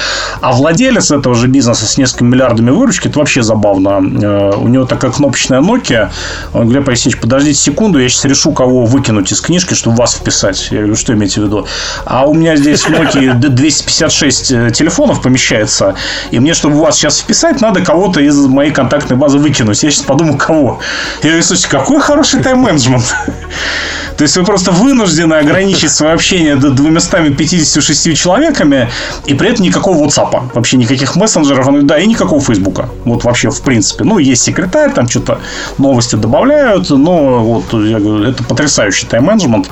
А 0.41 0.51
владелец 0.51 1.12
этого 1.12 1.36
же 1.36 1.47
бизнеса 1.47 1.86
с 1.86 1.97
несколькими 1.97 2.29
миллиардами 2.29 2.69
выручки, 2.69 3.07
это 3.07 3.19
вообще 3.19 3.41
забавно. 3.41 3.99
Э, 3.99 4.51
у 4.57 4.67
него 4.67 4.86
такая 4.86 5.12
кнопочная 5.12 5.62
Nokia. 5.62 6.10
Он 6.53 6.67
говорит, 6.67 6.88
Алексеевич, 6.88 7.19
подождите 7.19 7.57
секунду, 7.57 7.99
я 7.99 8.10
сейчас 8.10 8.25
решу, 8.25 8.51
кого 8.51 8.86
выкинуть 8.86 9.31
из 9.31 9.41
книжки, 9.41 9.73
чтобы 9.73 9.97
вас 9.97 10.15
вписать. 10.15 10.67
Я 10.71 10.79
говорю, 10.79 10.95
что 10.95 11.13
имеете 11.13 11.41
в 11.41 11.45
виду? 11.45 11.67
А 12.05 12.25
у 12.25 12.34
меня 12.34 12.55
здесь 12.55 12.81
в 12.81 12.89
Nokia 12.89 13.34
256 13.34 14.51
э, 14.51 14.71
телефонов 14.71 15.21
помещается, 15.21 15.95
и 16.29 16.39
мне, 16.39 16.53
чтобы 16.53 16.75
вас 16.75 16.97
сейчас 16.97 17.19
вписать, 17.19 17.61
надо 17.62 17.82
кого-то 17.82 18.19
из 18.19 18.38
моей 18.47 18.71
контактной 18.71 19.17
базы 19.17 19.38
выкинуть. 19.38 19.82
Я 19.84 19.91
сейчас 19.91 20.04
подумал, 20.04 20.38
кого. 20.38 20.80
Я 21.21 21.30
говорю, 21.30 21.43
слушайте, 21.43 21.69
какой 21.69 22.02
хороший 22.02 22.41
тайм-менеджмент. 22.41 23.15
То 24.17 24.24
есть 24.24 24.38
вы 24.38 24.43
просто 24.43 24.71
вынуждены 24.71 25.34
ограничить 25.36 25.91
свое 25.91 26.13
общение 26.13 26.56
до 26.56 26.69
256 26.69 28.15
человеками, 28.15 28.89
и 29.26 29.34
при 29.34 29.50
этом 29.50 29.65
никакого 29.65 30.06
WhatsApp, 30.06 30.52
вообще 30.54 30.78
никаких 30.78 31.15
мессенджеров, 31.15 31.67
да, 31.86 31.97
и 31.97 32.06
никакого 32.06 32.39
Фейсбука. 32.39 32.89
Вот 33.05 33.24
вообще 33.24 33.49
в 33.49 33.62
принципе. 33.62 34.03
Ну, 34.03 34.20
есть 34.20 34.43
секретарь, 34.43 34.91
там 34.91 35.09
что-то 35.09 35.39
новости 35.80 36.16
добавляют, 36.18 36.89
но 36.89 37.39
вот 37.39 37.74
я 37.74 37.99
говорю, 37.99 38.26
это 38.26 38.43
потрясающий 38.43 39.07
тайм-менеджмент. 39.07 39.70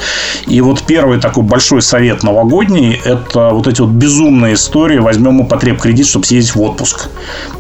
И 0.48 0.62
вот 0.62 0.82
первый 0.84 1.20
такой 1.20 1.44
большой 1.44 1.82
совет 1.82 2.24
новогодний– 2.24 3.00
это 3.06 3.50
вот 3.50 3.68
эти 3.68 3.82
вот 3.82 3.92
безумные 3.92 4.56
истории. 4.56 4.98
Возьмем 4.98 5.34
мы 5.34 5.46
потреб 5.46 5.80
кредит, 5.80 6.08
чтобы 6.08 6.26
съездить 6.26 6.56
в 6.56 6.62
отпуск. 6.62 7.10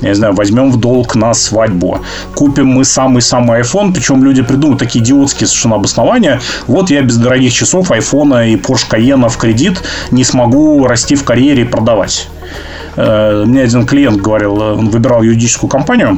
Я 0.09 0.13
не 0.13 0.17
знаю, 0.17 0.33
возьмем 0.33 0.71
в 0.71 0.77
долг 0.79 1.15
на 1.15 1.35
свадьбу. 1.35 1.99
Купим 2.33 2.65
мы 2.65 2.83
самый-самый 2.83 3.61
iPhone, 3.61 3.93
причем 3.93 4.23
люди 4.23 4.41
придумают 4.41 4.79
такие 4.79 5.03
идиотские 5.03 5.45
совершенно 5.45 5.75
обоснования. 5.75 6.41
Вот 6.65 6.89
я 6.89 7.03
без 7.03 7.17
дорогих 7.17 7.53
часов, 7.53 7.91
айфона 7.91 8.49
и 8.49 8.55
Porsche 8.55 8.89
Cayenne 8.89 9.29
в 9.29 9.37
кредит 9.37 9.83
не 10.09 10.23
смогу 10.23 10.87
расти 10.87 11.13
в 11.13 11.23
карьере 11.23 11.61
и 11.61 11.65
продавать. 11.65 12.27
Э, 12.95 13.43
мне 13.45 13.61
один 13.61 13.85
клиент 13.85 14.19
говорил, 14.19 14.59
он 14.59 14.89
выбирал 14.89 15.21
юридическую 15.21 15.69
компанию, 15.69 16.17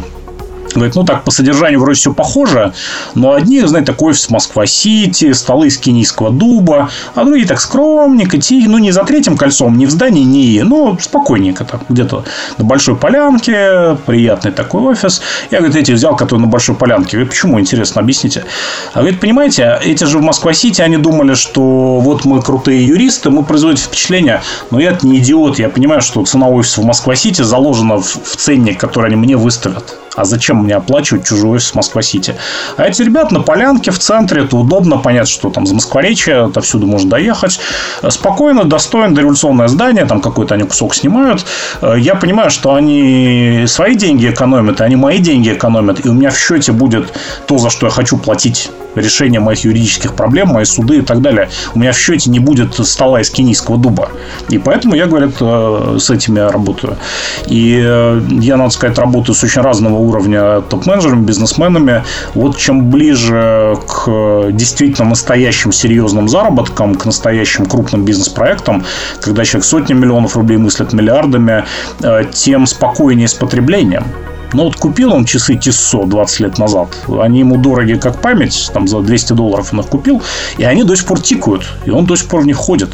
Говорит, 0.73 0.95
ну 0.95 1.03
так, 1.03 1.23
по 1.23 1.31
содержанию 1.31 1.79
вроде 1.79 1.99
все 1.99 2.13
похоже, 2.13 2.73
но 3.15 3.33
одни, 3.33 3.61
знаете, 3.61 3.91
такой 3.91 4.11
офис 4.11 4.29
Москва-Сити, 4.29 5.33
столы 5.33 5.67
из 5.67 5.77
кенийского 5.77 6.31
дуба, 6.31 6.89
а 7.15 7.23
другие 7.23 7.47
так 7.47 7.59
скромненько, 7.59 8.37
тихо, 8.37 8.69
ну 8.69 8.77
не 8.77 8.91
за 8.91 9.03
третьим 9.03 9.37
кольцом, 9.37 9.77
не 9.77 9.85
в 9.85 9.91
здании, 9.91 10.23
не, 10.23 10.63
ну 10.63 10.97
спокойненько 10.99 11.65
так, 11.65 11.81
где-то 11.89 12.23
на 12.57 12.65
Большой 12.65 12.95
Полянке, 12.95 13.97
приятный 14.05 14.51
такой 14.51 14.81
офис. 14.81 15.21
Я, 15.49 15.59
говорит, 15.59 15.75
эти 15.75 15.91
взял, 15.91 16.15
который 16.15 16.39
на 16.39 16.47
Большой 16.47 16.75
Полянке. 16.75 17.17
Говорит, 17.17 17.29
почему, 17.29 17.59
интересно, 17.59 18.01
объясните. 18.01 18.45
А 18.93 18.99
говорит, 18.99 19.19
понимаете, 19.19 19.79
эти 19.83 20.03
же 20.03 20.17
в 20.17 20.21
Москва-Сити, 20.21 20.81
они 20.81 20.97
думали, 20.97 21.33
что 21.33 21.99
вот 21.99 22.25
мы 22.25 22.41
крутые 22.41 22.85
юристы, 22.85 23.29
мы 23.29 23.43
производим 23.43 23.77
впечатление, 23.77 24.41
но 24.69 24.79
я 24.79 24.97
не 25.01 25.19
идиот, 25.19 25.59
я 25.59 25.69
понимаю, 25.69 26.01
что 26.01 26.23
цена 26.25 26.47
офиса 26.47 26.81
в 26.81 26.85
Москва-Сити 26.85 27.41
заложена 27.41 27.97
в 28.01 28.35
ценник, 28.37 28.79
который 28.79 29.07
они 29.07 29.15
мне 29.15 29.37
выставят. 29.37 29.97
А 30.15 30.25
зачем 30.25 30.57
мне 30.63 30.75
оплачивать 30.75 31.25
чужой 31.25 31.57
офис 31.57 31.71
в 31.71 31.75
Москва-Сити? 31.75 32.35
А 32.75 32.83
эти 32.83 33.01
ребята 33.01 33.33
на 33.33 33.39
полянке 33.41 33.91
в 33.91 33.99
центре, 33.99 34.43
это 34.43 34.57
удобно 34.57 34.97
понять, 34.97 35.29
что 35.29 35.49
там 35.49 35.65
за 35.65 35.73
Москворечье, 35.73 36.45
отовсюду 36.45 36.85
можно 36.85 37.11
доехать. 37.11 37.59
Спокойно, 38.09 38.65
достойно, 38.65 39.15
дореволюционное 39.15 39.67
здание, 39.67 40.05
там 40.05 40.21
какой-то 40.21 40.55
они 40.55 40.65
кусок 40.65 40.95
снимают. 40.95 41.45
Я 41.97 42.15
понимаю, 42.15 42.51
что 42.51 42.73
они 42.73 43.63
свои 43.67 43.95
деньги 43.95 44.29
экономят, 44.29 44.81
а 44.81 44.85
они 44.85 44.97
мои 44.97 45.19
деньги 45.19 45.53
экономят, 45.53 46.05
и 46.05 46.09
у 46.09 46.13
меня 46.13 46.31
в 46.31 46.37
счете 46.37 46.73
будет 46.73 47.13
то, 47.47 47.57
за 47.57 47.69
что 47.69 47.85
я 47.85 47.91
хочу 47.91 48.17
платить 48.17 48.69
решение 48.95 49.39
моих 49.39 49.63
юридических 49.63 50.15
проблем, 50.15 50.49
мои 50.49 50.65
суды 50.65 50.97
и 50.97 51.01
так 51.01 51.21
далее. 51.21 51.49
У 51.73 51.79
меня 51.79 51.93
в 51.93 51.97
счете 51.97 52.29
не 52.29 52.39
будет 52.39 52.75
стола 52.85 53.21
из 53.21 53.29
кенийского 53.29 53.77
дуба. 53.77 54.09
И 54.49 54.57
поэтому 54.57 54.95
я, 54.95 55.05
говорит, 55.05 55.35
э, 55.39 55.97
с 55.99 56.09
этими 56.09 56.39
работаю. 56.39 56.97
И 57.47 57.81
э, 57.81 58.21
я, 58.41 58.57
надо 58.57 58.71
сказать, 58.71 58.97
работаю 58.97 59.35
с 59.35 59.43
очень 59.43 59.61
разного 59.61 59.97
уровня 60.01 60.61
топ-менеджерами, 60.61 61.23
бизнесменами. 61.23 62.03
Вот 62.33 62.57
чем 62.57 62.89
ближе 62.89 63.77
к 63.87 64.51
действительно 64.51 65.09
настоящим 65.09 65.71
серьезным 65.71 66.27
заработкам, 66.27 66.95
к 66.95 67.05
настоящим 67.05 67.65
крупным 67.65 68.05
бизнес-проектам, 68.05 68.83
когда 69.21 69.45
человек 69.45 69.65
сотни 69.65 69.93
миллионов 69.93 70.35
рублей 70.35 70.57
мыслит 70.57 70.93
миллиардами, 70.93 71.65
э, 72.01 72.23
тем 72.33 72.65
спокойнее 72.65 73.27
с 73.27 73.33
потреблением. 73.33 74.03
Ну, 74.53 74.65
вот 74.65 74.75
купил 74.75 75.13
он 75.13 75.25
часы 75.25 75.55
Тиссо 75.55 76.03
20 76.05 76.39
лет 76.41 76.57
назад. 76.57 76.89
Они 77.21 77.39
ему 77.39 77.57
дороги 77.57 77.93
как 77.93 78.21
память, 78.21 78.69
там 78.73 78.87
за 78.87 78.99
200 78.99 79.33
долларов 79.33 79.69
он 79.71 79.79
их 79.79 79.87
купил, 79.87 80.21
и 80.57 80.63
они 80.63 80.83
до 80.83 80.95
сих 80.95 81.05
пор 81.05 81.21
тикают, 81.21 81.65
и 81.85 81.89
он 81.89 82.05
до 82.05 82.15
сих 82.15 82.27
пор 82.27 82.41
в 82.41 82.45
них 82.45 82.57
ходит. 82.57 82.89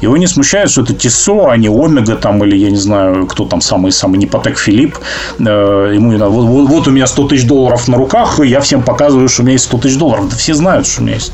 Его 0.00 0.16
не 0.16 0.26
смущает, 0.26 0.70
что 0.70 0.82
это 0.82 0.94
Тиссо, 0.94 1.48
а 1.50 1.56
не 1.56 1.68
Омега 1.68 2.16
там, 2.16 2.44
или 2.44 2.56
я 2.56 2.70
не 2.70 2.76
знаю, 2.76 3.26
кто 3.26 3.44
там 3.44 3.60
самый-самый, 3.60 4.18
Непотек 4.18 4.58
Филипп. 4.58 4.98
Э, 5.38 5.92
ему 5.94 6.10
не 6.10 6.18
надо, 6.18 6.30
вот, 6.30 6.46
вот, 6.46 6.68
вот 6.68 6.88
у 6.88 6.90
меня 6.90 7.06
100 7.06 7.28
тысяч 7.28 7.46
долларов 7.46 7.86
на 7.88 7.96
руках, 7.96 8.40
и 8.40 8.48
я 8.48 8.60
всем 8.60 8.82
показываю, 8.82 9.28
что 9.28 9.42
у 9.42 9.44
меня 9.44 9.52
есть 9.52 9.66
100 9.66 9.78
тысяч 9.78 9.96
долларов. 9.96 10.28
Да 10.28 10.36
все 10.36 10.54
знают, 10.54 10.86
что 10.86 11.02
у 11.02 11.04
меня 11.04 11.14
есть 11.14 11.32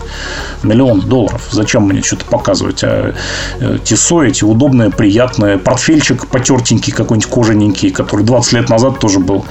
миллион 0.63 1.01
долларов. 1.01 1.49
Зачем 1.51 1.85
мне 1.85 2.03
что-то 2.03 2.27
показывать? 2.27 2.85
А 2.85 3.15
э, 3.61 3.79
Тиссо 3.83 4.23
эти 4.23 4.45
удобные, 4.45 4.91
приятные, 4.91 5.59
портфельчик 5.59 6.27
потертенький 6.27 6.93
какой-нибудь 6.93 7.31
кожаненький, 7.31 7.91
который 7.91 8.25
20 8.25 8.53
лет 8.53 8.69
назад 8.69 8.99
тоже 8.99 9.19
был 9.19 9.45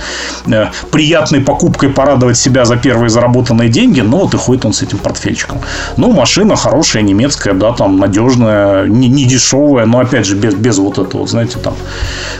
приятной 0.91 1.41
покупкой 1.41 1.89
порадовать 1.89 2.37
себя 2.37 2.65
за 2.65 2.75
первые 2.75 3.09
заработанные 3.09 3.69
деньги, 3.69 4.01
но 4.01 4.19
вот 4.19 4.33
и 4.33 4.37
ходит 4.37 4.65
он 4.65 4.73
с 4.73 4.81
этим 4.81 4.97
портфельчиком. 4.97 5.59
Ну, 5.97 6.11
машина 6.11 6.55
хорошая, 6.55 7.03
немецкая, 7.03 7.53
да, 7.53 7.71
там 7.71 7.97
надежная, 7.97 8.85
не, 8.87 9.07
не 9.07 9.25
дешевая, 9.25 9.85
но 9.85 9.99
опять 9.99 10.25
же 10.25 10.35
без, 10.35 10.53
без 10.53 10.77
вот 10.77 10.97
этого, 10.97 11.27
знаете, 11.27 11.59
там 11.59 11.75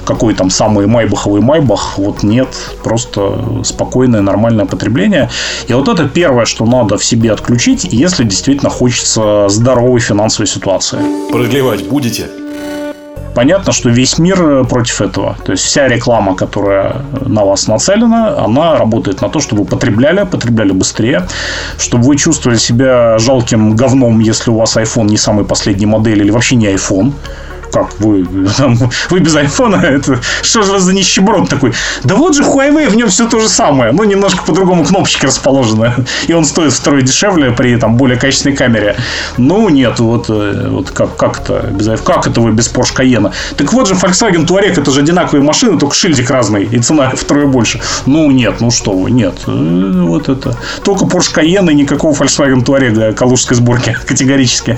какой 0.06 0.34
там 0.34 0.50
самый 0.50 0.88
майбаховый 0.88 1.42
майбах, 1.42 1.98
вот 1.98 2.24
нет, 2.24 2.50
просто 2.84 3.62
спокойное, 3.64 4.22
нормальное 4.22 4.66
потребление. 4.66 5.30
И 5.68 5.74
вот 5.74 5.88
это 5.88 6.08
первое, 6.08 6.46
что 6.46 6.66
надо 6.66 6.98
в 6.98 7.06
себе 7.06 7.32
отключить, 7.32 7.84
если 7.84 8.24
действительно 8.24 8.70
хочется 8.70 9.48
здоровой 9.50 10.00
финансовой 10.00 10.48
ситуации. 10.48 11.00
Продлевать 11.32 11.88
будете? 11.88 12.41
Понятно, 13.36 13.74
что 13.74 13.90
весь 13.90 14.20
мир 14.20 14.42
э, 14.42 14.64
против 14.64 15.02
этого. 15.02 15.36
То 15.46 15.52
есть 15.52 15.64
вся 15.64 15.88
реклама, 15.88 16.36
которая 16.36 16.96
на 17.26 17.44
вас 17.44 17.68
нацелена, 17.68 18.44
она 18.46 18.78
работает 18.78 19.22
на 19.22 19.30
то, 19.30 19.40
чтобы 19.40 19.64
вы 19.64 19.68
потребляли, 19.68 20.26
потребляли 20.26 20.72
быстрее, 20.72 21.28
чтобы 21.78 22.04
вы 22.06 22.18
чувствовали 22.18 22.58
себя 22.58 23.18
жалким 23.18 23.76
говном, 23.76 24.20
если 24.20 24.52
у 24.52 24.58
вас 24.58 24.78
iPhone 24.78 25.06
не 25.06 25.18
самой 25.18 25.46
последней 25.46 25.86
модели 25.86 26.24
или 26.24 26.32
вообще 26.32 26.56
не 26.56 26.68
iPhone 26.68 27.14
как 27.72 28.00
вы, 28.00 28.26
вы 29.10 29.20
без 29.20 29.36
айфона, 29.36 29.76
это 29.84 30.20
что 30.42 30.64
же 30.64 30.80
за 30.80 30.94
нищеброд 30.94 31.50
такой? 31.50 31.74
Да 32.04 32.16
вот 32.16 32.36
же 32.36 32.44
Huawei, 32.44 32.90
в 32.90 32.96
нем 32.96 33.10
все 33.10 33.28
то 33.28 33.40
же 33.40 33.50
самое, 33.50 33.92
но 33.92 34.04
немножко 34.04 34.44
по-другому 34.44 34.84
кнопочки 34.84 35.26
расположены, 35.26 35.94
и 36.28 36.34
он 36.34 36.46
стоит 36.46 36.74
втрое 36.74 37.02
дешевле 37.02 37.52
при 37.52 37.78
там 37.78 37.98
более 37.98 38.18
качественной 38.18 38.56
камере. 38.56 38.96
Ну, 39.38 39.70
нет, 39.70 40.00
вот, 40.00 40.30
э, 40.30 40.68
вот 40.70 40.92
как, 40.92 41.16
как 41.16 41.42
это 41.42 41.68
без 41.72 42.00
Как 42.02 42.28
это 42.28 42.42
вы 42.42 42.52
без 42.52 42.72
Porsche 42.72 42.96
Cayenne? 42.96 43.32
Так 43.58 43.74
вот 43.74 43.88
же 43.88 43.96
Volkswagen 43.96 44.46
Touareg, 44.46 44.80
это 44.80 44.92
же 44.92 45.02
одинаковые 45.02 45.44
машины, 45.44 45.78
только 45.78 45.96
шильдик 45.96 46.30
разный, 46.30 46.64
и 46.64 46.80
цена 46.80 47.10
втрое 47.16 47.46
больше. 47.46 47.82
Ну, 48.06 48.30
нет, 48.32 48.62
ну 48.62 48.72
что 48.72 48.92
вы, 48.92 49.12
нет. 49.12 49.36
Э, 49.48 50.04
вот 50.06 50.30
это. 50.30 50.58
Только 50.84 51.06
Porsche 51.06 51.36
Cayenne 51.36 51.72
и 51.72 51.76
никакого 51.76 52.14
Volkswagen 52.14 52.64
Touareg 52.64 53.14
калужской 53.14 53.56
сборки 53.56 53.96
категорически. 54.06 54.78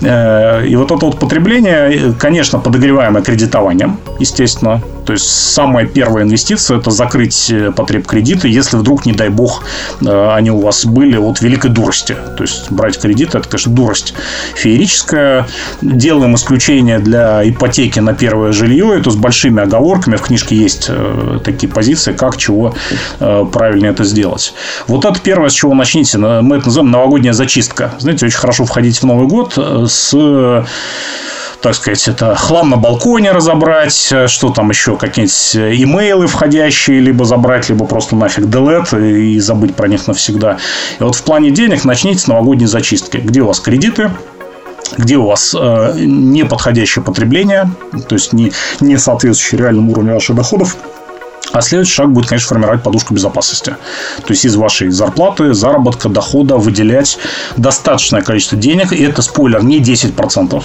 Э, 0.00 0.66
и 0.66 0.76
вот 0.76 0.90
это 0.90 1.06
вот 1.06 1.18
потребление 1.18 2.14
конечно, 2.18 2.58
подогреваемое 2.58 3.22
кредитованием, 3.22 3.98
естественно. 4.18 4.82
То 5.06 5.12
есть 5.12 5.26
самая 5.26 5.86
первая 5.86 6.24
инвестиция– 6.24 6.78
это 6.78 6.90
закрыть 6.90 7.48
э, 7.50 7.70
потреб 7.70 8.06
кредита, 8.08 8.48
если 8.48 8.76
вдруг, 8.76 9.06
не 9.06 9.12
дай 9.12 9.28
бог, 9.28 9.62
э, 10.04 10.34
они 10.34 10.50
у 10.50 10.60
вас 10.60 10.84
были 10.84 11.16
от 11.16 11.40
великой 11.40 11.70
дурости. 11.70 12.16
То 12.36 12.42
есть 12.42 12.72
брать 12.72 13.00
кредит– 13.00 13.34
это, 13.36 13.48
конечно, 13.48 13.72
дурость 13.72 14.14
феерическая. 14.56 15.46
Делаем 15.80 16.34
исключение 16.34 16.98
для 16.98 17.48
ипотеки 17.48 18.00
на 18.00 18.14
первое 18.14 18.50
жилье. 18.50 18.98
Это 18.98 19.10
с 19.10 19.16
большими 19.16 19.62
оговорками. 19.62 20.16
В 20.16 20.22
книжке 20.22 20.56
есть 20.56 20.86
э, 20.88 21.38
такие 21.44 21.72
позиции, 21.72 22.12
как, 22.12 22.36
чего 22.36 22.74
правильно 23.18 23.86
это 23.86 24.02
сделать. 24.04 24.54
Вот 24.88 25.04
это 25.04 25.20
первое, 25.20 25.50
с 25.50 25.52
чего 25.52 25.74
начните. 25.74 26.18
Мы 26.18 26.56
это 26.56 26.66
называем 26.66 26.90
новогодняя 26.90 27.32
зачистка. 27.32 27.92
Знаете, 27.98 28.26
очень 28.26 28.38
хорошо 28.38 28.64
входить 28.64 28.98
в 28.98 29.04
Новый 29.04 29.28
год 29.28 29.56
с 29.56 30.66
так 31.62 31.74
сказать, 31.74 32.06
это 32.08 32.34
хлам 32.34 32.70
на 32.70 32.76
балконе 32.76 33.32
разобрать, 33.32 34.12
что 34.26 34.50
там 34.50 34.70
еще, 34.70 34.96
какие-нибудь 34.96 35.80
имейлы 35.82 36.26
входящие, 36.26 37.00
либо 37.00 37.24
забрать, 37.24 37.68
либо 37.68 37.86
просто 37.86 38.16
нафиг 38.16 38.44
delete 38.44 39.20
и 39.20 39.38
забыть 39.40 39.74
про 39.74 39.88
них 39.88 40.06
навсегда. 40.06 40.58
И 40.98 41.02
вот 41.02 41.14
в 41.14 41.22
плане 41.22 41.50
денег 41.50 41.84
начните 41.84 42.18
с 42.18 42.26
новогодней 42.26 42.66
зачистки. 42.66 43.16
Где 43.18 43.40
у 43.40 43.46
вас 43.46 43.60
кредиты, 43.60 44.10
где 44.96 45.16
у 45.16 45.26
вас 45.26 45.54
э, 45.58 45.94
неподходящее 45.96 47.04
потребление, 47.04 47.70
то 48.08 48.14
есть 48.14 48.32
не, 48.32 48.52
не 48.80 48.96
соответствующее 48.96 49.60
реальному 49.60 49.92
уровню 49.92 50.14
ваших 50.14 50.36
доходов, 50.36 50.76
а 51.56 51.62
следующий 51.62 51.94
шаг 51.94 52.12
будет, 52.12 52.28
конечно, 52.28 52.48
формировать 52.48 52.82
подушку 52.82 53.14
безопасности. 53.14 53.76
То 54.18 54.30
есть 54.30 54.44
из 54.44 54.56
вашей 54.56 54.90
зарплаты, 54.90 55.54
заработка, 55.54 56.10
дохода 56.10 56.56
выделять 56.56 57.18
достаточное 57.56 58.20
количество 58.20 58.58
денег. 58.58 58.92
И 58.92 59.02
это, 59.02 59.22
спойлер, 59.22 59.64
не 59.64 59.80
10%. 59.80 60.62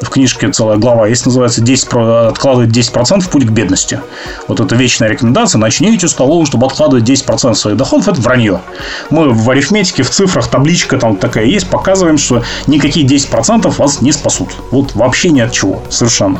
В 0.00 0.08
книжке 0.08 0.50
целая 0.50 0.78
глава 0.78 1.06
есть, 1.08 1.26
называется 1.26 1.60
10, 1.60 1.88
«Откладывать 2.30 2.70
10% 2.70 3.20
в 3.20 3.28
путь 3.28 3.46
к 3.46 3.50
бедности». 3.50 4.00
Вот 4.48 4.60
это 4.60 4.74
вечная 4.74 5.08
рекомендация. 5.08 5.58
Начните 5.58 6.08
с 6.08 6.14
того, 6.14 6.46
чтобы 6.46 6.66
откладывать 6.66 7.04
10% 7.04 7.54
своих 7.54 7.76
доходов. 7.76 8.08
Это 8.08 8.20
вранье. 8.20 8.60
Мы 9.10 9.30
в 9.30 9.50
арифметике, 9.50 10.02
в 10.02 10.10
цифрах, 10.10 10.48
табличка 10.48 10.98
там 10.98 11.16
такая 11.16 11.44
есть, 11.44 11.68
показываем, 11.68 12.16
что 12.16 12.42
никакие 12.66 13.06
10% 13.06 13.70
вас 13.76 14.00
не 14.00 14.12
спасут. 14.12 14.50
Вот 14.70 14.94
вообще 14.94 15.30
ни 15.30 15.40
от 15.40 15.52
чего. 15.52 15.82
Совершенно. 15.90 16.38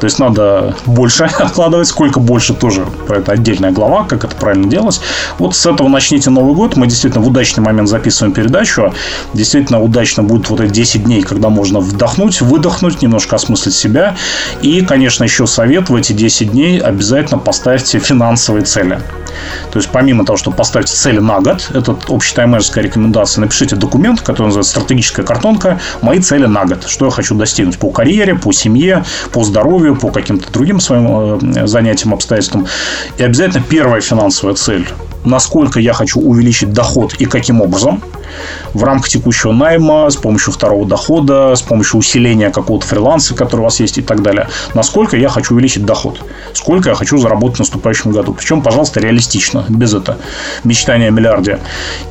То 0.00 0.06
есть, 0.06 0.18
надо 0.18 0.74
больше 0.86 1.24
откладывать. 1.38 1.86
Сколько 1.86 2.18
больше 2.18 2.54
тоже 2.54 2.84
про 3.12 3.18
это 3.18 3.32
отдельная 3.32 3.72
глава, 3.72 4.04
как 4.04 4.24
это 4.24 4.34
правильно 4.34 4.70
делать. 4.70 4.98
Вот 5.38 5.54
с 5.54 5.66
этого 5.66 5.88
начните 5.88 6.30
Новый 6.30 6.54
год. 6.54 6.76
Мы 6.76 6.86
действительно 6.86 7.22
в 7.22 7.28
удачный 7.28 7.62
момент 7.62 7.90
записываем 7.90 8.32
передачу. 8.32 8.94
Действительно 9.34 9.82
удачно 9.82 10.22
будет 10.22 10.48
вот 10.48 10.60
эти 10.60 10.72
10 10.72 11.04
дней, 11.04 11.22
когда 11.22 11.50
можно 11.50 11.80
вдохнуть, 11.80 12.40
выдохнуть, 12.40 13.02
немножко 13.02 13.36
осмыслить 13.36 13.74
себя. 13.74 14.16
И, 14.62 14.80
конечно, 14.80 15.24
еще 15.24 15.46
совет 15.46 15.90
в 15.90 15.94
эти 15.94 16.14
10 16.14 16.52
дней 16.52 16.80
обязательно 16.80 17.38
поставьте 17.38 17.98
финансовые 17.98 18.64
цели. 18.64 18.98
То 19.70 19.78
есть, 19.78 19.90
помимо 19.90 20.24
того, 20.24 20.36
что 20.36 20.50
поставьте 20.50 20.94
цели 20.94 21.18
на 21.18 21.40
год, 21.40 21.70
это 21.74 21.96
общая 22.08 22.36
таймерская 22.36 22.84
рекомендация, 22.84 23.42
напишите 23.42 23.76
документ, 23.76 24.20
который 24.20 24.46
называется 24.46 24.72
«Стратегическая 24.72 25.22
картонка. 25.22 25.80
Мои 26.00 26.20
цели 26.20 26.46
на 26.46 26.64
год». 26.64 26.84
Что 26.86 27.06
я 27.06 27.10
хочу 27.10 27.34
достигнуть 27.34 27.78
по 27.78 27.90
карьере, 27.90 28.34
по 28.34 28.52
семье, 28.52 29.04
по 29.32 29.44
здоровью, 29.44 29.96
по 29.96 30.10
каким-то 30.10 30.50
другим 30.52 30.80
своим 30.80 31.56
э, 31.56 31.66
занятиям, 31.66 32.14
обстоятельствам. 32.14 32.66
И 33.18 33.22
обязательно 33.22 33.64
первая 33.68 34.00
финансовая 34.00 34.54
цель 34.54 34.86
насколько 35.24 35.78
я 35.80 35.92
хочу 35.92 36.20
увеличить 36.20 36.72
доход 36.72 37.14
и 37.14 37.26
каким 37.26 37.60
образом 37.60 38.02
в 38.74 38.84
рамках 38.84 39.08
текущего 39.08 39.52
найма, 39.52 40.10
с 40.10 40.16
помощью 40.16 40.52
второго 40.52 40.86
дохода, 40.86 41.54
с 41.54 41.62
помощью 41.62 41.98
усиления 41.98 42.50
какого-то 42.50 42.86
фриланса, 42.86 43.34
который 43.34 43.60
у 43.60 43.64
вас 43.64 43.80
есть 43.80 43.98
и 43.98 44.02
так 44.02 44.22
далее. 44.22 44.48
Насколько 44.74 45.16
я 45.16 45.28
хочу 45.28 45.54
увеличить 45.54 45.84
доход, 45.84 46.20
сколько 46.54 46.90
я 46.90 46.94
хочу 46.94 47.18
заработать 47.18 47.56
в 47.56 47.60
наступающем 47.60 48.12
году. 48.12 48.34
Причем, 48.34 48.62
пожалуйста, 48.62 49.00
реалистично, 49.00 49.64
без 49.68 49.94
этого 49.94 50.18
мечтания 50.64 51.08
о 51.08 51.10
миллиарде. 51.10 51.58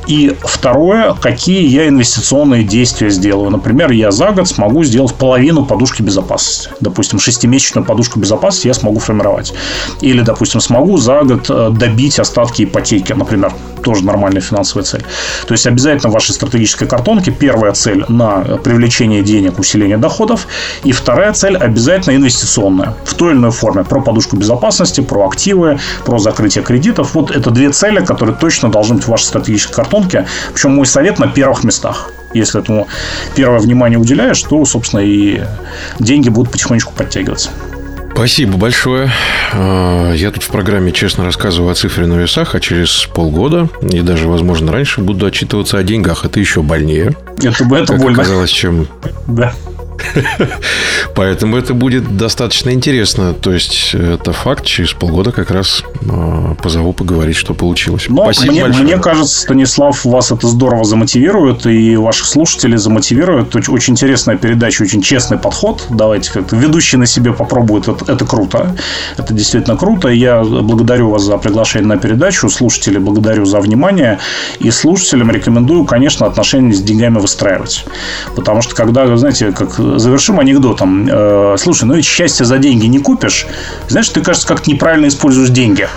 И 0.06 0.36
второе, 0.42 1.14
какие 1.14 1.66
я 1.66 1.88
инвестиционные 1.88 2.64
действия 2.64 3.10
сделаю. 3.10 3.50
Например, 3.50 3.90
я 3.90 4.10
за 4.10 4.30
год 4.30 4.48
смогу 4.48 4.84
сделать 4.84 5.14
половину 5.14 5.64
подушки 5.64 6.02
безопасности. 6.02 6.70
Допустим, 6.80 7.18
шестимесячную 7.18 7.84
подушку 7.84 8.20
безопасности 8.20 8.68
я 8.68 8.74
смогу 8.74 8.98
формировать. 8.98 9.54
Или, 10.00 10.20
допустим, 10.22 10.60
смогу 10.60 10.98
за 10.98 11.22
год 11.22 11.46
э, 11.48 11.70
добить 11.70 12.18
остатки 12.18 12.64
ипотеки, 12.64 13.12
например. 13.12 13.52
Тоже 13.82 14.04
нормальная 14.04 14.40
финансовая 14.40 14.84
цель. 14.84 15.04
То 15.46 15.52
есть, 15.54 15.66
обязательно 15.66 16.11
вашей 16.12 16.32
стратегической 16.32 16.86
картонке 16.86 17.30
первая 17.30 17.72
цель 17.72 18.04
на 18.08 18.40
привлечение 18.62 19.22
денег, 19.22 19.58
усиление 19.58 19.96
доходов. 19.96 20.46
И 20.84 20.92
вторая 20.92 21.32
цель 21.32 21.56
обязательно 21.56 22.16
инвестиционная. 22.16 22.94
В 23.04 23.14
той 23.14 23.32
или 23.32 23.38
иной 23.38 23.50
форме. 23.50 23.84
Про 23.84 24.00
подушку 24.00 24.36
безопасности, 24.36 25.00
про 25.00 25.26
активы, 25.26 25.78
про 26.04 26.18
закрытие 26.18 26.64
кредитов. 26.64 27.14
Вот 27.14 27.30
это 27.30 27.50
две 27.50 27.70
цели, 27.70 28.04
которые 28.04 28.36
точно 28.36 28.70
должны 28.70 28.96
быть 28.96 29.04
в 29.04 29.08
вашей 29.08 29.24
стратегической 29.24 29.74
картонке. 29.74 30.26
Причем 30.52 30.74
мой 30.74 30.86
совет 30.86 31.18
на 31.18 31.28
первых 31.28 31.64
местах. 31.64 32.10
Если 32.34 32.60
этому 32.60 32.88
первое 33.34 33.58
внимание 33.58 33.98
уделяешь, 33.98 34.42
то, 34.42 34.64
собственно, 34.64 35.00
и 35.00 35.42
деньги 35.98 36.28
будут 36.28 36.52
потихонечку 36.52 36.92
подтягиваться. 36.92 37.50
Спасибо 38.14 38.56
большое. 38.56 39.10
А, 39.52 40.12
я 40.12 40.30
тут 40.30 40.42
в 40.42 40.48
программе 40.48 40.92
честно 40.92 41.24
рассказываю 41.24 41.72
о 41.72 41.74
цифре 41.74 42.06
на 42.06 42.14
весах, 42.14 42.54
а 42.54 42.60
через 42.60 43.08
полгода 43.12 43.68
и 43.82 44.00
даже, 44.00 44.28
возможно, 44.28 44.70
раньше 44.70 45.00
буду 45.00 45.26
отчитываться 45.26 45.78
о 45.78 45.82
деньгах. 45.82 46.24
Это 46.24 46.38
еще 46.38 46.62
больнее. 46.62 47.16
Это, 47.38 47.48
это 47.48 47.86
как 47.86 47.98
больно. 47.98 48.22
оказалось, 48.22 48.50
чем 48.50 48.86
Да. 49.26 49.54
Поэтому 51.14 51.56
это 51.56 51.74
будет 51.74 52.16
достаточно 52.16 52.70
интересно. 52.70 53.34
То 53.34 53.52
есть, 53.52 53.94
это 53.94 54.32
факт. 54.32 54.64
Через 54.64 54.92
полгода 54.92 55.32
как 55.32 55.50
раз 55.50 55.82
э, 56.02 56.54
позову 56.62 56.92
поговорить, 56.92 57.36
что 57.36 57.54
получилось. 57.54 58.06
Но 58.08 58.24
Спасибо 58.24 58.52
мне, 58.52 58.62
большое. 58.62 58.84
мне 58.84 58.98
кажется, 58.98 59.40
Станислав, 59.40 60.04
вас 60.04 60.30
это 60.32 60.46
здорово 60.48 60.84
замотивирует, 60.84 61.66
и 61.66 61.96
ваших 61.96 62.26
слушателей 62.26 62.76
замотивирует. 62.78 63.54
Оч- 63.54 63.70
Очень 63.70 63.94
интересная 63.94 64.36
передача, 64.36 64.82
очень 64.82 65.02
честный 65.02 65.38
подход. 65.38 65.84
Давайте 65.90 66.30
как-то 66.32 66.56
ведущий 66.56 66.96
на 66.96 67.06
себе 67.06 67.32
попробует. 67.32 67.88
Это, 67.88 68.12
это 68.12 68.24
круто. 68.24 68.74
Это 69.16 69.34
действительно 69.34 69.76
круто. 69.76 70.08
Я 70.08 70.42
благодарю 70.42 71.10
вас 71.10 71.22
за 71.22 71.36
приглашение 71.38 71.88
на 71.88 71.96
передачу. 71.98 72.48
Слушатели, 72.48 72.98
благодарю 72.98 73.44
за 73.44 73.60
внимание. 73.60 74.18
И 74.60 74.70
слушателям 74.70 75.30
рекомендую, 75.30 75.84
конечно, 75.84 76.26
отношения 76.26 76.72
с 76.72 76.80
деньгами 76.82 77.18
выстраивать. 77.18 77.84
Потому 78.36 78.62
что 78.62 78.74
когда, 78.74 79.16
знаете, 79.16 79.52
как 79.52 79.78
завершим 79.98 80.40
анекдотом. 80.40 81.08
Э, 81.10 81.56
слушай, 81.58 81.84
ну 81.84 81.94
ведь 81.94 82.04
счастье 82.04 82.44
за 82.44 82.58
деньги 82.58 82.86
не 82.86 82.98
купишь. 82.98 83.46
Знаешь, 83.88 84.08
ты, 84.08 84.22
кажется, 84.22 84.46
как-то 84.46 84.70
неправильно 84.70 85.08
используешь 85.08 85.50
деньги. 85.50 85.88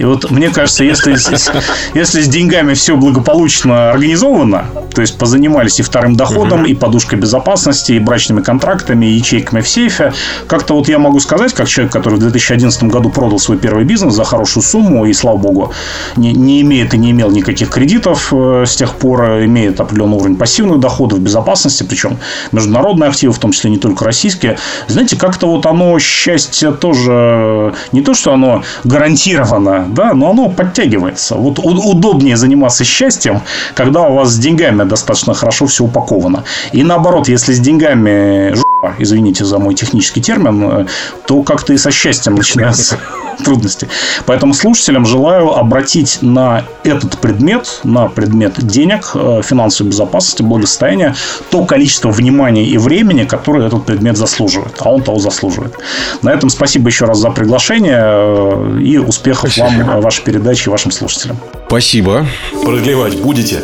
И 0.00 0.04
вот 0.04 0.30
мне 0.30 0.48
кажется, 0.48 0.82
если, 0.82 1.14
с- 1.14 1.52
если 1.92 2.22
с 2.22 2.26
деньгами 2.26 2.72
все 2.72 2.96
благополучно 2.96 3.90
организовано, 3.90 4.64
то 4.94 5.02
есть 5.02 5.18
позанимались 5.18 5.78
и 5.78 5.82
вторым 5.82 6.16
доходом, 6.16 6.64
и 6.64 6.74
подушкой 6.74 7.18
безопасности, 7.18 7.92
и 7.92 7.98
брачными 7.98 8.40
контрактами, 8.40 9.04
и 9.04 9.10
ячейками 9.10 9.60
в 9.60 9.68
сейфе, 9.68 10.14
как-то 10.46 10.72
вот 10.74 10.88
я 10.88 10.98
могу 10.98 11.20
сказать, 11.20 11.52
как 11.52 11.68
человек, 11.68 11.92
который 11.92 12.14
в 12.14 12.20
2011 12.20 12.84
году 12.84 13.10
продал 13.10 13.38
свой 13.38 13.58
первый 13.58 13.84
бизнес 13.84 14.14
за 14.14 14.24
хорошую 14.24 14.62
сумму, 14.64 15.04
и, 15.04 15.12
слава 15.12 15.36
богу, 15.36 15.70
не, 16.16 16.32
не 16.32 16.62
имеет 16.62 16.94
и 16.94 16.98
не 16.98 17.10
имел 17.10 17.30
никаких 17.30 17.68
кредитов 17.68 18.32
э, 18.32 18.64
с 18.66 18.74
тех 18.76 18.94
пор, 18.94 19.22
э, 19.24 19.44
имеет 19.44 19.80
определенный 19.80 20.16
уровень 20.16 20.36
пассивных 20.36 20.80
доходов, 20.80 21.20
безопасности, 21.20 21.82
причем 21.82 22.16
международные 22.52 23.10
активы, 23.10 23.34
в 23.34 23.38
том 23.38 23.52
числе 23.52 23.70
не 23.70 23.78
только 23.78 24.06
российские. 24.06 24.56
Знаете, 24.88 25.16
как-то 25.16 25.46
вот 25.46 25.66
оно, 25.66 25.98
счастье 25.98 26.70
тоже, 26.72 27.74
не 27.92 28.00
то, 28.00 28.14
что 28.14 28.32
оно 28.32 28.62
гарантировано, 28.84 29.89
да, 29.94 30.14
но 30.14 30.30
оно 30.30 30.48
подтягивается. 30.48 31.36
Вот 31.36 31.58
удобнее 31.58 32.36
заниматься 32.36 32.84
счастьем, 32.84 33.40
когда 33.74 34.02
у 34.02 34.14
вас 34.14 34.30
с 34.30 34.38
деньгами 34.38 34.84
достаточно 34.84 35.34
хорошо 35.34 35.66
все 35.66 35.84
упаковано. 35.84 36.44
И 36.72 36.82
наоборот, 36.82 37.28
если 37.28 37.52
с 37.52 37.60
деньгами 37.60 38.54
извините 38.98 39.44
за 39.44 39.58
мой 39.58 39.74
технический 39.74 40.20
термин, 40.20 40.62
э, 40.62 40.86
то 41.26 41.42
как-то 41.42 41.72
и 41.72 41.78
со 41.78 41.90
счастьем 41.90 42.34
начинаются 42.34 42.98
трудности. 43.44 43.88
Поэтому 44.26 44.54
слушателям 44.54 45.06
желаю 45.06 45.52
обратить 45.52 46.18
на 46.22 46.64
этот 46.84 47.18
предмет, 47.18 47.80
на 47.84 48.08
предмет 48.08 48.54
денег, 48.58 49.12
э, 49.14 49.42
финансовой 49.44 49.90
безопасности, 49.90 50.42
благосостояния, 50.42 51.14
то 51.50 51.64
количество 51.64 52.10
внимания 52.10 52.64
и 52.64 52.78
времени, 52.78 53.24
которое 53.24 53.66
этот 53.66 53.84
предмет 53.86 54.16
заслуживает. 54.16 54.76
А 54.80 54.90
он 54.90 55.02
того 55.02 55.18
заслуживает. 55.18 55.74
На 56.22 56.30
этом 56.30 56.50
спасибо 56.50 56.88
еще 56.88 57.04
раз 57.04 57.18
за 57.18 57.30
приглашение 57.30 58.00
э, 58.00 58.80
и 58.82 58.98
успехов 58.98 59.56
вам, 59.56 59.80
э, 59.80 60.00
вашей 60.00 60.24
передаче 60.24 60.70
и 60.70 60.70
вашим 60.70 60.90
слушателям. 60.90 61.38
Спасибо. 61.66 62.26
Продлевать 62.64 63.20
будете? 63.20 63.62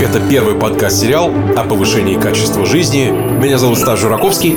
Это 0.00 0.20
первый 0.20 0.54
подкаст-сериал 0.54 1.32
о 1.56 1.64
повышении 1.64 2.14
качества 2.14 2.64
жизни. 2.66 3.10
Меня 3.10 3.58
зовут 3.58 3.78
Стас 3.78 3.98
Жураковский. 3.98 4.56